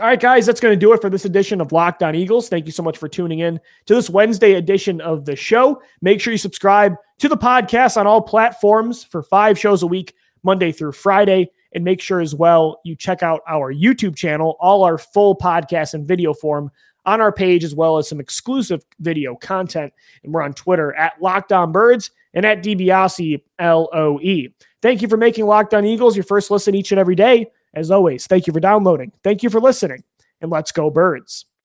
All 0.00 0.06
right, 0.06 0.18
guys, 0.18 0.46
that's 0.46 0.60
going 0.60 0.72
to 0.72 0.80
do 0.80 0.92
it 0.94 1.00
for 1.02 1.10
this 1.10 1.26
edition 1.26 1.60
of 1.60 1.72
Locked 1.72 2.02
On 2.02 2.14
Eagles. 2.14 2.48
Thank 2.48 2.64
you 2.64 2.72
so 2.72 2.82
much 2.82 2.96
for 2.96 3.08
tuning 3.08 3.40
in 3.40 3.60
to 3.86 3.94
this 3.94 4.08
Wednesday 4.08 4.54
edition 4.54 5.00
of 5.00 5.26
the 5.26 5.36
show. 5.36 5.82
Make 6.00 6.20
sure 6.20 6.32
you 6.32 6.38
subscribe 6.38 6.94
to 7.18 7.28
the 7.28 7.36
podcast 7.36 7.98
on 7.98 8.06
all 8.06 8.22
platforms 8.22 9.04
for 9.04 9.22
five 9.22 9.58
shows 9.58 9.82
a 9.82 9.86
week, 9.86 10.14
Monday 10.42 10.72
through 10.72 10.92
Friday. 10.92 11.50
And 11.72 11.84
make 11.84 12.00
sure 12.00 12.20
as 12.20 12.34
well 12.34 12.80
you 12.84 12.96
check 12.96 13.22
out 13.22 13.42
our 13.48 13.72
YouTube 13.72 14.16
channel, 14.16 14.56
all 14.60 14.82
our 14.82 14.98
full 14.98 15.36
podcasts 15.36 15.94
and 15.94 16.06
video 16.06 16.34
form 16.34 16.70
on 17.06 17.20
our 17.20 17.32
page, 17.32 17.64
as 17.64 17.74
well 17.74 17.96
as 17.98 18.08
some 18.08 18.20
exclusive 18.20 18.84
video 18.98 19.34
content. 19.36 19.92
And 20.24 20.32
we're 20.32 20.42
on 20.42 20.52
Twitter 20.52 20.94
at 20.94 21.20
Locked 21.20 21.52
On 21.52 21.72
Birds 21.72 22.10
and 22.34 22.44
at 22.44 22.62
DiBiase 22.62 23.42
LOE. 23.60 24.48
Thank 24.82 25.02
you 25.02 25.08
for 25.08 25.16
making 25.16 25.46
Locked 25.46 25.74
On 25.74 25.84
Eagles 25.84 26.16
your 26.16 26.24
first 26.24 26.50
listen 26.50 26.74
each 26.74 26.92
and 26.92 26.98
every 26.98 27.14
day. 27.14 27.46
As 27.74 27.90
always, 27.90 28.26
thank 28.26 28.46
you 28.46 28.52
for 28.52 28.60
downloading. 28.60 29.12
Thank 29.22 29.42
you 29.42 29.50
for 29.50 29.60
listening. 29.60 30.02
And 30.40 30.50
let's 30.50 30.72
go, 30.72 30.90
birds. 30.90 31.46